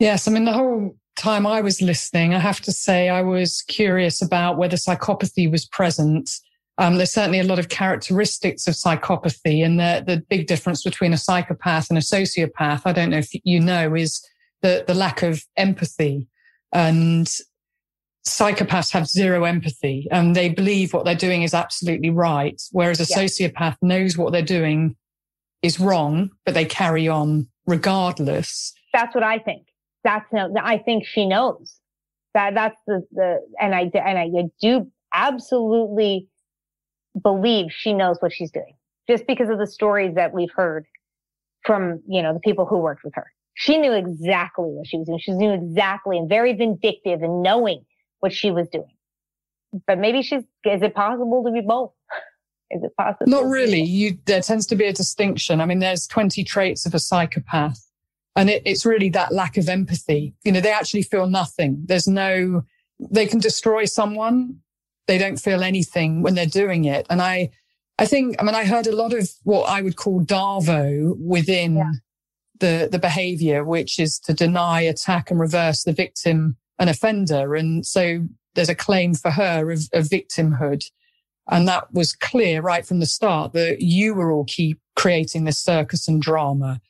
Yes. 0.00 0.26
I 0.26 0.32
mean, 0.32 0.44
the 0.44 0.52
whole 0.52 0.96
time 1.16 1.46
I 1.46 1.60
was 1.60 1.80
listening, 1.80 2.34
I 2.34 2.40
have 2.40 2.60
to 2.62 2.72
say 2.72 3.08
I 3.08 3.22
was 3.22 3.62
curious 3.68 4.20
about 4.20 4.58
whether 4.58 4.76
psychopathy 4.76 5.50
was 5.50 5.66
present 5.66 6.30
um, 6.78 6.96
there's 6.96 7.12
certainly 7.12 7.40
a 7.40 7.44
lot 7.44 7.58
of 7.58 7.68
characteristics 7.68 8.66
of 8.66 8.74
psychopathy, 8.74 9.64
and 9.64 9.78
the, 9.78 10.02
the 10.06 10.22
big 10.28 10.46
difference 10.46 10.82
between 10.82 11.12
a 11.12 11.18
psychopath 11.18 11.88
and 11.88 11.98
a 11.98 12.02
sociopath, 12.02 12.82
I 12.84 12.92
don't 12.92 13.10
know 13.10 13.18
if 13.18 13.30
you 13.44 13.60
know, 13.60 13.94
is 13.94 14.20
the, 14.62 14.84
the 14.86 14.94
lack 14.94 15.22
of 15.22 15.44
empathy. 15.56 16.26
And 16.72 17.30
psychopaths 18.26 18.90
have 18.92 19.06
zero 19.06 19.44
empathy 19.44 20.08
and 20.10 20.34
they 20.34 20.48
believe 20.48 20.92
what 20.92 21.04
they're 21.04 21.14
doing 21.14 21.42
is 21.42 21.54
absolutely 21.54 22.10
right. 22.10 22.60
Whereas 22.72 22.98
a 22.98 23.04
yeah. 23.08 23.24
sociopath 23.24 23.76
knows 23.82 24.16
what 24.16 24.32
they're 24.32 24.42
doing 24.42 24.96
is 25.62 25.78
wrong, 25.78 26.30
but 26.44 26.54
they 26.54 26.64
carry 26.64 27.06
on 27.06 27.46
regardless. 27.66 28.72
That's 28.92 29.14
what 29.14 29.22
I 29.22 29.38
think. 29.38 29.66
That's 30.02 30.26
no, 30.32 30.52
I 30.60 30.78
think 30.78 31.06
she 31.06 31.26
knows 31.26 31.78
that 32.32 32.54
that's 32.54 32.76
the, 32.86 33.06
the, 33.12 33.38
and 33.60 33.74
I, 33.74 33.90
and 33.94 34.18
I 34.18 34.28
do 34.60 34.90
absolutely 35.12 36.28
believe 37.22 37.66
she 37.70 37.92
knows 37.92 38.16
what 38.20 38.32
she's 38.32 38.50
doing 38.50 38.74
just 39.08 39.26
because 39.26 39.48
of 39.48 39.58
the 39.58 39.66
stories 39.66 40.14
that 40.14 40.32
we've 40.32 40.52
heard 40.54 40.86
from, 41.64 42.02
you 42.06 42.22
know, 42.22 42.32
the 42.32 42.40
people 42.40 42.66
who 42.66 42.78
worked 42.78 43.04
with 43.04 43.14
her. 43.14 43.26
She 43.54 43.78
knew 43.78 43.92
exactly 43.92 44.66
what 44.66 44.86
she 44.86 44.98
was 44.98 45.06
doing. 45.06 45.20
She 45.20 45.32
knew 45.32 45.52
exactly 45.52 46.18
and 46.18 46.28
very 46.28 46.52
vindictive 46.54 47.22
and 47.22 47.42
knowing 47.42 47.84
what 48.20 48.32
she 48.32 48.50
was 48.50 48.68
doing. 48.68 48.90
But 49.86 49.98
maybe 49.98 50.22
she's, 50.22 50.42
is 50.64 50.82
it 50.82 50.94
possible 50.94 51.44
to 51.44 51.52
be 51.52 51.60
both? 51.60 51.92
Is 52.70 52.82
it 52.82 52.92
possible? 52.96 53.30
Not 53.30 53.44
really. 53.44 53.82
You, 53.82 54.18
there 54.24 54.40
tends 54.40 54.66
to 54.66 54.76
be 54.76 54.86
a 54.86 54.92
distinction. 54.92 55.60
I 55.60 55.66
mean, 55.66 55.78
there's 55.78 56.06
20 56.06 56.42
traits 56.44 56.86
of 56.86 56.94
a 56.94 56.98
psychopath 56.98 57.80
and 58.34 58.50
it, 58.50 58.62
it's 58.64 58.84
really 58.84 59.10
that 59.10 59.32
lack 59.32 59.56
of 59.56 59.68
empathy. 59.68 60.34
You 60.44 60.52
know, 60.52 60.60
they 60.60 60.72
actually 60.72 61.02
feel 61.02 61.26
nothing. 61.26 61.82
There's 61.84 62.08
no, 62.08 62.64
they 62.98 63.26
can 63.26 63.38
destroy 63.38 63.84
someone 63.84 64.60
they 65.06 65.18
don't 65.18 65.36
feel 65.36 65.62
anything 65.62 66.22
when 66.22 66.34
they're 66.34 66.46
doing 66.46 66.84
it. 66.84 67.06
And 67.10 67.20
I, 67.20 67.50
I 67.98 68.06
think, 68.06 68.36
I 68.38 68.44
mean, 68.44 68.54
I 68.54 68.64
heard 68.64 68.86
a 68.86 68.96
lot 68.96 69.12
of 69.12 69.30
what 69.42 69.64
I 69.64 69.82
would 69.82 69.96
call 69.96 70.24
DARVO 70.24 71.16
within 71.18 71.76
yeah. 71.76 71.92
the, 72.60 72.88
the 72.90 72.98
behavior, 72.98 73.64
which 73.64 73.98
is 73.98 74.18
to 74.20 74.34
deny, 74.34 74.80
attack 74.80 75.30
and 75.30 75.38
reverse 75.38 75.84
the 75.84 75.92
victim 75.92 76.56
and 76.78 76.90
offender. 76.90 77.54
And 77.54 77.86
so 77.86 78.26
there's 78.54 78.68
a 78.68 78.74
claim 78.74 79.14
for 79.14 79.30
her 79.30 79.70
of, 79.70 79.88
of 79.92 80.04
victimhood. 80.04 80.84
And 81.50 81.68
that 81.68 81.92
was 81.92 82.14
clear 82.14 82.62
right 82.62 82.86
from 82.86 83.00
the 83.00 83.06
start 83.06 83.52
that 83.52 83.82
you 83.82 84.14
were 84.14 84.32
all 84.32 84.44
keep 84.46 84.80
creating 84.96 85.44
this 85.44 85.58
circus 85.58 86.08
and 86.08 86.22
drama 86.22 86.80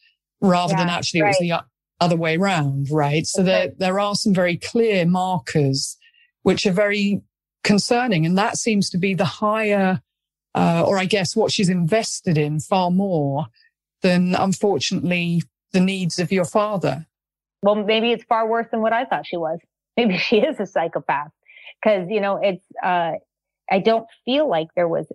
rather 0.41 0.75
yeah, 0.75 0.79
than 0.79 0.89
actually 0.89 1.23
right. 1.23 1.29
it 1.29 1.31
was 1.31 1.39
the 1.39 1.65
other 2.01 2.17
way 2.17 2.37
around. 2.37 2.89
Right. 2.91 3.27
So 3.27 3.43
okay. 3.43 3.51
there, 3.51 3.73
there 3.79 4.01
are 4.01 4.15
some 4.15 4.33
very 4.33 4.57
clear 4.57 5.07
markers, 5.07 5.97
which 6.43 6.67
are 6.67 6.73
very 6.73 7.23
concerning. 7.65 8.25
And 8.25 8.39
that 8.39 8.57
seems 8.57 8.89
to 8.91 8.99
be 8.99 9.15
the 9.15 9.25
higher, 9.25 10.01
uh, 10.55 10.85
or 10.87 10.99
I 10.99 11.07
guess 11.07 11.35
what 11.35 11.51
she's 11.51 11.69
invested 11.69 12.39
in 12.39 12.61
far 12.61 12.91
more 12.91 13.47
than 14.03 14.35
unfortunately 14.35 15.43
the 15.73 15.81
needs 15.81 16.19
of 16.21 16.31
your 16.31 16.45
father. 16.45 17.07
Well, 17.63 17.75
maybe 17.75 18.13
it's 18.13 18.25
far 18.25 18.47
worse 18.47 18.67
than 18.71 18.81
what 18.81 18.93
I 18.93 19.07
thought 19.07 19.27
she 19.27 19.37
was. 19.37 19.59
Maybe 19.97 20.19
she 20.19 20.39
is 20.39 20.59
a 20.59 20.67
psychopath 20.67 21.31
because, 21.81 22.09
you 22.11 22.21
know, 22.21 22.41
it's, 22.43 22.65
uh, 22.83 23.13
I 23.71 23.79
don't 23.79 24.07
feel 24.25 24.49
like 24.49 24.69
there 24.75 24.89
was 24.89 25.07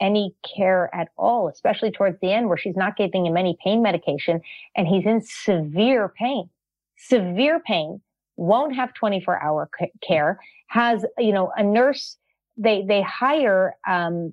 any 0.00 0.34
care 0.56 0.92
at 0.94 1.08
all, 1.16 1.48
especially 1.48 1.90
towards 1.90 2.18
the 2.20 2.32
end 2.32 2.48
where 2.48 2.58
she's 2.58 2.76
not 2.76 2.96
giving 2.96 3.24
him 3.24 3.36
any 3.36 3.56
pain 3.62 3.82
medication 3.82 4.40
and 4.76 4.88
he's 4.88 5.06
in 5.06 5.22
severe 5.22 6.08
pain, 6.08 6.50
severe 6.96 7.60
pain, 7.60 8.00
won't 8.40 8.74
have 8.74 8.94
24 8.94 9.42
hour 9.42 9.68
care 10.06 10.40
has, 10.68 11.04
you 11.18 11.32
know, 11.32 11.52
a 11.56 11.62
nurse, 11.62 12.16
they, 12.56 12.82
they 12.88 13.02
hire, 13.02 13.76
um, 13.86 14.32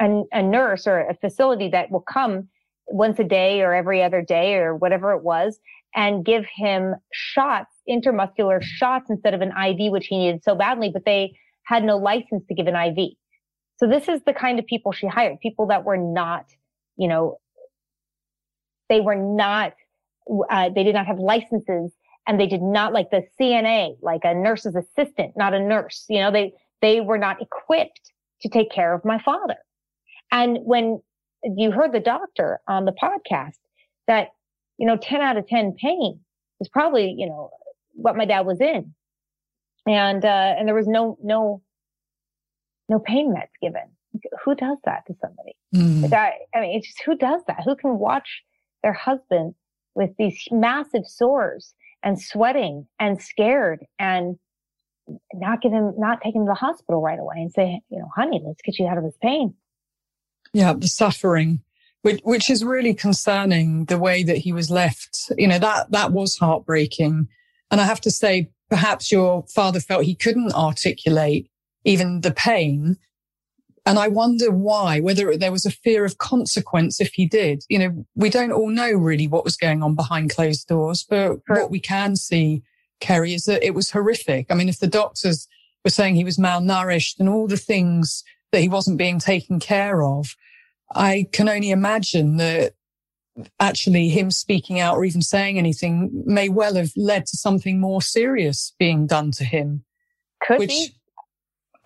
a, 0.00 0.22
a 0.32 0.42
nurse 0.42 0.86
or 0.86 1.00
a 1.00 1.14
facility 1.14 1.68
that 1.70 1.90
will 1.90 2.04
come 2.12 2.48
once 2.86 3.18
a 3.18 3.24
day 3.24 3.62
or 3.62 3.74
every 3.74 4.02
other 4.02 4.22
day 4.22 4.54
or 4.54 4.76
whatever 4.76 5.12
it 5.12 5.24
was 5.24 5.58
and 5.96 6.24
give 6.24 6.44
him 6.54 6.94
shots, 7.12 7.72
intermuscular 7.90 8.62
shots 8.62 9.10
instead 9.10 9.34
of 9.34 9.40
an 9.40 9.50
IV, 9.50 9.90
which 9.90 10.06
he 10.06 10.18
needed 10.18 10.44
so 10.44 10.54
badly, 10.54 10.90
but 10.92 11.04
they 11.04 11.36
had 11.64 11.82
no 11.82 11.96
license 11.96 12.44
to 12.46 12.54
give 12.54 12.68
an 12.68 12.76
IV. 12.76 13.14
So 13.78 13.88
this 13.88 14.08
is 14.08 14.20
the 14.24 14.32
kind 14.32 14.60
of 14.60 14.66
people 14.66 14.92
she 14.92 15.08
hired, 15.08 15.40
people 15.40 15.66
that 15.68 15.84
were 15.84 15.96
not, 15.96 16.44
you 16.96 17.08
know, 17.08 17.38
they 18.88 19.00
were 19.00 19.16
not, 19.16 19.74
uh, 20.48 20.68
they 20.68 20.84
did 20.84 20.94
not 20.94 21.06
have 21.06 21.18
licenses 21.18 21.92
and 22.26 22.40
they 22.40 22.46
did 22.46 22.62
not 22.62 22.92
like 22.92 23.10
the 23.10 23.22
CNA, 23.40 23.96
like 24.02 24.22
a 24.24 24.34
nurse's 24.34 24.74
assistant, 24.74 25.32
not 25.36 25.54
a 25.54 25.60
nurse. 25.60 26.04
You 26.08 26.20
know, 26.20 26.30
they, 26.30 26.52
they 26.82 27.00
were 27.00 27.18
not 27.18 27.40
equipped 27.40 28.12
to 28.42 28.48
take 28.48 28.70
care 28.70 28.92
of 28.92 29.04
my 29.04 29.20
father. 29.22 29.56
And 30.32 30.58
when 30.62 31.00
you 31.42 31.70
heard 31.70 31.92
the 31.92 32.00
doctor 32.00 32.60
on 32.68 32.84
the 32.84 32.92
podcast 32.92 33.58
that, 34.08 34.28
you 34.78 34.86
know, 34.86 34.96
10 34.96 35.20
out 35.20 35.36
of 35.36 35.46
10 35.46 35.76
pain 35.80 36.20
is 36.60 36.68
probably, 36.68 37.14
you 37.16 37.26
know, 37.26 37.50
what 37.94 38.16
my 38.16 38.24
dad 38.24 38.40
was 38.40 38.60
in. 38.60 38.92
And, 39.86 40.24
uh, 40.24 40.54
and 40.58 40.66
there 40.66 40.74
was 40.74 40.88
no, 40.88 41.16
no, 41.22 41.62
no 42.88 42.98
pain 42.98 43.32
meds 43.32 43.48
given. 43.62 43.82
Who 44.44 44.54
does 44.54 44.78
that 44.84 45.06
to 45.06 45.14
somebody? 45.20 45.56
Mm. 45.74 46.10
That, 46.10 46.32
I 46.54 46.60
mean, 46.60 46.78
it's 46.78 46.88
just 46.88 47.02
who 47.04 47.16
does 47.16 47.42
that? 47.46 47.62
Who 47.64 47.76
can 47.76 47.98
watch 47.98 48.42
their 48.82 48.92
husband 48.92 49.54
with 49.94 50.10
these 50.18 50.42
massive 50.50 51.06
sores 51.06 51.74
and 52.06 52.22
sweating 52.22 52.86
and 53.00 53.20
scared 53.20 53.84
and 53.98 54.38
not 55.34 55.60
give 55.60 55.72
him, 55.72 55.92
not 55.98 56.20
take 56.22 56.36
him 56.36 56.44
to 56.44 56.50
the 56.50 56.54
hospital 56.54 57.02
right 57.02 57.18
away 57.18 57.34
and 57.38 57.52
say, 57.52 57.80
you 57.90 57.98
know, 57.98 58.08
honey, 58.14 58.40
let's 58.46 58.62
get 58.62 58.78
you 58.78 58.86
out 58.86 58.96
of 58.96 59.02
this 59.02 59.18
pain. 59.20 59.54
Yeah, 60.52 60.72
the 60.72 60.86
suffering, 60.86 61.62
which, 62.02 62.20
which 62.22 62.48
is 62.48 62.64
really 62.64 62.94
concerning 62.94 63.86
the 63.86 63.98
way 63.98 64.22
that 64.22 64.38
he 64.38 64.52
was 64.52 64.70
left. 64.70 65.32
You 65.36 65.48
know, 65.48 65.58
that, 65.58 65.90
that 65.90 66.12
was 66.12 66.36
heartbreaking. 66.36 67.26
And 67.72 67.80
I 67.80 67.84
have 67.84 68.00
to 68.02 68.10
say, 68.12 68.52
perhaps 68.70 69.10
your 69.10 69.44
father 69.48 69.80
felt 69.80 70.04
he 70.04 70.14
couldn't 70.14 70.54
articulate 70.54 71.50
even 71.84 72.20
the 72.20 72.30
pain 72.30 72.98
and 73.86 74.00
I 74.00 74.08
wonder 74.08 74.50
why, 74.50 74.98
whether 74.98 75.36
there 75.36 75.52
was 75.52 75.64
a 75.64 75.70
fear 75.70 76.04
of 76.04 76.18
consequence 76.18 77.00
if 77.00 77.12
he 77.14 77.24
did. 77.24 77.62
You 77.68 77.78
know, 77.78 78.06
we 78.16 78.28
don't 78.28 78.50
all 78.50 78.68
know 78.68 78.90
really 78.92 79.28
what 79.28 79.44
was 79.44 79.56
going 79.56 79.82
on 79.82 79.94
behind 79.94 80.30
closed 80.30 80.66
doors, 80.66 81.06
but 81.08 81.38
right. 81.48 81.62
what 81.62 81.70
we 81.70 81.78
can 81.78 82.16
see, 82.16 82.64
Kerri, 83.00 83.34
is 83.34 83.44
that 83.44 83.64
it 83.64 83.74
was 83.74 83.92
horrific. 83.92 84.46
I 84.50 84.54
mean, 84.54 84.68
if 84.68 84.80
the 84.80 84.88
doctors 84.88 85.46
were 85.84 85.90
saying 85.90 86.16
he 86.16 86.24
was 86.24 86.36
malnourished 86.36 87.20
and 87.20 87.28
all 87.28 87.46
the 87.46 87.56
things 87.56 88.24
that 88.50 88.60
he 88.60 88.68
wasn't 88.68 88.98
being 88.98 89.20
taken 89.20 89.60
care 89.60 90.02
of, 90.02 90.34
I 90.92 91.28
can 91.32 91.48
only 91.48 91.70
imagine 91.70 92.38
that 92.38 92.74
actually 93.60 94.08
him 94.08 94.32
speaking 94.32 94.80
out 94.80 94.96
or 94.96 95.04
even 95.04 95.22
saying 95.22 95.58
anything 95.58 96.24
may 96.26 96.48
well 96.48 96.74
have 96.74 96.90
led 96.96 97.26
to 97.26 97.36
something 97.36 97.78
more 97.78 98.02
serious 98.02 98.74
being 98.80 99.06
done 99.06 99.30
to 99.32 99.44
him. 99.44 99.84
Could 100.42 100.58
which, 100.58 100.70
be. 100.70 100.95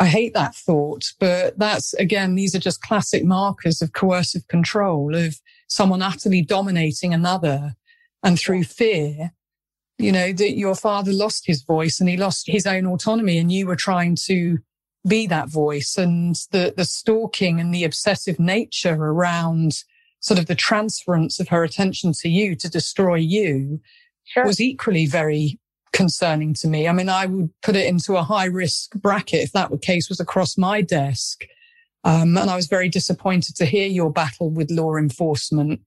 I 0.01 0.07
hate 0.07 0.32
that 0.32 0.55
thought, 0.55 1.12
but 1.20 1.59
that's 1.59 1.92
again, 1.94 2.34
these 2.34 2.55
are 2.55 2.59
just 2.59 2.80
classic 2.80 3.22
markers 3.22 3.82
of 3.82 3.92
coercive 3.92 4.48
control 4.48 5.14
of 5.14 5.38
someone 5.68 6.01
utterly 6.01 6.40
dominating 6.40 7.12
another 7.12 7.74
and 8.22 8.38
through 8.38 8.64
fear, 8.64 9.32
you 9.98 10.11
know, 10.11 10.32
that 10.32 10.57
your 10.57 10.74
father 10.74 11.12
lost 11.12 11.46
his 11.46 11.62
voice 11.62 12.01
and 12.01 12.09
he 12.09 12.16
lost 12.16 12.46
his 12.48 12.66
own 12.66 12.86
autonomy 12.86 13.36
and 13.36 13.53
you 13.53 13.66
were 13.66 13.76
trying 13.76 14.16
to 14.24 14.59
be 15.07 15.26
that 15.26 15.51
voice 15.51 15.98
and 15.98 16.34
the, 16.51 16.72
the 16.74 16.86
stalking 16.86 17.61
and 17.61 17.74
the 17.74 17.84
obsessive 17.84 18.40
nature 18.40 18.94
around 18.94 19.84
sort 20.20 20.40
of 20.40 20.46
the 20.46 20.55
transference 20.55 21.38
of 21.38 21.48
her 21.48 21.62
attention 21.62 22.12
to 22.14 22.28
you 22.30 22.57
to 22.57 22.70
destroy 22.70 23.16
you 23.16 23.80
sure. 24.24 24.46
was 24.46 24.62
equally 24.62 25.05
very 25.05 25.60
concerning 25.93 26.55
to 26.55 26.68
me. 26.68 26.88
I 26.88 26.93
mean, 26.93 27.09
I 27.09 27.26
would 27.26 27.51
put 27.62 27.76
it 27.76 27.86
into 27.86 28.16
a 28.16 28.22
high 28.22 28.47
risk 28.47 28.95
bracket 28.95 29.43
if 29.43 29.53
that 29.53 29.70
case 29.82 30.09
was 30.09 30.20
across 30.20 30.57
my 30.57 30.82
desk. 30.82 31.45
Um, 32.05 32.36
and 32.38 32.49
I 32.51 32.57
was 32.57 32.66
very 32.66 32.88
disappointed 32.88 33.57
to 33.57 33.66
hear 33.66 33.86
your 33.86 34.11
battle 34.11 34.51
with 34.51 34.70
law 34.70 34.97
enforcement 34.97 35.80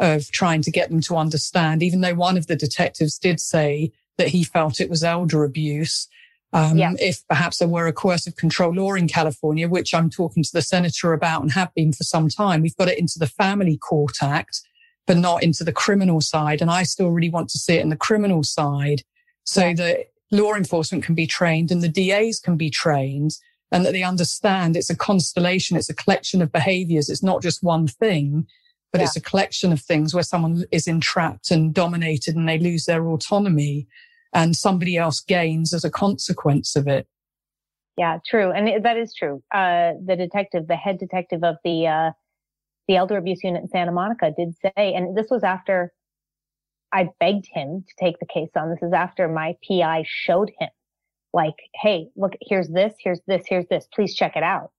of 0.00 0.30
trying 0.30 0.62
to 0.62 0.70
get 0.70 0.90
them 0.90 1.00
to 1.02 1.16
understand, 1.16 1.82
even 1.82 2.00
though 2.00 2.14
one 2.14 2.36
of 2.38 2.46
the 2.46 2.56
detectives 2.56 3.18
did 3.18 3.40
say 3.40 3.92
that 4.16 4.28
he 4.28 4.44
felt 4.44 4.80
it 4.80 4.90
was 4.90 5.04
elder 5.04 5.44
abuse. 5.44 6.08
Um, 6.52 6.78
yeah. 6.78 6.92
If 6.98 7.26
perhaps 7.28 7.58
there 7.58 7.68
were 7.68 7.86
a 7.86 7.92
coercive 7.92 8.36
control 8.36 8.72
law 8.72 8.94
in 8.94 9.08
California, 9.08 9.68
which 9.68 9.92
I'm 9.92 10.08
talking 10.08 10.42
to 10.42 10.52
the 10.52 10.62
senator 10.62 11.12
about 11.12 11.42
and 11.42 11.52
have 11.52 11.74
been 11.74 11.92
for 11.92 12.04
some 12.04 12.28
time, 12.28 12.62
we've 12.62 12.76
got 12.76 12.88
it 12.88 12.98
into 12.98 13.18
the 13.18 13.26
Family 13.26 13.76
Court 13.76 14.22
Act, 14.22 14.62
but 15.06 15.18
not 15.18 15.42
into 15.42 15.64
the 15.64 15.72
criminal 15.72 16.20
side. 16.20 16.62
And 16.62 16.70
I 16.70 16.84
still 16.84 17.10
really 17.10 17.28
want 17.28 17.50
to 17.50 17.58
see 17.58 17.74
it 17.74 17.82
in 17.82 17.90
the 17.90 17.96
criminal 17.96 18.42
side 18.42 19.02
so 19.48 19.68
yeah. 19.68 19.72
that 19.74 20.10
law 20.30 20.52
enforcement 20.54 21.02
can 21.02 21.14
be 21.14 21.26
trained 21.26 21.70
and 21.70 21.80
the 21.80 21.88
DAs 21.88 22.38
can 22.38 22.58
be 22.58 22.68
trained 22.68 23.38
and 23.72 23.82
that 23.84 23.92
they 23.92 24.02
understand 24.02 24.76
it's 24.76 24.90
a 24.90 24.96
constellation. 24.96 25.74
It's 25.78 25.88
a 25.88 25.94
collection 25.94 26.42
of 26.42 26.52
behaviors. 26.52 27.08
It's 27.08 27.22
not 27.22 27.40
just 27.40 27.62
one 27.62 27.88
thing, 27.88 28.46
but 28.92 29.00
yeah. 29.00 29.06
it's 29.06 29.16
a 29.16 29.22
collection 29.22 29.72
of 29.72 29.80
things 29.80 30.12
where 30.12 30.22
someone 30.22 30.64
is 30.70 30.86
entrapped 30.86 31.50
and 31.50 31.72
dominated 31.72 32.36
and 32.36 32.46
they 32.46 32.58
lose 32.58 32.84
their 32.84 33.08
autonomy 33.08 33.86
and 34.34 34.54
somebody 34.54 34.98
else 34.98 35.20
gains 35.20 35.72
as 35.72 35.82
a 35.82 35.90
consequence 35.90 36.76
of 36.76 36.86
it. 36.86 37.06
Yeah, 37.96 38.18
true. 38.26 38.52
And 38.52 38.84
that 38.84 38.98
is 38.98 39.14
true. 39.14 39.42
Uh, 39.52 39.92
the 40.04 40.14
detective, 40.14 40.66
the 40.68 40.76
head 40.76 40.98
detective 40.98 41.42
of 41.42 41.56
the, 41.64 41.86
uh, 41.86 42.10
the 42.86 42.96
elder 42.96 43.16
abuse 43.16 43.42
unit 43.42 43.62
in 43.62 43.68
Santa 43.68 43.92
Monica 43.92 44.30
did 44.36 44.54
say, 44.56 44.92
and 44.92 45.16
this 45.16 45.28
was 45.30 45.42
after 45.42 45.90
I 46.92 47.08
begged 47.20 47.46
him 47.52 47.84
to 47.86 48.04
take 48.04 48.18
the 48.18 48.26
case 48.26 48.50
on. 48.56 48.70
This 48.70 48.82
is 48.82 48.92
after 48.92 49.28
my 49.28 49.56
PI 49.66 50.04
showed 50.06 50.50
him 50.58 50.70
like, 51.32 51.56
Hey, 51.74 52.08
look, 52.16 52.32
here's 52.40 52.68
this, 52.68 52.94
here's 52.98 53.20
this, 53.26 53.44
here's 53.46 53.66
this. 53.66 53.86
Please 53.92 54.14
check 54.14 54.36
it 54.36 54.42
out. 54.42 54.70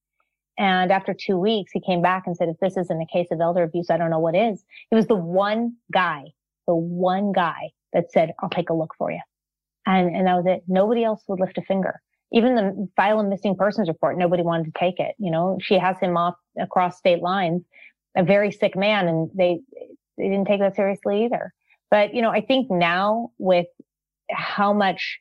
And 0.60 0.92
after 0.92 1.14
two 1.14 1.38
weeks, 1.38 1.72
he 1.72 1.80
came 1.80 2.02
back 2.02 2.24
and 2.26 2.36
said, 2.36 2.50
if 2.50 2.60
this 2.60 2.76
isn't 2.76 3.02
a 3.02 3.06
case 3.06 3.28
of 3.32 3.40
elder 3.40 3.64
abuse, 3.64 3.90
I 3.90 3.96
don't 3.96 4.10
know 4.10 4.20
what 4.20 4.36
is. 4.36 4.62
He 4.90 4.96
was 4.96 5.08
the 5.08 5.16
one 5.16 5.78
guy, 5.92 6.26
the 6.68 6.76
one 6.76 7.32
guy 7.32 7.72
that 7.94 8.12
said, 8.12 8.34
I'll 8.44 8.50
take 8.50 8.70
a 8.70 8.74
look 8.74 8.94
for 8.98 9.10
you. 9.10 9.22
And, 9.86 10.14
and 10.14 10.28
that 10.28 10.36
was 10.36 10.46
it. 10.46 10.64
Nobody 10.68 11.06
else 11.06 11.24
would 11.30 11.40
lift 11.40 11.58
a 11.58 11.62
finger. 11.62 12.02
Even 12.34 12.56
the 12.56 12.90
file 12.98 13.22
a 13.22 13.24
missing 13.24 13.56
persons 13.56 13.88
report, 13.88 14.18
nobody 14.18 14.44
wanted 14.44 14.66
to 14.66 14.78
take 14.78 15.00
it. 15.00 15.16
You 15.18 15.32
know, 15.32 15.58
she 15.62 15.80
has 15.80 15.98
him 16.00 16.18
off 16.18 16.36
across 16.60 16.98
state 16.98 17.22
lines, 17.22 17.64
a 18.18 18.24
very 18.24 18.52
sick 18.52 18.76
man, 18.76 19.08
and 19.08 19.32
they, 19.34 19.62
they 20.18 20.26
didn't 20.26 20.46
take 20.46 20.60
that 20.60 20.76
seriously 20.76 21.24
either. 21.24 21.54
But, 21.92 22.14
you 22.14 22.22
know, 22.22 22.30
I 22.30 22.42
think 22.42 22.70
now 22.70 23.32
with 23.38 23.68
how 24.32 24.74
much 24.74 25.20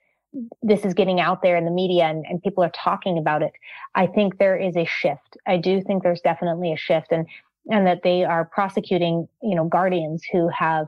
this 0.62 0.84
is 0.84 0.92
getting 0.92 1.20
out 1.20 1.42
there 1.42 1.56
in 1.56 1.64
the 1.64 1.70
media 1.70 2.04
and, 2.04 2.24
and 2.28 2.42
people 2.42 2.62
are 2.62 2.70
talking 2.70 3.16
about 3.16 3.42
it, 3.42 3.52
I 3.94 4.06
think 4.06 4.38
there 4.38 4.56
is 4.56 4.76
a 4.76 4.84
shift. 4.84 5.38
I 5.46 5.56
do 5.56 5.82
think 5.82 6.02
there's 6.02 6.20
definitely 6.20 6.72
a 6.72 6.76
shift 6.76 7.08
and, 7.10 7.26
and 7.70 7.86
that 7.86 8.02
they 8.02 8.24
are 8.24 8.44
prosecuting, 8.44 9.26
you 9.42 9.54
know, 9.54 9.64
guardians 9.64 10.22
who 10.30 10.48
have 10.48 10.86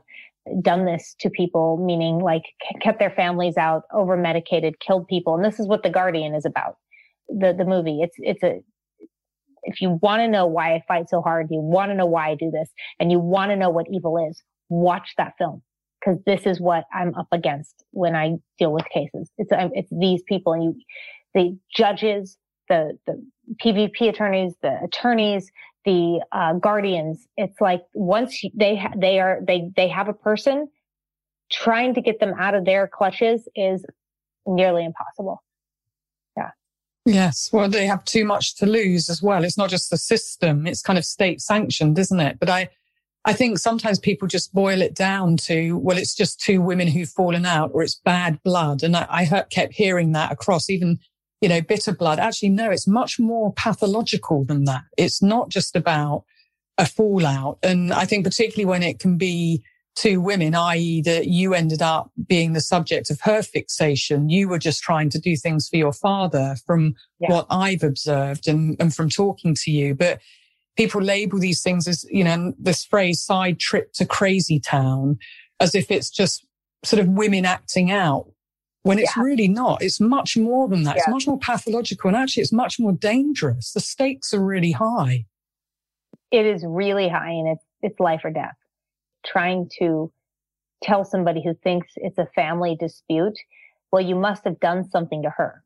done 0.61 0.85
this 0.85 1.15
to 1.21 1.31
people, 1.31 1.79
meaning 1.79 2.19
like 2.19 2.43
kept 2.83 2.99
their 2.99 3.11
families 3.11 3.57
out, 3.57 3.85
over 3.93 4.17
medicated, 4.17 4.81
killed 4.81 5.07
people. 5.09 5.35
And 5.35 5.45
this 5.45 5.59
is 5.59 5.67
what 5.67 5.83
The 5.83 5.91
Guardian 5.91 6.35
is 6.35 6.45
about. 6.45 6.77
The, 7.29 7.55
the 7.57 7.65
movie. 7.65 8.01
It's, 8.03 8.17
it's 8.19 8.43
a, 8.43 8.61
if 9.63 9.81
you 9.81 9.99
want 10.03 10.21
to 10.21 10.29
know 10.29 10.47
why 10.47 10.75
I 10.75 10.83
fight 10.89 11.09
so 11.09 11.23
hard, 11.23 11.49
you 11.51 11.61
want 11.61 11.91
to 11.91 11.95
know 11.95 12.07
why 12.07 12.31
I 12.31 12.35
do 12.35 12.51
this, 12.51 12.71
and 12.99 13.13
you 13.13 13.19
want 13.19 13.51
to 13.51 13.57
know 13.57 13.71
what 13.71 13.87
evil 13.91 14.19
is, 14.29 14.43
watch 14.69 15.15
that 15.17 15.35
film. 15.39 15.63
Cause 16.05 16.17
this 16.25 16.47
is 16.47 16.61
what 16.61 16.85
I'm 16.95 17.15
up 17.15 17.29
against 17.31 17.85
when 17.91 18.17
I 18.17 18.37
deal 18.59 18.73
with 18.73 18.87
cases. 18.87 19.31
It's, 19.37 19.53
um, 19.53 19.71
it's 19.75 19.91
these 19.91 20.23
people 20.23 20.55
and 20.55 20.65
you, 20.65 20.75
the 21.35 21.59
judges, 21.75 22.39
the, 22.69 22.99
the 23.07 23.23
PVP 23.63 24.09
attorneys, 24.09 24.55
the 24.63 24.83
attorneys, 24.83 25.51
the 25.85 26.21
uh, 26.33 26.55
guardians. 26.55 27.27
It's 27.37 27.61
like 27.61 27.83
once 27.95 28.43
they 28.55 28.77
ha- 28.77 28.93
they 28.97 29.21
are 29.21 29.41
they 29.43 29.71
they 29.77 29.89
have 29.89 30.09
a 30.09 30.13
person, 30.13 30.69
trying 31.51 31.95
to 31.95 32.01
get 32.01 32.21
them 32.21 32.35
out 32.39 32.55
of 32.55 32.65
their 32.65 32.87
clutches 32.87 33.49
is 33.55 33.85
nearly 34.47 34.85
impossible. 34.85 35.43
Yeah. 36.37 36.51
Yes. 37.07 37.51
Well, 37.53 37.69
they 37.69 37.87
have 37.87 38.05
too 38.05 38.25
much 38.25 38.57
to 38.57 38.67
lose 38.67 39.09
as 39.09 39.23
well. 39.23 39.45
It's 39.45 39.59
not 39.59 39.71
just 39.71 39.91
the 39.91 39.97
system; 39.97 40.67
it's 40.67 40.83
kind 40.83 40.99
of 40.99 41.05
state 41.05 41.41
sanctioned, 41.41 41.99
isn't 41.99 42.21
it? 42.21 42.39
But 42.39 42.51
I. 42.51 42.69
I 43.25 43.35
think 43.35 43.59
sometimes 43.59 43.99
people 43.99 44.29
just 44.29 44.55
boil 44.55 44.81
it 44.81 44.95
down 44.95 45.37
to, 45.39 45.77
well, 45.77 45.99
it's 45.99 46.15
just 46.15 46.41
two 46.41 46.63
women 46.63 46.89
who've 46.89 47.09
fallen 47.09 47.45
out 47.45 47.71
or 47.75 47.83
it's 47.83 48.01
bad 48.03 48.43
blood. 48.43 48.83
And 48.83 48.97
I, 48.97 49.07
I 49.11 49.45
kept 49.51 49.75
hearing 49.75 50.13
that 50.13 50.33
across 50.33 50.71
even 50.71 50.99
you 51.41 51.49
know, 51.49 51.61
bitter 51.61 51.93
blood. 51.93 52.19
Actually, 52.19 52.51
no, 52.51 52.71
it's 52.71 52.87
much 52.87 53.19
more 53.19 53.53
pathological 53.55 54.45
than 54.45 54.65
that. 54.65 54.83
It's 54.97 55.23
not 55.23 55.49
just 55.49 55.75
about 55.75 56.25
a 56.79 56.87
fallout. 56.87 57.59
And 57.63 57.93
I 57.93 58.05
think 58.05 58.25
particularly 58.25 58.67
when 58.67 58.83
it 58.83 58.99
can 58.99 59.17
be 59.17 59.63
two 59.97 60.21
women, 60.21 60.55
i.e. 60.55 61.03
that 61.03 61.27
you 61.27 61.55
ended 61.55 61.83
up 61.83 62.11
being 62.27 62.53
the 62.53 62.61
subject 62.61 63.11
of 63.11 63.21
her 63.23 63.43
fixation. 63.43 64.29
You 64.29 64.49
were 64.49 64.59
just 64.59 64.83
trying 64.83 65.11
to 65.11 65.19
do 65.19 65.37
things 65.37 65.69
for 65.69 65.77
your 65.77 65.93
father 65.93 66.57
from 66.67 66.95
yeah. 67.19 67.31
what 67.31 67.47
I've 67.51 67.83
observed 67.83 68.47
and, 68.47 68.77
and 68.79 68.95
from 68.95 69.09
talking 69.09 69.55
to 69.57 69.71
you. 69.71 69.95
But 69.95 70.21
people 70.81 71.03
label 71.03 71.39
these 71.39 71.63
things 71.63 71.87
as, 71.87 72.07
you 72.09 72.25
know, 72.25 72.55
this 72.59 72.87
phrase 72.87 73.21
side 73.21 73.59
trip 73.59 73.93
to 73.93 74.07
crazy 74.07 74.59
town 74.59 75.19
as 75.61 75.75
if 75.75 75.91
it's 75.91 76.09
just 76.09 76.47
sort 76.83 76.99
of 77.01 77.07
women 77.07 77.45
acting 77.45 77.91
out 77.91 78.33
when 78.83 78.99
it's 78.99 79.15
yeah. 79.15 79.23
really 79.23 79.47
not. 79.47 79.83
It's 79.83 80.01
much 80.01 80.39
more 80.39 80.69
than 80.69 80.85
that. 80.85 80.97
Yeah. 80.97 81.03
It's 81.03 81.11
much 81.11 81.27
more 81.27 81.39
pathological 81.39 82.09
and 82.09 82.17
actually 82.17 82.45
it's 82.45 82.53
much 82.53 82.81
more 82.81 82.93
dangerous. 82.93 83.73
The 83.73 83.81
stakes 83.81 84.33
are 84.33 84.43
really 84.43 84.73
high. 84.73 85.27
It 86.31 86.47
is 86.47 86.65
really 86.67 87.11
high 87.11 87.33
and 87.33 87.49
it's, 87.49 87.65
it's 87.83 88.01
life 88.01 88.23
or 88.25 88.31
death. 88.31 88.57
Trying 89.27 89.69
to 89.81 90.11
tell 90.83 91.05
somebody 91.05 91.43
who 91.45 91.53
thinks 91.63 91.89
it's 91.97 92.17
a 92.17 92.27
family 92.35 92.75
dispute, 92.81 93.39
well, 93.93 94.01
you 94.01 94.15
must 94.15 94.45
have 94.45 94.59
done 94.61 94.89
something 94.89 95.25
to 95.25 95.31
her. 95.37 95.63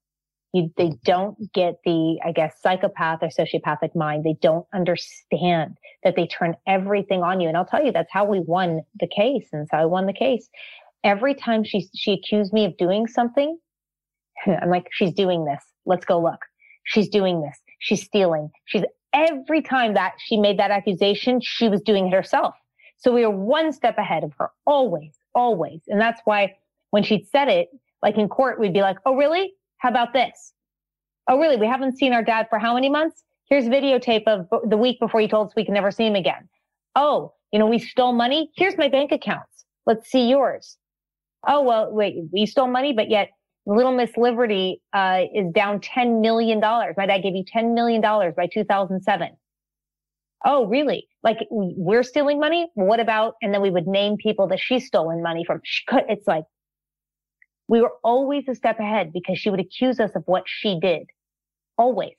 You, 0.54 0.70
they 0.76 0.92
don't 1.04 1.36
get 1.52 1.74
the, 1.84 2.18
I 2.24 2.32
guess, 2.32 2.54
psychopath 2.62 3.18
or 3.22 3.28
sociopathic 3.28 3.94
mind. 3.94 4.24
They 4.24 4.36
don't 4.40 4.64
understand 4.72 5.76
that 6.04 6.16
they 6.16 6.26
turn 6.26 6.54
everything 6.66 7.22
on 7.22 7.40
you. 7.40 7.48
And 7.48 7.56
I'll 7.56 7.66
tell 7.66 7.84
you, 7.84 7.92
that's 7.92 8.12
how 8.12 8.24
we 8.24 8.40
won 8.40 8.80
the 8.98 9.08
case. 9.08 9.48
And 9.52 9.62
that's 9.62 9.72
how 9.72 9.82
I 9.82 9.86
won 9.86 10.06
the 10.06 10.12
case 10.12 10.48
every 11.04 11.34
time 11.34 11.62
she 11.62 11.86
she 11.94 12.12
accused 12.12 12.52
me 12.52 12.64
of 12.64 12.76
doing 12.76 13.06
something, 13.06 13.56
I'm 14.46 14.70
like, 14.70 14.88
she's 14.90 15.12
doing 15.12 15.44
this. 15.44 15.62
Let's 15.86 16.04
go 16.04 16.20
look. 16.20 16.40
She's 16.84 17.08
doing 17.08 17.42
this. 17.42 17.58
She's 17.78 18.02
stealing. 18.02 18.50
She's 18.64 18.82
every 19.12 19.62
time 19.62 19.94
that 19.94 20.14
she 20.18 20.38
made 20.38 20.58
that 20.58 20.70
accusation, 20.70 21.40
she 21.40 21.68
was 21.68 21.80
doing 21.82 22.08
it 22.08 22.12
herself. 22.12 22.54
So 22.96 23.12
we 23.12 23.24
were 23.24 23.36
one 23.36 23.72
step 23.72 23.98
ahead 23.98 24.24
of 24.24 24.32
her, 24.38 24.50
always, 24.66 25.14
always. 25.34 25.82
And 25.88 26.00
that's 26.00 26.20
why 26.24 26.54
when 26.90 27.02
she'd 27.02 27.28
said 27.28 27.48
it, 27.48 27.68
like 28.02 28.16
in 28.16 28.28
court, 28.28 28.58
we'd 28.58 28.72
be 28.72 28.80
like, 28.80 28.96
oh, 29.04 29.14
really? 29.14 29.52
How 29.78 29.90
about 29.90 30.12
this? 30.12 30.52
Oh, 31.28 31.38
really? 31.38 31.56
We 31.56 31.66
haven't 31.66 31.98
seen 31.98 32.12
our 32.12 32.22
dad 32.22 32.46
for 32.50 32.58
how 32.58 32.74
many 32.74 32.88
months? 32.88 33.22
Here's 33.48 33.64
videotape 33.66 34.26
of 34.26 34.48
the 34.68 34.76
week 34.76 34.98
before 35.00 35.20
he 35.20 35.28
told 35.28 35.48
us 35.48 35.52
we 35.56 35.64
can 35.64 35.74
never 35.74 35.90
see 35.90 36.06
him 36.06 36.14
again. 36.14 36.48
Oh, 36.96 37.34
you 37.52 37.58
know, 37.58 37.66
we 37.66 37.78
stole 37.78 38.12
money. 38.12 38.50
Here's 38.56 38.76
my 38.78 38.88
bank 38.88 39.12
accounts. 39.12 39.64
Let's 39.86 40.10
see 40.10 40.28
yours 40.28 40.78
oh, 41.46 41.62
well, 41.62 41.92
wait, 41.92 42.16
we 42.32 42.46
stole 42.46 42.68
money, 42.68 42.92
but 42.92 43.10
yet 43.10 43.30
Little 43.66 43.92
Miss 43.92 44.10
Liberty 44.16 44.82
uh, 44.92 45.22
is 45.34 45.52
down 45.52 45.80
$10 45.80 46.20
million. 46.20 46.60
My 46.60 47.06
dad 47.06 47.18
gave 47.22 47.34
you 47.34 47.44
$10 47.44 47.74
million 47.74 48.00
by 48.00 48.46
2007. 48.52 49.28
Oh, 50.46 50.66
really? 50.66 51.08
Like 51.22 51.38
we're 51.50 52.02
stealing 52.02 52.38
money? 52.38 52.68
What 52.74 53.00
about? 53.00 53.34
And 53.40 53.54
then 53.54 53.62
we 53.62 53.70
would 53.70 53.86
name 53.86 54.16
people 54.18 54.46
that 54.48 54.60
she's 54.60 54.86
stolen 54.86 55.22
money 55.22 55.44
from. 55.44 55.60
It's 56.08 56.26
like 56.26 56.44
we 57.68 57.80
were 57.80 57.92
always 58.02 58.44
a 58.48 58.54
step 58.54 58.78
ahead 58.78 59.12
because 59.12 59.38
she 59.38 59.50
would 59.50 59.60
accuse 59.60 60.00
us 60.00 60.14
of 60.14 60.22
what 60.26 60.44
she 60.46 60.78
did. 60.80 61.06
Always. 61.78 62.16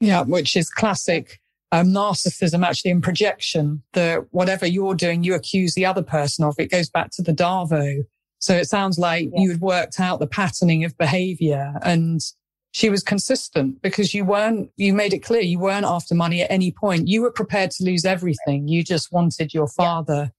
Yeah, 0.00 0.22
which 0.22 0.56
is 0.56 0.68
classic 0.70 1.40
um, 1.72 1.88
narcissism 1.88 2.64
actually 2.64 2.90
in 2.90 3.00
projection 3.00 3.82
that 3.92 4.26
whatever 4.32 4.66
you're 4.66 4.94
doing, 4.94 5.24
you 5.24 5.34
accuse 5.34 5.74
the 5.74 5.86
other 5.86 6.02
person 6.02 6.44
of. 6.44 6.54
It 6.58 6.70
goes 6.70 6.90
back 6.90 7.10
to 7.12 7.22
the 7.22 7.32
Darvo. 7.32 8.04
So 8.38 8.54
it 8.54 8.66
sounds 8.66 8.98
like 8.98 9.28
yeah. 9.32 9.40
you 9.40 9.50
had 9.50 9.60
worked 9.60 9.98
out 9.98 10.20
the 10.20 10.26
patterning 10.26 10.84
of 10.84 10.96
behavior 10.98 11.74
and 11.82 12.20
she 12.72 12.90
was 12.90 13.02
consistent 13.02 13.80
because 13.80 14.12
you 14.12 14.24
weren't, 14.24 14.70
you 14.76 14.92
made 14.92 15.14
it 15.14 15.20
clear 15.20 15.40
you 15.40 15.58
weren't 15.58 15.86
after 15.86 16.14
money 16.14 16.42
at 16.42 16.50
any 16.50 16.70
point. 16.70 17.08
You 17.08 17.22
were 17.22 17.32
prepared 17.32 17.70
to 17.72 17.84
lose 17.84 18.04
everything. 18.04 18.68
You 18.68 18.84
just 18.84 19.10
wanted 19.10 19.54
your 19.54 19.66
father. 19.66 20.30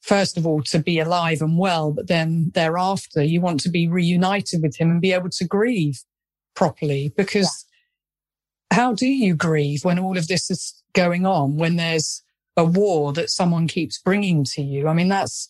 First 0.00 0.38
of 0.38 0.46
all, 0.46 0.62
to 0.62 0.78
be 0.78 0.98
alive 0.98 1.42
and 1.42 1.58
well, 1.58 1.92
but 1.92 2.08
then 2.08 2.50
thereafter 2.54 3.22
you 3.22 3.40
want 3.40 3.60
to 3.60 3.68
be 3.68 3.86
reunited 3.86 4.62
with 4.62 4.76
him 4.76 4.90
and 4.90 5.00
be 5.00 5.12
able 5.12 5.30
to 5.30 5.44
grieve 5.44 6.02
properly 6.54 7.12
because 7.16 7.66
how 8.70 8.94
do 8.94 9.06
you 9.06 9.34
grieve 9.34 9.84
when 9.84 9.98
all 9.98 10.16
of 10.16 10.28
this 10.28 10.50
is 10.50 10.82
going 10.94 11.26
on, 11.26 11.56
when 11.56 11.76
there's 11.76 12.22
a 12.56 12.64
war 12.64 13.12
that 13.12 13.30
someone 13.30 13.68
keeps 13.68 13.98
bringing 13.98 14.44
to 14.44 14.62
you? 14.62 14.88
I 14.88 14.94
mean, 14.94 15.08
that's, 15.08 15.48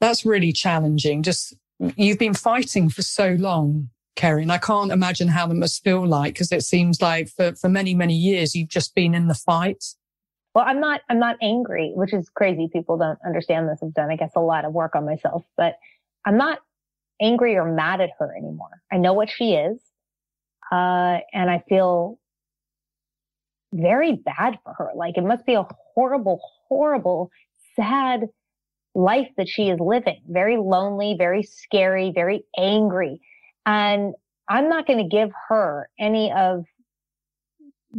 that's 0.00 0.24
really 0.24 0.52
challenging. 0.52 1.22
Just 1.22 1.54
you've 1.96 2.18
been 2.18 2.34
fighting 2.34 2.88
for 2.88 3.02
so 3.02 3.36
long, 3.38 3.90
Kerri, 4.16 4.42
and 4.42 4.52
I 4.52 4.58
can't 4.58 4.92
imagine 4.92 5.28
how 5.28 5.46
that 5.46 5.54
must 5.54 5.84
feel 5.84 6.06
like 6.06 6.34
because 6.34 6.52
it 6.52 6.62
seems 6.62 7.00
like 7.00 7.28
for, 7.28 7.54
for 7.54 7.68
many, 7.68 7.94
many 7.94 8.14
years 8.14 8.54
you've 8.54 8.68
just 8.68 8.94
been 8.94 9.14
in 9.14 9.28
the 9.28 9.34
fight. 9.34 9.84
Well, 10.54 10.64
I'm 10.66 10.80
not, 10.80 11.00
I'm 11.08 11.18
not 11.18 11.36
angry, 11.42 11.92
which 11.94 12.12
is 12.12 12.28
crazy. 12.28 12.68
People 12.72 12.96
don't 12.96 13.18
understand 13.26 13.68
this. 13.68 13.80
I've 13.82 13.94
done, 13.94 14.10
I 14.10 14.16
guess, 14.16 14.32
a 14.36 14.40
lot 14.40 14.64
of 14.64 14.72
work 14.72 14.94
on 14.94 15.04
myself, 15.04 15.42
but 15.56 15.78
I'm 16.24 16.36
not 16.36 16.60
angry 17.20 17.56
or 17.56 17.72
mad 17.72 18.00
at 18.00 18.10
her 18.18 18.34
anymore. 18.36 18.82
I 18.92 18.98
know 18.98 19.12
what 19.12 19.30
she 19.30 19.54
is. 19.54 19.78
Uh, 20.70 21.18
and 21.32 21.50
I 21.50 21.62
feel 21.68 22.18
very 23.72 24.12
bad 24.12 24.58
for 24.64 24.74
her. 24.74 24.90
Like 24.94 25.16
it 25.18 25.24
must 25.24 25.44
be 25.44 25.54
a 25.54 25.66
horrible, 25.94 26.40
horrible, 26.68 27.30
sad 27.76 28.28
life 28.94 29.28
that 29.36 29.48
she 29.48 29.68
is 29.68 29.80
living. 29.80 30.20
Very 30.28 30.56
lonely, 30.56 31.16
very 31.18 31.42
scary, 31.42 32.12
very 32.14 32.44
angry. 32.56 33.20
And 33.66 34.14
I'm 34.48 34.68
not 34.68 34.86
going 34.86 34.98
to 34.98 35.08
give 35.08 35.30
her 35.48 35.88
any 35.98 36.32
of 36.32 36.64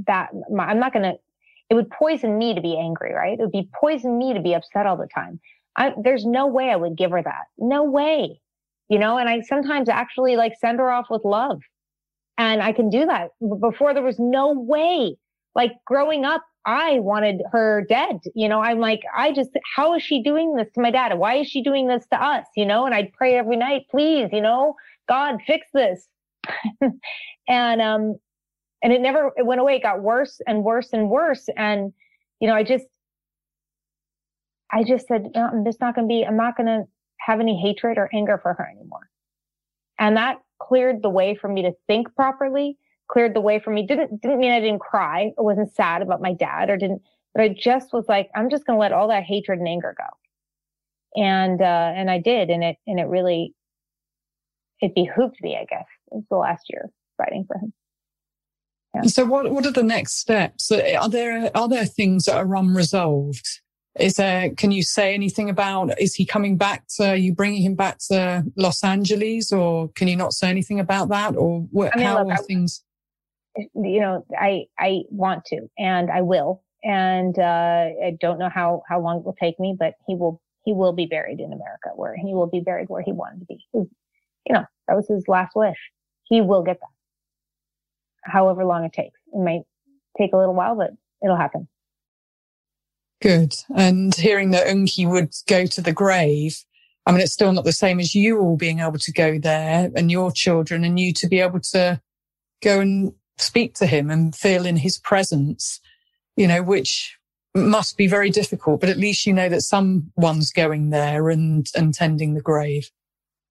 that. 0.08 0.30
I'm 0.58 0.80
not 0.80 0.94
going 0.94 1.04
to, 1.04 1.20
it 1.70 1.74
would 1.74 1.90
poison 1.90 2.38
me 2.38 2.54
to 2.54 2.62
be 2.62 2.78
angry, 2.78 3.14
right? 3.14 3.38
It 3.40 3.42
would 3.42 3.52
be 3.52 3.70
poison 3.80 4.18
me 4.18 4.34
to 4.34 4.42
be 4.42 4.54
upset 4.54 4.86
all 4.86 4.98
the 4.98 5.08
time. 5.14 5.40
I, 5.78 5.94
there's 6.02 6.26
no 6.26 6.48
way 6.48 6.70
I 6.70 6.76
would 6.76 6.96
give 6.98 7.12
her 7.12 7.22
that. 7.22 7.46
No 7.58 7.84
way. 7.84 8.40
You 8.88 9.00
know, 9.00 9.18
and 9.18 9.28
I 9.28 9.42
sometimes 9.42 9.90
actually 9.90 10.36
like 10.36 10.54
send 10.60 10.80
her 10.80 10.92
off 10.92 11.08
with 11.10 11.24
love. 11.26 11.62
And 12.38 12.62
I 12.62 12.72
can 12.72 12.90
do 12.90 13.06
that. 13.06 13.30
Before 13.62 13.94
there 13.94 14.04
was 14.04 14.20
no 14.20 14.52
way. 14.52 15.18
Like 15.56 15.72
growing 15.86 16.26
up, 16.26 16.44
I 16.66 17.00
wanted 17.00 17.42
her 17.52 17.86
dead. 17.88 18.20
You 18.34 18.50
know, 18.50 18.60
I'm 18.60 18.80
like, 18.80 19.02
I 19.16 19.32
just, 19.32 19.52
how 19.76 19.96
is 19.96 20.04
she 20.04 20.22
doing 20.22 20.56
this 20.56 20.68
to 20.76 20.82
my 20.82 20.92
dad? 20.92 21.18
Why 21.18 21.36
is 21.36 21.48
she 21.48 21.64
doing 21.64 21.88
this 21.88 22.06
to 22.12 22.22
us? 22.22 22.46
You 22.56 22.66
know, 22.66 22.86
and 22.86 22.94
I'd 22.94 23.14
pray 23.14 23.36
every 23.36 23.56
night, 23.56 23.84
please, 23.90 24.30
you 24.32 24.42
know, 24.42 24.76
God, 25.08 25.38
fix 25.46 25.68
this. 25.74 26.08
and, 27.48 27.82
um, 27.82 28.16
and 28.86 28.94
it 28.94 29.02
never, 29.02 29.32
it 29.36 29.44
went 29.48 29.60
away. 29.60 29.78
It 29.78 29.82
got 29.82 30.04
worse 30.04 30.40
and 30.46 30.64
worse 30.64 30.94
and 30.94 31.10
worse. 31.10 31.50
And, 31.58 31.92
you 32.40 32.48
know, 32.48 32.54
I 32.54 32.62
just, 32.62 32.86
I 34.72 34.84
just 34.84 35.08
said, 35.08 35.32
no, 35.34 35.48
I'm 35.48 35.66
just 35.66 35.82
not 35.82 35.96
going 35.96 36.08
to 36.08 36.08
be, 36.08 36.24
I'm 36.24 36.38
not 36.38 36.56
going 36.56 36.68
to 36.68 36.84
have 37.18 37.40
any 37.40 37.60
hatred 37.60 37.98
or 37.98 38.10
anger 38.14 38.38
for 38.38 38.54
her 38.54 38.70
anymore. 38.70 39.10
And 39.98 40.18
that 40.18 40.38
cleared 40.60 41.02
the 41.02 41.10
way 41.10 41.34
for 41.34 41.48
me 41.48 41.64
to 41.64 41.72
think 41.88 42.14
properly 42.16 42.78
cleared 43.08 43.34
the 43.34 43.42
way 43.42 43.60
for 43.60 43.72
me. 43.72 43.88
Didn't 43.88 44.22
didn't 44.22 44.40
mean 44.40 44.52
I 44.52 44.60
didn't 44.60 44.80
cry 44.80 45.32
or 45.36 45.46
wasn't 45.46 45.74
sad 45.74 46.04
about 46.04 46.22
my 46.22 46.34
dad 46.34 46.70
or 46.70 46.78
didn't, 46.78 47.02
but 47.34 47.44
I 47.44 47.50
just 47.50 47.92
was 47.92 48.06
like, 48.08 48.30
I'm 48.36 48.52
just 48.52 48.66
going 48.66 48.78
to 48.78 48.82
let 48.82 48.92
all 48.92 49.08
that 49.08 49.24
hatred 49.24 49.60
and 49.60 49.68
anger 49.68 49.96
go. 49.98 51.22
And 51.22 51.62
uh, 51.62 51.92
and 51.96 52.12
I 52.12 52.20
did, 52.20 52.50
and 52.50 52.64
it 52.64 52.78
and 52.86 53.00
it 53.00 53.08
really 53.08 53.54
it 54.82 54.94
behooved 54.94 55.38
me, 55.42 55.56
I 55.56 55.66
guess. 55.66 55.88
It 56.12 56.16
was 56.16 56.26
the 56.30 56.38
last 56.38 56.66
year 56.70 56.90
fighting 57.18 57.46
for 57.48 57.58
him. 57.58 57.74
Yeah. 58.96 59.10
So 59.10 59.26
what 59.26 59.52
what 59.52 59.66
are 59.66 59.72
the 59.72 59.84
next 59.84 60.20
steps? 60.20 60.72
Are 60.72 61.10
there 61.10 61.52
are 61.56 61.68
there 61.68 61.86
things 61.86 62.26
that 62.26 62.38
are 62.38 62.56
unresolved? 62.56 63.62
Is 64.00 64.16
there? 64.16 64.50
Can 64.52 64.72
you 64.72 64.84
say 64.84 65.14
anything 65.14 65.50
about? 65.50 66.00
Is 66.00 66.16
he 66.16 66.26
coming 66.26 66.58
back 66.58 66.84
to? 66.98 67.12
Are 67.12 67.16
you 67.16 67.34
bringing 67.34 67.62
him 67.62 67.76
back 67.76 68.00
to 68.10 68.44
Los 68.58 68.84
Angeles, 68.84 69.52
or 69.52 69.90
can 69.90 70.08
you 70.08 70.16
not 70.16 70.34
say 70.34 70.50
anything 70.50 70.80
about 70.80 71.10
that? 71.10 71.36
Or 71.36 71.62
what, 71.72 71.96
I 71.96 72.00
mean, 72.00 72.08
how 72.08 72.20
look, 72.20 72.28
are 72.28 72.34
I, 72.34 72.38
things? 72.38 72.84
you 73.58 74.00
know, 74.00 74.26
I, 74.38 74.66
I 74.78 75.04
want 75.10 75.46
to 75.46 75.70
and 75.78 76.12
I 76.12 76.22
will. 76.22 76.64
And, 76.84 77.38
uh, 77.40 77.90
I 78.06 78.18
don't 78.20 78.38
know 78.38 78.50
how, 78.50 78.84
how 78.88 79.02
long 79.02 79.18
it 79.18 79.26
will 79.26 79.36
take 79.42 79.60
me, 79.60 79.76
but 79.78 79.94
he 80.08 80.16
will, 80.16 80.42
he 80.64 80.74
will 80.74 80.94
be 80.94 81.06
buried 81.06 81.40
in 81.40 81.52
America 81.52 81.90
where 81.96 82.16
he 82.16 82.34
will 82.34 82.48
be 82.48 82.60
buried 82.60 82.90
where 82.90 83.02
he 83.02 83.12
wanted 83.12 83.40
to 83.40 83.46
be. 83.46 83.66
You 83.74 83.90
know, 84.50 84.66
that 84.88 84.96
was 84.96 85.08
his 85.08 85.28
last 85.28 85.56
wish. 85.56 85.78
He 86.26 86.42
will 86.42 86.64
get 86.64 86.80
that. 86.80 86.88
However 88.26 88.66
long 88.66 88.84
it 88.84 88.94
takes. 88.94 89.20
It 89.34 89.40
might 89.40 89.62
take 90.18 90.34
a 90.34 90.38
little 90.38 90.56
while, 90.56 90.76
but 90.76 90.92
it'll 91.24 91.38
happen. 91.38 91.68
Good. 93.22 93.56
And 93.76 94.14
hearing 94.14 94.52
that 94.52 94.68
Unki 94.68 95.10
would 95.10 95.34
go 95.48 95.66
to 95.66 95.82
the 95.82 95.94
grave, 95.94 96.64
I 97.06 97.12
mean, 97.12 97.22
it's 97.22 97.34
still 97.34 97.54
not 97.54 97.64
the 97.64 97.72
same 97.72 98.00
as 98.00 98.16
you 98.16 98.40
all 98.40 98.58
being 98.58 98.80
able 98.80 98.98
to 98.98 99.12
go 99.12 99.40
there 99.40 99.92
and 99.96 100.12
your 100.12 100.32
children 100.32 100.84
and 100.84 101.00
you 101.00 101.14
to 101.14 101.28
be 101.28 101.40
able 101.40 101.60
to 101.72 102.02
go 102.64 102.80
and 102.80 103.14
speak 103.38 103.76
to 103.76 103.86
him 103.86 104.10
and 104.10 104.36
feel 104.36 104.66
in 104.66 104.78
his 104.78 104.98
presence, 104.98 105.80
you 106.36 106.48
know, 106.48 106.64
which 106.64 107.18
must 107.54 107.96
be 107.98 108.08
very 108.08 108.30
difficult, 108.30 108.82
but 108.82 108.90
at 108.90 108.98
least 108.98 109.26
you 109.26 109.34
know 109.34 109.50
that 109.50 109.62
someone's 109.62 110.52
going 110.52 110.90
there 110.90 111.30
and, 111.30 111.68
and 111.76 111.94
tending 111.94 112.34
the 112.34 112.42
grave. 112.42 112.90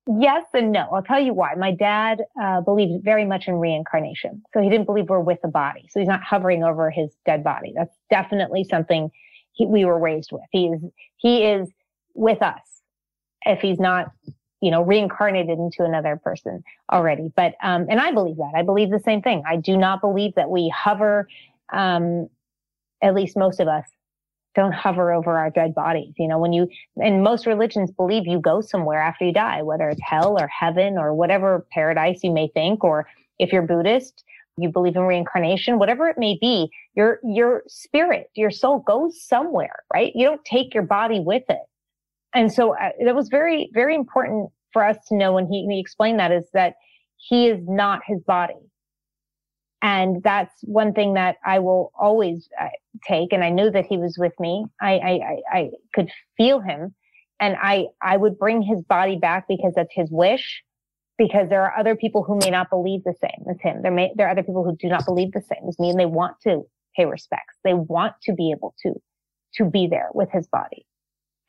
Yes 0.06 0.44
and 0.52 0.70
no. 0.72 0.88
I'll 0.92 1.02
tell 1.02 1.20
you 1.20 1.32
why. 1.32 1.54
My 1.54 1.72
dad 1.72 2.22
uh, 2.40 2.60
believed 2.60 3.04
very 3.04 3.24
much 3.24 3.48
in 3.48 3.54
reincarnation. 3.54 4.42
So 4.52 4.60
he 4.60 4.68
didn't 4.68 4.84
believe 4.84 5.08
we're 5.08 5.20
with 5.20 5.40
the 5.42 5.48
body. 5.48 5.88
So 5.90 5.98
he's 5.98 6.08
not 6.08 6.22
hovering 6.22 6.62
over 6.62 6.90
his 6.90 7.10
dead 7.24 7.42
body. 7.42 7.72
That's 7.74 7.94
definitely 8.10 8.64
something 8.64 9.10
he, 9.52 9.66
we 9.66 9.84
were 9.84 9.98
raised 9.98 10.30
with. 10.30 10.42
He 10.50 10.66
is, 10.66 10.82
he 11.16 11.44
is 11.44 11.70
with 12.14 12.42
us 12.42 12.60
if 13.46 13.60
he's 13.60 13.80
not 13.80 14.12
you 14.60 14.70
know, 14.70 14.82
reincarnated 14.82 15.58
into 15.58 15.84
another 15.84 16.18
person 16.24 16.64
already. 16.90 17.30
But, 17.36 17.54
um, 17.62 17.86
and 17.90 18.00
I 18.00 18.12
believe 18.12 18.38
that. 18.38 18.52
I 18.56 18.62
believe 18.62 18.90
the 18.90 18.98
same 18.98 19.20
thing. 19.20 19.42
I 19.46 19.56
do 19.56 19.76
not 19.76 20.00
believe 20.00 20.34
that 20.36 20.48
we 20.48 20.72
hover, 20.74 21.28
um, 21.70 22.28
at 23.02 23.14
least 23.14 23.36
most 23.36 23.60
of 23.60 23.68
us 23.68 23.84
don't 24.54 24.72
hover 24.72 25.12
over 25.12 25.36
our 25.38 25.50
dead 25.50 25.74
bodies. 25.74 26.14
You 26.18 26.28
know, 26.28 26.38
when 26.38 26.52
you, 26.52 26.68
and 26.96 27.22
most 27.22 27.46
religions 27.46 27.90
believe 27.90 28.26
you 28.26 28.40
go 28.40 28.60
somewhere 28.60 29.00
after 29.00 29.24
you 29.24 29.32
die, 29.32 29.62
whether 29.62 29.88
it's 29.88 30.00
hell 30.02 30.38
or 30.38 30.46
heaven 30.48 30.96
or 30.98 31.14
whatever 31.14 31.66
paradise 31.72 32.20
you 32.22 32.32
may 32.32 32.48
think, 32.48 32.84
or 32.84 33.06
if 33.38 33.52
you're 33.52 33.62
Buddhist, 33.62 34.24
you 34.56 34.68
believe 34.68 34.94
in 34.94 35.02
reincarnation, 35.02 35.78
whatever 35.78 36.08
it 36.08 36.16
may 36.16 36.38
be, 36.40 36.70
your, 36.94 37.18
your 37.24 37.64
spirit, 37.66 38.30
your 38.34 38.50
soul 38.50 38.78
goes 38.80 39.20
somewhere, 39.20 39.82
right? 39.92 40.12
You 40.14 40.24
don't 40.26 40.44
take 40.44 40.72
your 40.72 40.84
body 40.84 41.18
with 41.18 41.42
it. 41.48 41.62
And 42.34 42.52
so 42.52 42.76
uh, 42.76 42.90
that 43.04 43.14
was 43.14 43.28
very, 43.28 43.70
very 43.72 43.94
important 43.94 44.50
for 44.72 44.84
us 44.84 44.96
to 45.08 45.16
know 45.16 45.32
when 45.32 45.46
he, 45.46 45.66
he 45.68 45.80
explained 45.80 46.20
that 46.20 46.32
is 46.32 46.44
that 46.52 46.74
he 47.16 47.48
is 47.48 47.60
not 47.66 48.00
his 48.06 48.20
body. 48.22 48.54
And 49.84 50.22
that's 50.22 50.54
one 50.62 50.94
thing 50.94 51.12
that 51.12 51.36
I 51.44 51.58
will 51.58 51.92
always 51.94 52.48
uh, 52.58 52.68
take. 53.06 53.34
And 53.34 53.44
I 53.44 53.50
knew 53.50 53.70
that 53.70 53.84
he 53.84 53.98
was 53.98 54.16
with 54.16 54.32
me. 54.40 54.64
I, 54.80 54.94
I, 54.94 55.36
I, 55.52 55.70
could 55.92 56.10
feel 56.38 56.58
him 56.60 56.94
and 57.38 57.54
I, 57.60 57.88
I 58.00 58.16
would 58.16 58.38
bring 58.38 58.62
his 58.62 58.80
body 58.80 59.16
back 59.16 59.44
because 59.46 59.74
that's 59.76 59.92
his 59.92 60.10
wish. 60.10 60.62
Because 61.18 61.50
there 61.50 61.62
are 61.62 61.78
other 61.78 61.96
people 61.96 62.22
who 62.24 62.38
may 62.38 62.48
not 62.48 62.70
believe 62.70 63.04
the 63.04 63.14
same 63.20 63.44
as 63.48 63.60
him. 63.60 63.82
There 63.82 63.92
may, 63.92 64.10
there 64.16 64.26
are 64.26 64.30
other 64.30 64.42
people 64.42 64.64
who 64.64 64.74
do 64.74 64.88
not 64.88 65.04
believe 65.04 65.32
the 65.32 65.42
same 65.42 65.68
as 65.68 65.78
me 65.78 65.90
and 65.90 66.00
they 66.00 66.06
want 66.06 66.40
to 66.44 66.62
pay 66.96 67.04
respects. 67.04 67.54
They 67.62 67.74
want 67.74 68.14
to 68.22 68.32
be 68.32 68.52
able 68.52 68.74
to, 68.84 68.94
to 69.56 69.66
be 69.66 69.86
there 69.86 70.08
with 70.14 70.30
his 70.32 70.46
body. 70.46 70.86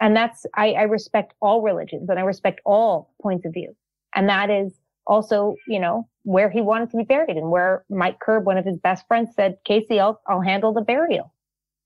And 0.02 0.14
that's, 0.14 0.46
I, 0.54 0.74
I 0.74 0.84
respect 0.84 1.34
all 1.42 1.62
religions 1.62 2.10
and 2.10 2.20
I 2.20 2.24
respect 2.24 2.60
all 2.66 3.14
points 3.22 3.46
of 3.46 3.54
view. 3.54 3.78
And 4.14 4.28
that 4.28 4.50
is 4.50 4.74
also, 5.08 5.56
you 5.70 5.80
know, 5.80 6.10
where 6.26 6.50
he 6.50 6.60
wanted 6.60 6.90
to 6.90 6.98
be 6.98 7.04
buried 7.04 7.38
and 7.38 7.52
where 7.52 7.86
Mike 7.88 8.20
Curb, 8.20 8.46
one 8.46 8.58
of 8.58 8.66
his 8.66 8.78
best 8.78 9.08
friends 9.08 9.30
said, 9.36 9.58
Casey, 9.64 10.00
I'll, 10.00 10.20
I'll 10.28 10.42
handle 10.42 10.74
the 10.74 10.82
burial. 10.82 11.32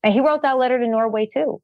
And 0.02 0.14
he 0.14 0.22
wrote 0.22 0.42
that 0.44 0.58
letter 0.58 0.80
to 0.80 0.88
Norway 0.88 1.30
too. 1.32 1.62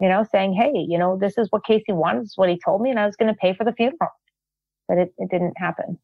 You 0.00 0.08
know, 0.08 0.24
saying, 0.32 0.54
Hey, 0.54 0.86
you 0.88 0.98
know, 0.98 1.18
this 1.18 1.36
is 1.36 1.48
what 1.50 1.64
Casey 1.66 1.92
wanted. 1.92 2.22
This 2.22 2.30
is 2.30 2.38
what 2.38 2.48
he 2.48 2.58
told 2.64 2.80
me 2.80 2.90
and 2.90 2.98
I 2.98 3.04
was 3.04 3.14
going 3.14 3.32
to 3.32 3.38
pay 3.38 3.52
for 3.52 3.64
the 3.64 3.72
funeral, 3.72 4.10
but 4.88 4.96
it, 4.96 5.12
it 5.18 5.30
didn't 5.30 5.58
happen. 5.58 5.98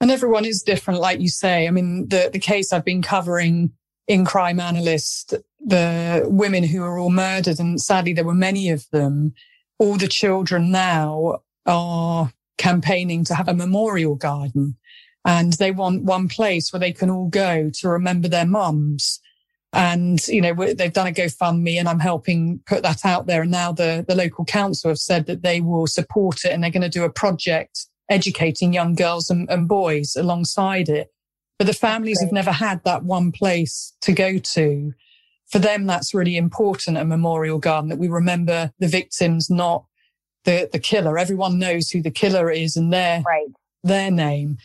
And 0.00 0.10
everyone 0.10 0.44
is 0.44 0.62
different, 0.62 1.00
like 1.00 1.20
you 1.20 1.28
say. 1.28 1.68
I 1.68 1.70
mean, 1.70 2.08
the, 2.08 2.28
the 2.32 2.40
case 2.40 2.72
I've 2.72 2.84
been 2.84 3.02
covering 3.02 3.72
in 4.08 4.24
Crime 4.24 4.58
Analyst, 4.58 5.34
the 5.64 6.24
women 6.26 6.64
who 6.64 6.80
were 6.80 6.98
all 6.98 7.10
murdered, 7.10 7.60
and 7.60 7.80
sadly 7.80 8.12
there 8.12 8.24
were 8.24 8.34
many 8.34 8.68
of 8.70 8.86
them. 8.90 9.32
All 9.78 9.96
the 9.96 10.08
children 10.08 10.70
now 10.72 11.40
are 11.66 12.32
campaigning 12.58 13.24
to 13.24 13.34
have 13.34 13.48
a 13.48 13.54
memorial 13.54 14.14
garden 14.14 14.76
and 15.26 15.54
they 15.54 15.72
want 15.72 16.04
one 16.04 16.28
place 16.28 16.72
where 16.72 16.80
they 16.80 16.92
can 16.92 17.10
all 17.10 17.28
go 17.28 17.68
to 17.74 17.88
remember 17.88 18.28
their 18.28 18.46
mums. 18.46 19.20
And, 19.72 20.26
you 20.28 20.40
know, 20.40 20.54
they've 20.54 20.92
done 20.92 21.08
a 21.08 21.12
GoFundMe 21.12 21.78
and 21.78 21.88
I'm 21.88 21.98
helping 21.98 22.60
put 22.64 22.84
that 22.84 23.04
out 23.04 23.26
there. 23.26 23.42
And 23.42 23.50
now 23.50 23.72
the, 23.72 24.04
the 24.06 24.14
local 24.14 24.44
council 24.44 24.88
have 24.88 24.98
said 24.98 25.26
that 25.26 25.42
they 25.42 25.60
will 25.60 25.88
support 25.88 26.44
it 26.44 26.52
and 26.52 26.62
they're 26.62 26.70
going 26.70 26.82
to 26.82 26.88
do 26.88 27.04
a 27.04 27.10
project 27.10 27.86
educating 28.08 28.72
young 28.72 28.94
girls 28.94 29.28
and, 29.28 29.50
and 29.50 29.66
boys 29.66 30.14
alongside 30.14 30.88
it. 30.88 31.08
But 31.58 31.66
the 31.66 31.74
families 31.74 32.20
have 32.20 32.32
never 32.32 32.52
had 32.52 32.84
that 32.84 33.02
one 33.02 33.32
place 33.32 33.94
to 34.02 34.12
go 34.12 34.38
to. 34.38 34.92
For 35.50 35.58
them, 35.58 35.86
that's 35.86 36.14
really 36.14 36.36
important, 36.36 36.98
a 36.98 37.04
memorial 37.04 37.58
garden 37.58 37.88
that 37.88 37.98
we 37.98 38.08
remember 38.08 38.72
the 38.78 38.88
victims, 38.88 39.50
not 39.50 39.86
the, 40.46 40.70
the 40.72 40.78
killer. 40.78 41.18
Everyone 41.18 41.58
knows 41.58 41.90
who 41.90 42.00
the 42.00 42.10
killer 42.10 42.50
is 42.50 42.76
and 42.76 42.92
their, 42.92 43.20
right. 43.22 43.48
their 43.84 44.10
name. 44.10 44.56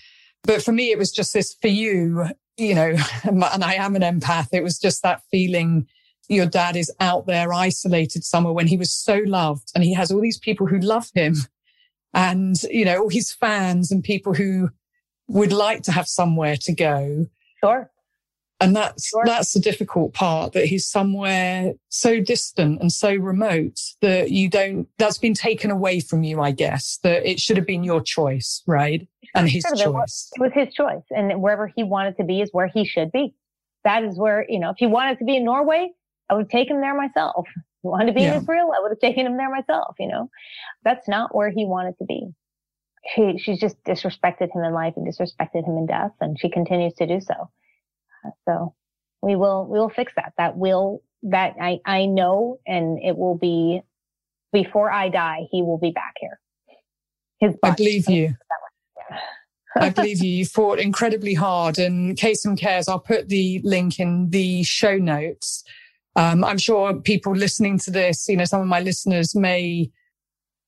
But 0.44 0.64
for 0.64 0.72
me, 0.72 0.92
it 0.92 0.98
was 0.98 1.12
just 1.12 1.34
this 1.34 1.54
for 1.62 1.68
you. 1.68 2.28
you 2.58 2.76
know, 2.76 2.96
and 3.24 3.64
I 3.64 3.74
am 3.74 3.96
an 3.98 4.02
empath. 4.02 4.50
It 4.54 4.64
was 4.64 4.80
just 4.80 5.04
that 5.04 5.24
feeling 5.30 5.88
your 6.30 6.46
dad 6.46 6.78
is 6.78 6.92
out 7.02 7.28
there 7.28 7.52
isolated 7.52 8.24
somewhere 8.24 8.54
when 8.54 8.68
he 8.68 8.78
was 8.78 8.94
so 8.94 9.20
loved 9.26 9.70
and 9.76 9.84
he 9.84 9.94
has 9.94 10.12
all 10.12 10.22
these 10.22 10.40
people 10.40 10.68
who 10.68 10.80
love 10.80 11.10
him 11.14 11.36
and, 12.14 12.62
you 12.64 12.86
know, 12.86 13.02
all 13.02 13.10
his 13.10 13.34
fans 13.34 13.92
and 13.92 14.04
people 14.04 14.34
who 14.34 14.70
would 15.28 15.52
like 15.52 15.82
to 15.84 15.92
have 15.92 16.08
somewhere 16.08 16.56
to 16.58 16.74
go. 16.74 17.26
Sure. 17.62 17.92
And 18.62 18.76
that's, 18.76 19.08
sure. 19.08 19.24
that's 19.26 19.54
the 19.54 19.60
difficult 19.60 20.14
part 20.14 20.54
that 20.54 20.66
he's 20.66 20.88
somewhere 20.88 21.74
so 21.90 22.22
distant 22.22 22.80
and 22.80 22.92
so 22.92 23.14
remote 23.16 23.80
that 24.02 24.30
you 24.30 24.50
don't, 24.50 24.88
that's 25.00 25.18
been 25.18 25.34
taken 25.34 25.72
away 25.72 26.00
from 26.00 26.24
you, 26.24 26.40
I 26.42 26.52
guess, 26.52 27.00
that 27.02 27.28
it 27.28 27.40
should 27.40 27.58
have 27.58 27.66
been 27.66 27.84
your 27.84 28.02
choice, 28.02 28.62
right? 28.68 29.08
And 29.34 29.50
his 29.50 29.64
choice. 29.64 29.82
It 29.82 29.92
was, 29.92 30.30
it 30.36 30.42
was 30.42 30.52
his 30.54 30.74
choice. 30.74 31.04
And 31.10 31.42
wherever 31.42 31.72
he 31.76 31.84
wanted 31.84 32.18
to 32.18 32.24
be 32.24 32.42
is 32.42 32.50
where 32.52 32.68
he 32.68 32.86
should 32.86 33.12
be. 33.12 33.34
That 33.84 34.04
is 34.04 34.16
where, 34.18 34.46
you 34.48 34.60
know, 34.60 34.70
if 34.70 34.78
he 34.78 34.86
wanted 34.86 35.18
to 35.20 35.26
be 35.26 35.36
in 35.38 35.44
Norway, 35.44 35.90
I 36.30 36.36
would 36.36 36.44
have 36.44 36.50
taken 36.50 36.76
him 36.76 36.82
there 36.82 36.96
myself. 36.96 37.48
If 37.84 37.86
he 37.86 37.90
wanted 37.90 38.06
to 38.06 38.14
be 38.14 38.22
yeah. 38.22 38.36
in 38.36 38.42
Israel, 38.44 38.72
I 38.78 38.80
would 38.80 38.92
have 38.92 39.00
taken 39.00 39.26
him 39.26 39.38
there 39.38 39.50
myself, 39.50 39.96
you 39.98 40.08
know? 40.08 40.30
That's 40.84 41.08
not 41.08 41.34
where 41.34 41.50
he 41.50 41.66
wanted 41.66 41.98
to 41.98 42.06
be. 42.06 42.28
She, 43.16 43.40
she's 43.40 43.60
just 43.60 43.84
disrespected 43.86 44.56
him 44.56 44.64
in 44.64 44.72
life 44.72 44.94
and 44.96 45.08
disrespected 45.08 45.66
him 45.66 45.78
in 45.78 45.88
death, 45.88 46.12
and 46.22 46.40
she 46.40 46.48
continues 46.48 46.94
to 47.00 47.08
do 47.08 47.20
so. 47.20 47.50
So 48.48 48.74
we 49.22 49.36
will, 49.36 49.66
we 49.66 49.80
will 49.80 49.90
fix 49.90 50.14
that. 50.16 50.34
That 50.38 50.58
will, 50.58 51.02
that 51.24 51.56
I, 51.62 51.80
I 51.86 52.06
know, 52.06 52.60
and 52.66 53.00
it 53.04 53.18
will 53.18 53.38
be 53.38 53.82
before 54.52 54.92
I 54.92 55.10
die, 55.10 55.48
he 55.52 55.62
will 55.62 55.78
be 55.78 55.92
back 55.92 56.16
here. 56.20 56.40
His 57.40 57.56
I 57.64 57.72
believe 57.72 58.10
you. 58.10 58.36
I 59.80 59.90
believe 59.90 60.22
you. 60.22 60.30
You 60.30 60.46
fought 60.46 60.80
incredibly 60.80 61.34
hard 61.34 61.80
and 61.80 62.18
Kasem 62.18 62.58
Cares. 62.58 62.88
I'll 62.88 63.00
put 63.00 63.30
the 63.30 63.62
link 63.64 64.00
in 64.00 64.30
the 64.30 64.64
show 64.64 64.98
notes. 64.98 65.64
Um, 66.18 66.44
I'm 66.44 66.58
sure 66.58 66.94
people 66.94 67.34
listening 67.34 67.80
to 67.80 67.92
this, 67.92 68.28
you 68.28 68.36
know, 68.36 68.44
some 68.44 68.62
of 68.62 68.68
my 68.68 68.82
listeners 68.82 69.34
may 69.34 69.90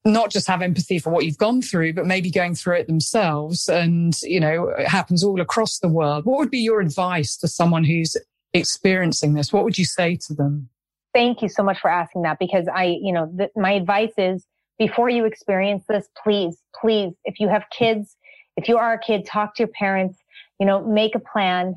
not 0.06 0.32
just 0.32 0.48
have 0.48 0.62
empathy 0.62 1.00
for 1.00 1.12
what 1.12 1.26
you've 1.26 1.38
gone 1.38 1.62
through, 1.62 1.94
but 1.94 2.06
maybe 2.06 2.30
going 2.30 2.56
through 2.56 2.78
it 2.78 2.88
themselves. 2.88 3.70
And, 3.70 4.14
you 4.22 4.40
know, 4.40 4.70
it 4.70 4.88
happens 4.88 5.24
all 5.24 5.40
across 5.40 5.80
the 5.80 5.88
world. 5.88 6.26
What 6.26 6.40
would 6.40 6.52
be 6.52 6.60
your 6.60 6.82
advice 6.82 7.38
to 7.38 7.48
someone 7.48 7.86
who's 7.86 8.18
experiencing 8.54 9.34
this? 9.34 9.54
What 9.54 9.64
would 9.64 9.78
you 9.78 9.86
say 9.86 10.18
to 10.28 10.34
them? 10.34 10.70
Thank 11.14 11.42
you 11.42 11.48
so 11.48 11.64
much 11.64 11.80
for 11.80 11.90
asking 11.90 12.24
that 12.24 12.38
because 12.40 12.68
I, 12.74 12.98
you 13.02 13.14
know, 13.14 13.32
th- 13.38 13.52
my 13.56 13.72
advice 13.72 14.14
is 14.18 14.46
before 14.78 15.10
you 15.10 15.26
experience 15.26 15.84
this, 15.88 16.08
please, 16.22 16.58
please, 16.80 17.14
if 17.24 17.40
you 17.40 17.48
have 17.48 17.64
kids, 17.70 18.18
if 18.58 18.68
you 18.68 18.78
are 18.78 18.94
a 18.94 19.00
kid, 19.00 19.26
talk 19.26 19.56
to 19.56 19.64
your 19.64 19.68
parents, 19.70 20.18
you 20.60 20.66
know, 20.66 20.86
make 20.86 21.16
a 21.16 21.20
plan 21.20 21.76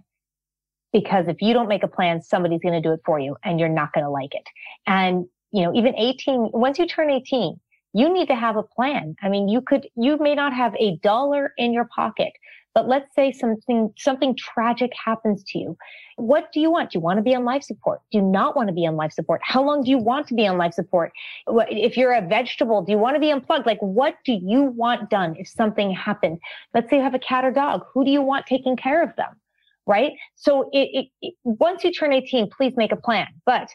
because 0.92 1.28
if 1.28 1.42
you 1.42 1.52
don't 1.52 1.68
make 1.68 1.82
a 1.82 1.88
plan, 1.88 2.22
somebody's 2.22 2.60
going 2.60 2.80
to 2.80 2.80
do 2.80 2.92
it 2.92 3.00
for 3.04 3.20
you 3.20 3.36
and 3.44 3.60
you're 3.60 3.68
not 3.68 3.92
going 3.92 4.04
to 4.04 4.10
like 4.10 4.34
it. 4.34 4.46
And, 4.86 5.26
you 5.52 5.62
know, 5.62 5.74
even 5.74 5.94
18, 5.94 6.50
once 6.52 6.78
you 6.78 6.86
turn 6.86 7.10
18, 7.10 7.60
you 7.96 8.12
need 8.12 8.28
to 8.28 8.34
have 8.34 8.56
a 8.56 8.62
plan. 8.62 9.16
I 9.22 9.30
mean, 9.30 9.48
you 9.48 9.62
could, 9.62 9.88
you 9.96 10.18
may 10.18 10.34
not 10.34 10.52
have 10.52 10.74
a 10.78 10.98
dollar 10.98 11.54
in 11.56 11.72
your 11.72 11.86
pocket, 11.86 12.30
but 12.74 12.86
let's 12.86 13.14
say 13.14 13.32
something, 13.32 13.90
something 13.96 14.36
tragic 14.36 14.92
happens 15.02 15.42
to 15.44 15.58
you. 15.58 15.78
What 16.16 16.52
do 16.52 16.60
you 16.60 16.70
want? 16.70 16.90
Do 16.90 16.98
you 16.98 17.00
want 17.00 17.16
to 17.16 17.22
be 17.22 17.34
on 17.34 17.46
life 17.46 17.62
support? 17.62 18.02
Do 18.12 18.18
you 18.18 18.24
not 18.24 18.54
want 18.54 18.68
to 18.68 18.74
be 18.74 18.86
on 18.86 18.96
life 18.96 19.12
support? 19.12 19.40
How 19.42 19.64
long 19.64 19.82
do 19.82 19.90
you 19.90 19.96
want 19.96 20.26
to 20.28 20.34
be 20.34 20.46
on 20.46 20.58
life 20.58 20.74
support? 20.74 21.10
If 21.48 21.96
you're 21.96 22.12
a 22.12 22.20
vegetable, 22.20 22.82
do 22.82 22.92
you 22.92 22.98
want 22.98 23.16
to 23.16 23.20
be 23.20 23.30
unplugged? 23.30 23.64
Like, 23.64 23.80
what 23.80 24.16
do 24.26 24.38
you 24.42 24.64
want 24.64 25.08
done 25.08 25.34
if 25.38 25.48
something 25.48 25.90
happened? 25.90 26.38
Let's 26.74 26.90
say 26.90 26.96
you 26.96 27.02
have 27.02 27.14
a 27.14 27.18
cat 27.18 27.46
or 27.46 27.50
dog. 27.50 27.82
Who 27.94 28.04
do 28.04 28.10
you 28.10 28.20
want 28.20 28.44
taking 28.44 28.76
care 28.76 29.02
of 29.02 29.16
them? 29.16 29.40
Right? 29.86 30.12
So 30.34 30.68
it, 30.74 30.90
it, 30.92 31.06
it, 31.22 31.34
once 31.44 31.82
you 31.82 31.92
turn 31.92 32.12
18, 32.12 32.50
please 32.50 32.74
make 32.76 32.92
a 32.92 32.96
plan. 32.96 33.28
But 33.46 33.70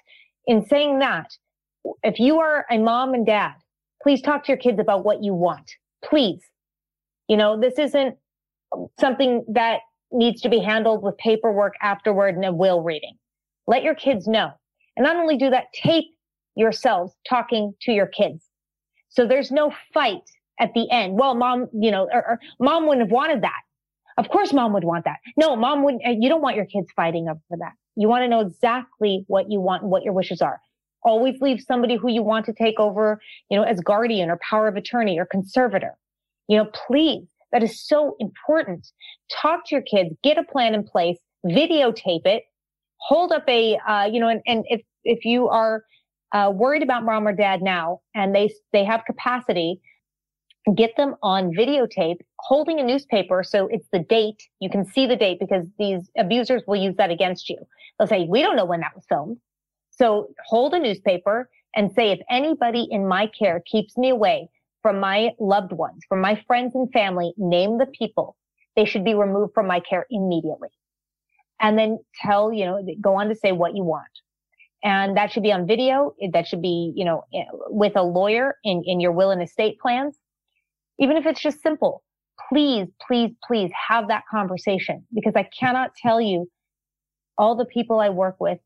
in 0.46 0.64
saying 0.68 1.00
that, 1.00 1.36
if 2.04 2.20
you 2.20 2.40
are 2.40 2.68
a 2.70 2.78
mom 2.78 3.16
and 3.16 3.26
dad 3.26 3.56
please 4.04 4.22
talk 4.22 4.44
to 4.46 4.52
your 4.52 4.58
kids 4.58 4.80
about 4.80 5.04
what 5.06 5.24
you 5.24 5.34
want. 5.34 5.72
Please. 6.04 6.42
You 7.28 7.38
know, 7.38 7.60
this 7.60 7.78
isn't 7.78 8.18
something 9.00 9.46
that 9.54 9.80
needs 10.12 10.42
to 10.42 10.50
be 10.50 10.60
handled 10.60 11.04
with 11.04 11.18
paperwork 11.18 11.74
afterward 11.82 12.36
and 12.36 12.46
a 12.46 12.52
will 12.52 12.82
reading. 12.82 13.16
Let 13.68 13.84
your 13.84 13.96
kids 13.96 14.28
know. 14.28 14.52
And 14.98 15.06
not 15.06 15.16
only 15.16 15.38
do 15.38 15.50
that, 15.50 15.66
tape 15.74 16.06
yourselves 16.56 17.14
talking 17.28 17.74
to 17.84 17.92
your 17.92 18.08
kids. 18.08 18.46
So 19.10 19.26
there's 19.26 19.52
no 19.52 19.74
fight 19.94 20.24
at 20.60 20.74
the 20.74 20.90
end. 20.92 21.18
Well, 21.18 21.36
mom, 21.36 21.68
you 21.74 21.92
know, 21.92 22.10
or, 22.12 22.28
or 22.28 22.40
mom 22.60 22.88
wouldn't 22.88 23.08
have 23.08 23.12
wanted 23.12 23.44
that. 23.44 23.62
Of 24.18 24.30
course, 24.30 24.52
mom 24.52 24.74
would 24.74 24.84
want 24.84 25.06
that. 25.06 25.18
No, 25.38 25.56
mom 25.56 25.84
wouldn't. 25.84 26.04
You 26.22 26.28
don't 26.28 26.42
want 26.42 26.58
your 26.58 26.66
kids 26.66 26.88
fighting 26.96 27.30
over 27.30 27.40
that. 27.52 27.72
You 27.96 28.10
want 28.10 28.24
to 28.24 28.28
know 28.28 28.42
exactly 28.42 29.24
what 29.28 29.50
you 29.50 29.62
want 29.62 29.84
and 29.84 29.92
what 29.92 30.04
your 30.04 30.14
wishes 30.14 30.42
are 30.42 30.60
always 31.04 31.40
leave 31.42 31.62
somebody 31.62 31.96
who 31.96 32.10
you 32.10 32.24
want 32.24 32.46
to 32.46 32.54
take 32.54 32.80
over, 32.80 33.20
you 33.50 33.58
know, 33.58 33.64
as 33.64 33.80
guardian 33.80 34.30
or 34.30 34.40
power 34.48 34.68
of 34.68 34.76
attorney 34.76 35.20
or 35.20 35.26
conservator. 35.26 35.98
You 36.48 36.58
know, 36.58 36.70
please, 36.88 37.28
that 37.52 37.64
is 37.64 37.86
so 37.86 38.16
important. 38.20 38.88
Talk 39.42 39.66
to 39.68 39.76
your 39.76 39.84
kids, 39.84 40.16
get 40.24 40.38
a 40.38 40.44
plan 40.44 40.74
in 40.74 40.84
place, 40.84 41.18
videotape 41.46 42.26
it, 42.26 42.44
hold 42.98 43.32
up 43.32 43.44
a, 43.48 43.78
uh, 43.88 44.06
you 44.06 44.20
know, 44.20 44.28
and, 44.28 44.42
and 44.46 44.64
if, 44.70 44.82
if 45.04 45.26
you 45.26 45.48
are 45.50 45.84
uh, 46.34 46.52
worried 46.54 46.84
about 46.84 47.04
mom 47.04 47.28
or 47.28 47.34
dad 47.34 47.62
now 47.62 48.00
and 48.16 48.34
they, 48.34 48.54
they 48.74 48.86
have 48.86 49.04
capacity, 49.06 49.82
get 50.76 50.96
them 50.96 51.16
on 51.24 51.52
videotape 51.54 52.18
holding 52.40 52.80
a 52.80 52.84
newspaper. 52.84 53.44
So 53.44 53.68
it's 53.68 53.88
the 53.92 54.00
date. 54.00 54.44
You 54.60 54.70
can 54.70 54.86
see 54.86 55.08
the 55.08 55.16
date 55.16 55.40
because 55.40 55.66
these 55.80 56.10
abusers 56.18 56.62
will 56.68 56.76
use 56.76 56.96
that 56.98 57.10
against 57.10 57.50
you. 57.50 57.58
They'll 57.98 58.08
say, 58.08 58.28
we 58.30 58.42
don't 58.42 58.56
know 58.56 58.66
when 58.66 58.82
that 58.82 58.96
was 58.96 59.06
filmed. 59.10 59.38
So 59.92 60.30
hold 60.46 60.74
a 60.74 60.80
newspaper 60.80 61.50
and 61.76 61.92
say, 61.92 62.12
if 62.12 62.20
anybody 62.30 62.88
in 62.90 63.08
my 63.08 63.28
care 63.28 63.62
keeps 63.66 63.98
me 63.98 64.10
away 64.10 64.50
from 64.82 65.00
my 65.00 65.32
loved 65.40 65.72
ones, 65.72 66.02
from 66.10 66.22
my 66.22 66.42
friends 66.48 66.76
and 66.76 66.92
family, 66.92 67.34
name 67.38 67.78
the 67.78 67.86
people. 67.86 68.36
They 68.76 68.86
should 68.86 69.06
be 69.06 69.14
removed 69.14 69.54
from 69.54 69.68
my 69.68 69.80
care 69.80 70.06
immediately. 70.10 70.70
And 71.60 71.78
then 71.78 72.00
tell, 72.22 72.52
you 72.52 72.66
know, 72.66 72.84
go 73.00 73.16
on 73.16 73.30
to 73.30 73.36
say 73.36 73.52
what 73.52 73.76
you 73.76 73.84
want. 73.84 74.08
And 74.84 75.16
that 75.18 75.32
should 75.32 75.44
be 75.44 75.52
on 75.52 75.68
video. 75.68 76.16
That 76.34 76.48
should 76.48 76.62
be, 76.62 76.92
you 76.96 77.06
know, 77.06 77.26
eh, 77.34 77.44
with 77.68 77.96
a 77.96 78.02
lawyer 78.02 78.56
in, 78.64 78.82
in 78.86 79.00
your 79.00 79.12
will 79.12 79.30
and 79.30 79.44
estate 79.44 79.78
plans. 79.80 80.18
Even 80.98 81.18
if 81.18 81.26
it's 81.26 81.42
just 81.42 81.62
simple, 81.62 82.04
please, 82.50 82.88
please, 83.06 83.32
please 83.46 83.70
have 83.90 84.08
that 84.08 84.24
conversation 84.32 85.06
because 85.14 85.34
I 85.36 85.48
cannot 85.58 85.92
tell 85.96 86.20
you 86.20 86.50
all 87.38 87.56
the 87.56 87.66
people 87.66 88.00
I 88.00 88.10
work 88.10 88.38
with 88.40 88.60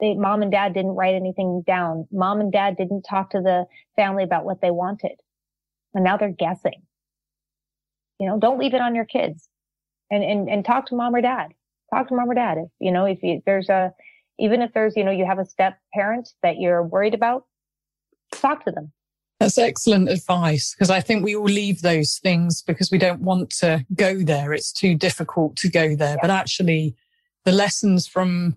they, 0.00 0.14
mom 0.14 0.42
and 0.42 0.50
dad 0.50 0.74
didn't 0.74 0.94
write 0.94 1.14
anything 1.14 1.62
down. 1.66 2.06
Mom 2.10 2.40
and 2.40 2.52
dad 2.52 2.76
didn't 2.76 3.02
talk 3.02 3.30
to 3.30 3.40
the 3.40 3.64
family 3.96 4.24
about 4.24 4.44
what 4.44 4.60
they 4.60 4.70
wanted. 4.70 5.20
And 5.94 6.04
now 6.04 6.16
they're 6.16 6.28
guessing. 6.30 6.82
You 8.18 8.28
know, 8.28 8.38
don't 8.38 8.58
leave 8.58 8.74
it 8.74 8.80
on 8.80 8.94
your 8.94 9.04
kids 9.04 9.48
and, 10.10 10.22
and, 10.22 10.48
and 10.48 10.64
talk 10.64 10.86
to 10.86 10.94
mom 10.94 11.14
or 11.14 11.20
dad. 11.20 11.48
Talk 11.92 12.08
to 12.08 12.14
mom 12.14 12.30
or 12.30 12.34
dad. 12.34 12.58
If, 12.58 12.68
you 12.78 12.90
know, 12.90 13.04
if 13.04 13.22
you, 13.22 13.42
there's 13.46 13.68
a, 13.68 13.92
even 14.38 14.60
if 14.60 14.72
there's, 14.74 14.96
you 14.96 15.04
know, 15.04 15.10
you 15.10 15.24
have 15.24 15.38
a 15.38 15.46
step 15.46 15.78
parent 15.94 16.30
that 16.42 16.58
you're 16.58 16.82
worried 16.82 17.14
about, 17.14 17.44
talk 18.32 18.64
to 18.64 18.70
them. 18.70 18.92
That's 19.40 19.58
excellent 19.58 20.08
advice 20.08 20.74
because 20.74 20.90
I 20.90 21.00
think 21.00 21.22
we 21.22 21.36
all 21.36 21.44
leave 21.44 21.82
those 21.82 22.18
things 22.18 22.62
because 22.62 22.90
we 22.90 22.98
don't 22.98 23.20
want 23.20 23.50
to 23.58 23.84
go 23.94 24.22
there. 24.22 24.52
It's 24.54 24.72
too 24.72 24.94
difficult 24.94 25.56
to 25.56 25.68
go 25.68 25.94
there. 25.94 26.14
Yeah. 26.14 26.22
But 26.22 26.30
actually, 26.30 26.96
the 27.44 27.52
lessons 27.52 28.06
from 28.06 28.56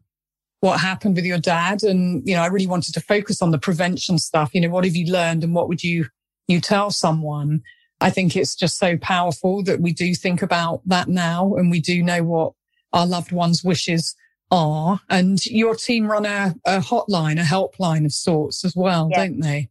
what 0.62 0.80
happened 0.80 1.16
with 1.16 1.26
your 1.26 1.38
dad. 1.38 1.84
And, 1.84 2.28
you 2.28 2.36
know, 2.36 2.42
I 2.42 2.48
really 2.48 2.68
wanted 2.68 2.94
to 2.94 3.02
focus 3.02 3.42
on 3.42 3.52
the 3.52 3.58
prevention 3.58 4.18
stuff. 4.18 4.52
You 4.54 4.62
know, 4.62 4.70
what 4.70 4.86
have 4.86 4.96
you 4.96 5.12
learned 5.12 5.44
and 5.44 5.54
what 5.54 5.70
would 5.70 5.84
you, 5.84 6.08
you 6.48 6.60
tell 6.60 6.92
someone? 6.92 7.62
I 8.02 8.10
think 8.10 8.36
it's 8.36 8.56
just 8.56 8.78
so 8.78 8.98
powerful 8.98 9.64
that 9.64 9.82
we 9.82 9.94
do 9.94 10.14
think 10.16 10.42
about 10.42 10.82
that 10.86 11.08
now 11.08 11.56
and 11.56 11.70
we 11.70 11.80
do 11.80 12.02
know 12.02 12.24
what 12.24 12.54
our 12.94 13.06
loved 13.06 13.32
ones' 13.32 13.64
wishes 13.64 14.16
are. 14.52 15.02
And 15.10 15.46
your 15.46 15.76
team 15.76 16.10
run 16.10 16.26
a, 16.26 16.56
a 16.66 16.80
hotline, 16.80 17.40
a 17.40 17.44
helpline 17.44 18.06
of 18.06 18.14
sorts 18.14 18.66
as 18.66 18.76
well, 18.76 19.10
yes. 19.12 19.20
don't 19.20 19.40
they? 19.42 19.70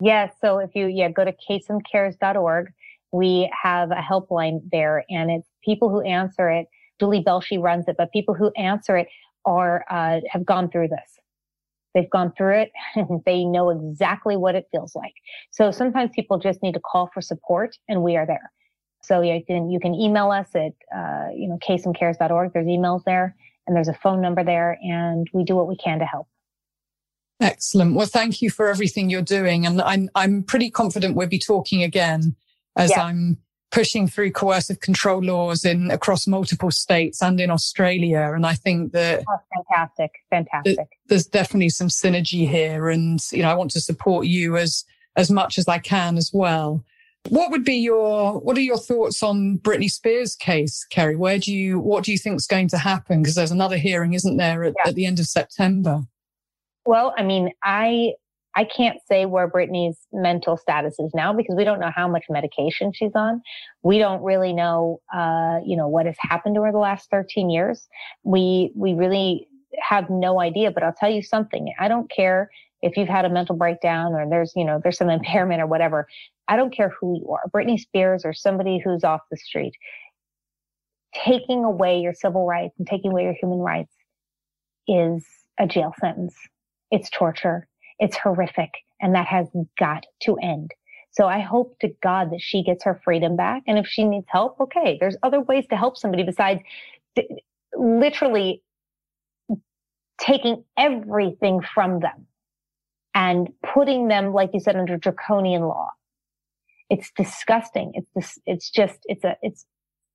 Yes. 0.00 0.34
So 0.40 0.58
if 0.58 0.70
you, 0.74 0.86
yeah, 0.86 1.10
go 1.10 1.24
to 1.24 1.34
kasemcares.org, 1.48 2.72
we 3.12 3.50
have 3.62 3.90
a 3.90 3.96
helpline 3.96 4.60
there 4.70 5.04
and 5.10 5.30
it's 5.30 5.48
people 5.64 5.90
who 5.90 6.00
answer 6.02 6.48
it. 6.48 6.66
Julie 6.98 7.24
Belshi 7.24 7.60
runs 7.60 7.88
it, 7.88 7.96
but 7.98 8.12
people 8.12 8.34
who 8.34 8.50
answer 8.56 8.96
it 8.96 9.08
are 9.44 9.84
uh, 9.90 10.20
have 10.30 10.44
gone 10.44 10.70
through 10.70 10.88
this. 10.88 11.18
They've 11.94 12.10
gone 12.10 12.32
through 12.36 12.60
it 12.60 12.72
and 12.94 13.20
they 13.26 13.44
know 13.44 13.70
exactly 13.70 14.36
what 14.36 14.54
it 14.54 14.66
feels 14.70 14.94
like. 14.94 15.14
So 15.50 15.70
sometimes 15.70 16.10
people 16.14 16.38
just 16.38 16.62
need 16.62 16.74
to 16.74 16.80
call 16.80 17.10
for 17.12 17.20
support 17.20 17.76
and 17.88 18.02
we 18.02 18.16
are 18.16 18.26
there. 18.26 18.52
So 19.02 19.22
you 19.22 19.42
can, 19.46 19.70
you 19.70 19.80
can 19.80 19.94
email 19.94 20.30
us 20.30 20.48
at, 20.54 20.72
uh, 20.94 21.30
you 21.34 21.48
know, 21.48 21.58
kasemcares.org. 21.66 22.52
There's 22.52 22.66
emails 22.66 23.02
there 23.04 23.34
and 23.66 23.74
there's 23.74 23.88
a 23.88 23.94
phone 23.94 24.20
number 24.20 24.44
there 24.44 24.78
and 24.82 25.26
we 25.32 25.42
do 25.42 25.56
what 25.56 25.68
we 25.68 25.76
can 25.76 25.98
to 26.00 26.04
help. 26.04 26.28
Excellent. 27.40 27.94
Well, 27.94 28.06
thank 28.06 28.42
you 28.42 28.50
for 28.50 28.68
everything 28.68 29.08
you're 29.08 29.22
doing. 29.22 29.64
And 29.64 29.80
I'm, 29.80 30.10
I'm 30.14 30.42
pretty 30.42 30.70
confident 30.70 31.16
we'll 31.16 31.28
be 31.28 31.38
talking 31.38 31.82
again 31.82 32.36
as 32.76 32.90
yeah. 32.90 33.04
I'm 33.04 33.38
pushing 33.70 34.08
through 34.08 34.32
coercive 34.32 34.80
control 34.80 35.22
laws 35.22 35.64
in 35.64 35.90
across 35.90 36.26
multiple 36.26 36.70
states 36.70 37.22
and 37.22 37.40
in 37.40 37.50
Australia. 37.50 38.32
And 38.34 38.44
I 38.44 38.54
think 38.54 38.92
that 38.92 39.22
oh, 39.28 39.38
fantastic, 39.54 40.10
fantastic. 40.30 40.88
there's 41.06 41.26
definitely 41.26 41.68
some 41.68 41.88
synergy 41.88 42.48
here, 42.48 42.88
and 42.88 43.20
you 43.32 43.42
know 43.42 43.50
I 43.50 43.54
want 43.54 43.70
to 43.72 43.80
support 43.80 44.26
you 44.26 44.56
as 44.56 44.84
as 45.16 45.30
much 45.30 45.58
as 45.58 45.68
I 45.68 45.78
can 45.78 46.16
as 46.16 46.30
well. 46.32 46.84
What 47.28 47.50
would 47.50 47.64
be 47.64 47.76
your 47.76 48.40
what 48.40 48.56
are 48.56 48.62
your 48.62 48.78
thoughts 48.78 49.22
on 49.22 49.58
Britney 49.58 49.90
Spears 49.90 50.34
case, 50.34 50.86
Kerri? 50.90 51.16
Where 51.16 51.38
do 51.38 51.52
you 51.52 51.78
what 51.78 52.04
do 52.04 52.12
you 52.12 52.18
think 52.18 52.36
is 52.36 52.46
going 52.46 52.68
to 52.68 52.78
happen? 52.78 53.22
Because 53.22 53.34
there's 53.34 53.50
another 53.50 53.76
hearing, 53.76 54.14
isn't 54.14 54.36
there, 54.36 54.64
at, 54.64 54.74
yeah. 54.78 54.88
at 54.88 54.94
the 54.94 55.06
end 55.06 55.20
of 55.20 55.26
September? 55.26 56.02
Well, 56.86 57.14
I 57.16 57.22
mean, 57.22 57.50
I 57.62 58.14
I 58.56 58.64
can't 58.64 58.98
say 59.06 59.26
where 59.26 59.48
Britney's 59.48 59.96
mental 60.12 60.56
status 60.56 60.98
is 60.98 61.12
now 61.14 61.32
because 61.32 61.54
we 61.56 61.64
don't 61.64 61.78
know 61.78 61.92
how 61.94 62.08
much 62.08 62.24
medication 62.28 62.92
she's 62.92 63.14
on. 63.14 63.42
We 63.82 63.98
don't 63.98 64.22
really 64.22 64.52
know, 64.52 65.00
uh, 65.14 65.60
you 65.64 65.76
know, 65.76 65.86
what 65.86 66.06
has 66.06 66.16
happened 66.18 66.56
to 66.56 66.62
her 66.62 66.72
the 66.72 66.78
last 66.78 67.10
13 67.10 67.48
years. 67.48 67.86
We, 68.24 68.72
we 68.74 68.94
really 68.94 69.46
have 69.80 70.10
no 70.10 70.40
idea, 70.40 70.72
but 70.72 70.82
I'll 70.82 70.94
tell 70.98 71.10
you 71.10 71.22
something. 71.22 71.72
I 71.78 71.86
don't 71.86 72.10
care 72.10 72.50
if 72.82 72.96
you've 72.96 73.08
had 73.08 73.24
a 73.24 73.30
mental 73.30 73.54
breakdown 73.54 74.14
or 74.14 74.28
there's, 74.28 74.52
you 74.56 74.64
know, 74.64 74.80
there's 74.82 74.98
some 74.98 75.10
impairment 75.10 75.60
or 75.62 75.66
whatever. 75.66 76.08
I 76.48 76.56
don't 76.56 76.74
care 76.74 76.92
who 77.00 77.20
you 77.20 77.30
are, 77.30 77.48
Britney 77.50 77.78
Spears 77.78 78.24
or 78.24 78.32
somebody 78.32 78.80
who's 78.84 79.04
off 79.04 79.20
the 79.30 79.36
street. 79.36 79.74
Taking 81.14 81.64
away 81.64 82.00
your 82.00 82.14
civil 82.14 82.46
rights 82.46 82.74
and 82.78 82.86
taking 82.86 83.12
away 83.12 83.24
your 83.24 83.34
human 83.34 83.58
rights 83.58 83.92
is 84.88 85.24
a 85.58 85.66
jail 85.66 85.92
sentence. 86.00 86.34
It's 86.90 87.10
torture 87.10 87.68
it's 88.00 88.18
horrific 88.18 88.70
and 89.00 89.14
that 89.16 89.28
has 89.28 89.48
got 89.78 90.06
to 90.22 90.36
end. 90.42 90.72
So 91.12 91.28
I 91.28 91.40
hope 91.40 91.78
to 91.80 91.90
God 92.02 92.32
that 92.32 92.42
she 92.42 92.64
gets 92.64 92.84
her 92.84 93.00
freedom 93.04 93.36
back. 93.36 93.64
And 93.68 93.78
if 93.78 93.86
she 93.86 94.04
needs 94.04 94.26
help, 94.28 94.60
okay, 94.60 94.98
there's 95.00 95.16
other 95.24 95.42
ways 95.42 95.66
to 95.70 95.76
help 95.76 95.98
somebody 95.98 96.24
besides 96.24 96.62
literally 97.76 98.62
taking 100.20 100.64
everything 100.78 101.60
from 101.74 102.00
them 102.00 102.26
and 103.14 103.50
putting 103.62 104.08
them, 104.08 104.32
like 104.32 104.50
you 104.54 104.60
said, 104.60 104.76
under 104.76 104.98
draconian 104.98 105.62
law. 105.62 105.88
It's 106.90 107.12
disgusting. 107.16 107.92
It's 108.16 108.38
it's 108.46 108.70
just, 108.70 109.00
it's 109.04 109.24
a, 109.24 109.36
it's 109.42 109.66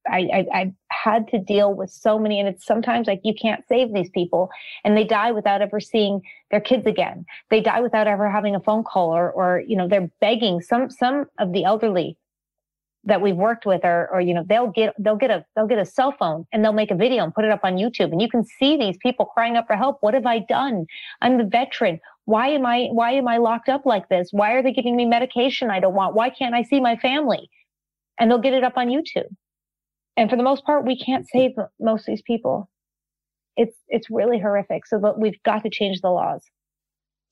I, 0.09 0.45
I, 0.53 0.59
have 0.59 0.73
had 0.89 1.27
to 1.29 1.39
deal 1.39 1.73
with 1.73 1.89
so 1.89 2.19
many, 2.19 2.39
and 2.39 2.47
it's 2.47 2.65
sometimes 2.65 3.07
like 3.07 3.21
you 3.23 3.33
can't 3.33 3.63
save 3.67 3.93
these 3.93 4.09
people, 4.09 4.49
and 4.83 4.95
they 4.95 5.03
die 5.03 5.31
without 5.31 5.61
ever 5.61 5.79
seeing 5.79 6.21
their 6.51 6.61
kids 6.61 6.85
again. 6.85 7.25
They 7.49 7.61
die 7.61 7.81
without 7.81 8.07
ever 8.07 8.29
having 8.29 8.55
a 8.55 8.59
phone 8.59 8.83
call, 8.83 9.15
or, 9.15 9.31
or 9.31 9.63
you 9.67 9.75
know, 9.75 9.87
they're 9.87 10.09
begging. 10.21 10.61
Some 10.61 10.89
some 10.89 11.25
of 11.39 11.53
the 11.53 11.63
elderly 11.63 12.17
that 13.03 13.21
we've 13.21 13.35
worked 13.35 13.65
with, 13.65 13.81
or, 13.83 14.09
or 14.11 14.21
you 14.21 14.33
know, 14.33 14.43
they'll 14.47 14.67
get 14.71 14.93
they'll 14.99 15.15
get 15.15 15.31
a 15.31 15.45
they'll 15.55 15.67
get 15.67 15.79
a 15.79 15.85
cell 15.85 16.11
phone 16.11 16.45
and 16.51 16.63
they'll 16.63 16.73
make 16.73 16.91
a 16.91 16.95
video 16.95 17.23
and 17.23 17.33
put 17.33 17.45
it 17.45 17.51
up 17.51 17.61
on 17.63 17.75
YouTube, 17.75 18.11
and 18.11 18.21
you 18.21 18.29
can 18.29 18.43
see 18.43 18.77
these 18.77 18.97
people 18.97 19.25
crying 19.25 19.57
out 19.57 19.67
for 19.67 19.75
help. 19.75 19.97
What 20.01 20.13
have 20.13 20.25
I 20.25 20.39
done? 20.39 20.85
I'm 21.21 21.37
the 21.37 21.45
veteran. 21.45 21.99
Why 22.25 22.49
am 22.49 22.65
I 22.65 22.87
why 22.91 23.11
am 23.11 23.27
I 23.27 23.37
locked 23.37 23.69
up 23.69 23.85
like 23.85 24.09
this? 24.09 24.29
Why 24.31 24.53
are 24.53 24.63
they 24.63 24.73
giving 24.73 24.95
me 24.95 25.05
medication 25.05 25.69
I 25.69 25.79
don't 25.79 25.93
want? 25.93 26.15
Why 26.15 26.29
can't 26.29 26.55
I 26.55 26.63
see 26.63 26.79
my 26.79 26.95
family? 26.97 27.49
And 28.19 28.31
they'll 28.31 28.39
get 28.39 28.53
it 28.53 28.63
up 28.63 28.77
on 28.77 28.87
YouTube 28.87 29.27
and 30.17 30.29
for 30.29 30.35
the 30.35 30.43
most 30.43 30.65
part, 30.65 30.85
we 30.85 30.97
can't 30.97 31.27
save 31.27 31.51
most 31.79 32.01
of 32.01 32.05
these 32.07 32.21
people. 32.21 32.69
It's 33.57 33.75
it's 33.87 34.09
really 34.09 34.39
horrific. 34.39 34.85
So 34.85 34.99
but 34.99 35.19
we've 35.19 35.41
got 35.43 35.63
to 35.63 35.69
change 35.69 36.01
the 36.01 36.09
laws. 36.09 36.43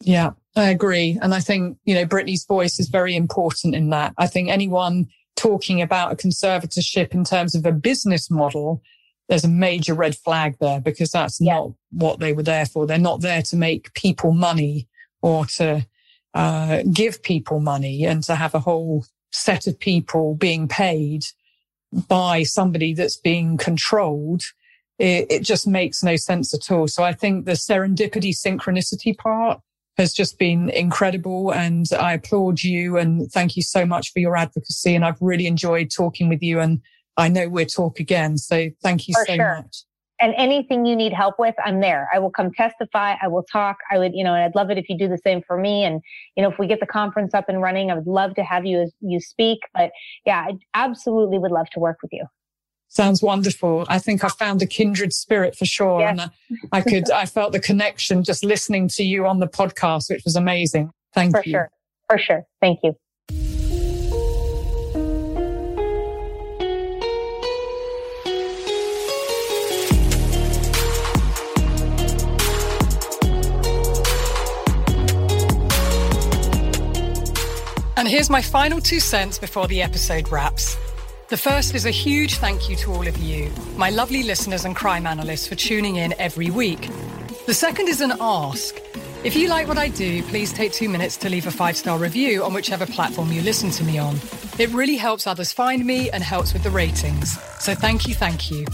Yeah, 0.02 0.32
I 0.56 0.70
agree. 0.70 1.18
And 1.22 1.34
I 1.34 1.40
think, 1.40 1.78
you 1.86 1.96
know, 1.96 2.06
Britney's 2.06 2.46
voice 2.46 2.80
is 2.80 2.90
very 2.90 3.16
important 3.16 3.74
in 3.74 3.90
that. 3.90 4.14
I 4.18 4.28
think 4.28 4.50
anyone 4.50 5.08
talking 5.36 5.82
about 5.82 6.12
a 6.12 6.16
conservatorship 6.16 7.14
in 7.14 7.24
terms 7.24 7.56
of 7.56 7.66
a 7.66 7.72
business 7.72 8.30
model, 8.30 8.82
there's 9.30 9.46
a 9.46 9.50
major 9.50 9.94
red 9.94 10.16
flag 10.16 10.58
there 10.60 10.82
because 10.82 11.12
that's 11.12 11.40
yeah. 11.40 11.54
not 11.54 11.72
what 11.92 12.20
they 12.20 12.34
were 12.34 12.44
there 12.44 12.66
for. 12.66 12.86
They're 12.86 12.98
not 12.98 13.22
there 13.22 13.42
to 13.44 13.56
make 13.56 13.94
people 13.94 14.34
money 14.34 14.88
or 15.22 15.46
to 15.46 15.86
uh, 16.34 16.84
give 16.92 17.24
people 17.24 17.60
money 17.62 18.04
and 18.04 18.24
to 18.24 18.36
have 18.36 18.54
a 18.54 18.60
whole 18.60 19.06
set 19.32 19.68
of 19.68 19.80
people 19.80 20.36
being 20.36 20.68
paid 20.68 21.26
by 22.08 22.44
somebody 22.44 22.94
that's 22.94 23.18
being 23.18 23.58
controlled, 23.58 24.44
it, 25.00 25.28
it 25.30 25.44
just 25.44 25.68
makes 25.68 26.04
no 26.04 26.16
sense 26.16 26.54
at 26.54 26.72
all. 26.72 26.88
So 26.88 27.04
I 27.04 27.14
think 27.14 27.46
the 27.46 27.54
serendipity 27.54 28.34
synchronicity 28.36 29.18
part 29.18 29.60
has 29.98 30.14
just 30.14 30.40
been 30.40 30.70
incredible. 30.70 31.52
And 31.52 31.86
I 31.98 32.14
applaud 32.14 32.64
you 32.64 32.98
and 32.98 33.32
thank 33.32 33.56
you 33.56 33.62
so 33.62 33.86
much 33.86 34.12
for 34.12 34.20
your 34.20 34.36
advocacy. 34.36 34.96
And 34.96 35.06
I've 35.06 35.22
really 35.22 35.46
enjoyed 35.46 35.92
talking 35.96 36.30
with 36.30 36.42
you. 36.42 36.60
And 36.60 36.82
I 37.18 37.30
know 37.30 37.48
we'll 37.48 37.66
talk 37.66 38.00
again. 38.00 38.38
So 38.38 38.70
thank 38.82 39.08
you 39.08 39.14
for 39.14 39.26
so 39.26 39.36
sure. 39.36 39.56
much 39.58 39.84
and 40.24 40.34
anything 40.38 40.86
you 40.86 40.96
need 40.96 41.12
help 41.12 41.38
with, 41.38 41.54
I'm 41.66 41.82
there. 41.82 42.08
I 42.14 42.20
will 42.20 42.32
come 42.32 42.50
testify. 42.54 43.16
I 43.22 43.28
will 43.28 43.44
talk. 43.44 43.76
I 43.92 44.00
would, 44.00 44.14
you 44.16 44.24
know, 44.24 44.34
and 44.34 44.42
I'd 44.42 44.56
love 44.56 44.72
it 44.72 44.78
if 44.78 44.88
you 44.88 44.98
do 44.98 45.10
the 45.10 45.18
same 45.18 45.42
for 45.46 45.58
me. 45.58 45.84
And, 45.84 46.02
you 46.38 46.42
know, 46.42 46.50
if 46.50 46.58
we 46.58 46.66
get 46.66 46.80
the 46.80 46.86
conference 46.86 47.34
up 47.34 47.50
and 47.50 47.62
running, 47.62 47.92
I 47.92 47.96
would 47.96 48.08
love 48.08 48.34
to 48.36 48.44
have 48.44 48.66
you, 48.66 48.82
as 48.82 48.94
you 49.02 49.20
speak. 49.20 49.60
But 49.74 49.92
yeah, 50.26 50.48
I 50.48 50.58
absolutely 50.76 51.40
would 51.40 51.52
love 51.52 51.70
to 51.72 51.80
work 51.82 51.98
with 52.02 52.14
you. 52.14 52.26
Sounds 52.88 53.22
wonderful. 53.22 53.86
I 53.90 54.00
think 54.00 54.24
I 54.24 54.30
found 54.30 54.62
a 54.62 54.66
kindred 54.66 55.12
spirit 55.12 55.58
for 55.58 55.66
sure. 55.66 56.00
Yes. 56.00 56.12
And 56.12 56.22
I, 56.22 56.30
I 56.72 56.82
could, 56.82 57.12
I 57.12 57.26
felt 57.26 57.52
the 57.52 57.60
connection 57.60 58.24
just 58.24 58.46
listening 58.46 58.88
to 58.90 59.04
you 59.04 59.26
on 59.26 59.40
the 59.40 59.48
podcast, 59.48 60.10
which 60.10 60.24
was 60.24 60.38
amazing. 60.38 60.92
Thank 61.14 61.36
for 61.36 61.40
you. 61.40 61.44
For 61.44 61.50
sure. 61.50 61.70
For 62.10 62.18
sure. 62.18 62.44
Thank 62.62 62.80
you. 62.82 62.96
And 77.96 78.08
here's 78.08 78.30
my 78.30 78.42
final 78.42 78.82
two 78.82 79.00
cents 79.00 79.38
before 79.38 79.68
the 79.68 79.82
episode 79.82 80.32
wraps. 80.32 80.78
The 81.30 81.38
first 81.38 81.76
is 81.76 81.86
a 81.86 81.92
huge 81.92 82.36
thank 82.36 82.68
you 82.70 82.76
to 82.78 82.92
all 82.92 83.08
of 83.08 83.18
you, 83.18 83.52
my 83.78 83.92
lovely 83.92 84.24
listeners 84.24 84.66
and 84.66 84.76
crime 84.76 85.06
analysts, 85.06 85.48
for 85.48 85.56
tuning 85.56 85.98
in 85.98 86.14
every 86.20 86.50
week. 86.50 86.90
The 87.46 87.54
second 87.54 87.90
is 87.90 88.02
an 88.02 88.14
ask. 88.20 88.76
If 89.24 89.36
you 89.36 89.48
like 89.48 89.68
what 89.68 89.78
I 89.78 89.90
do, 89.90 90.24
please 90.24 90.52
take 90.52 90.74
two 90.74 90.90
minutes 90.90 91.18
to 91.18 91.30
leave 91.30 91.46
a 91.46 91.52
five 91.52 91.78
star 91.78 92.00
review 92.00 92.44
on 92.44 92.54
whichever 92.54 92.86
platform 92.86 93.32
you 93.32 93.42
listen 93.42 93.70
to 93.72 93.84
me 93.84 94.00
on. 94.00 94.20
It 94.58 94.70
really 94.70 94.98
helps 94.98 95.28
others 95.28 95.54
find 95.54 95.86
me 95.86 96.10
and 96.10 96.24
helps 96.24 96.52
with 96.54 96.64
the 96.64 96.72
ratings. 96.72 97.40
So 97.60 97.76
thank 97.76 98.08
you, 98.08 98.16
thank 98.16 98.50
you. 98.50 98.66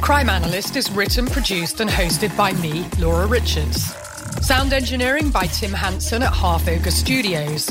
Crime 0.00 0.28
Analyst 0.28 0.76
is 0.76 0.90
written, 0.90 1.26
produced, 1.26 1.80
and 1.80 1.88
hosted 1.88 2.36
by 2.36 2.52
me, 2.54 2.86
Laura 2.98 3.26
Richards. 3.26 4.03
Sound 4.44 4.74
engineering 4.74 5.30
by 5.30 5.46
Tim 5.46 5.72
Hanson 5.72 6.22
at 6.22 6.34
Half 6.34 6.68
Ogre 6.68 6.90
Studios. 6.90 7.66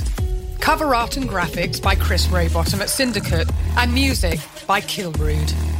Cover 0.59 0.95
art 0.95 1.17
and 1.17 1.29
graphics 1.29 1.79
by 1.79 1.93
Chris 1.93 2.25
Rowbottom 2.25 2.81
at 2.81 2.89
Syndicate. 2.89 3.47
And 3.77 3.93
music 3.93 4.39
by 4.65 4.81
Kilrude. 4.81 5.72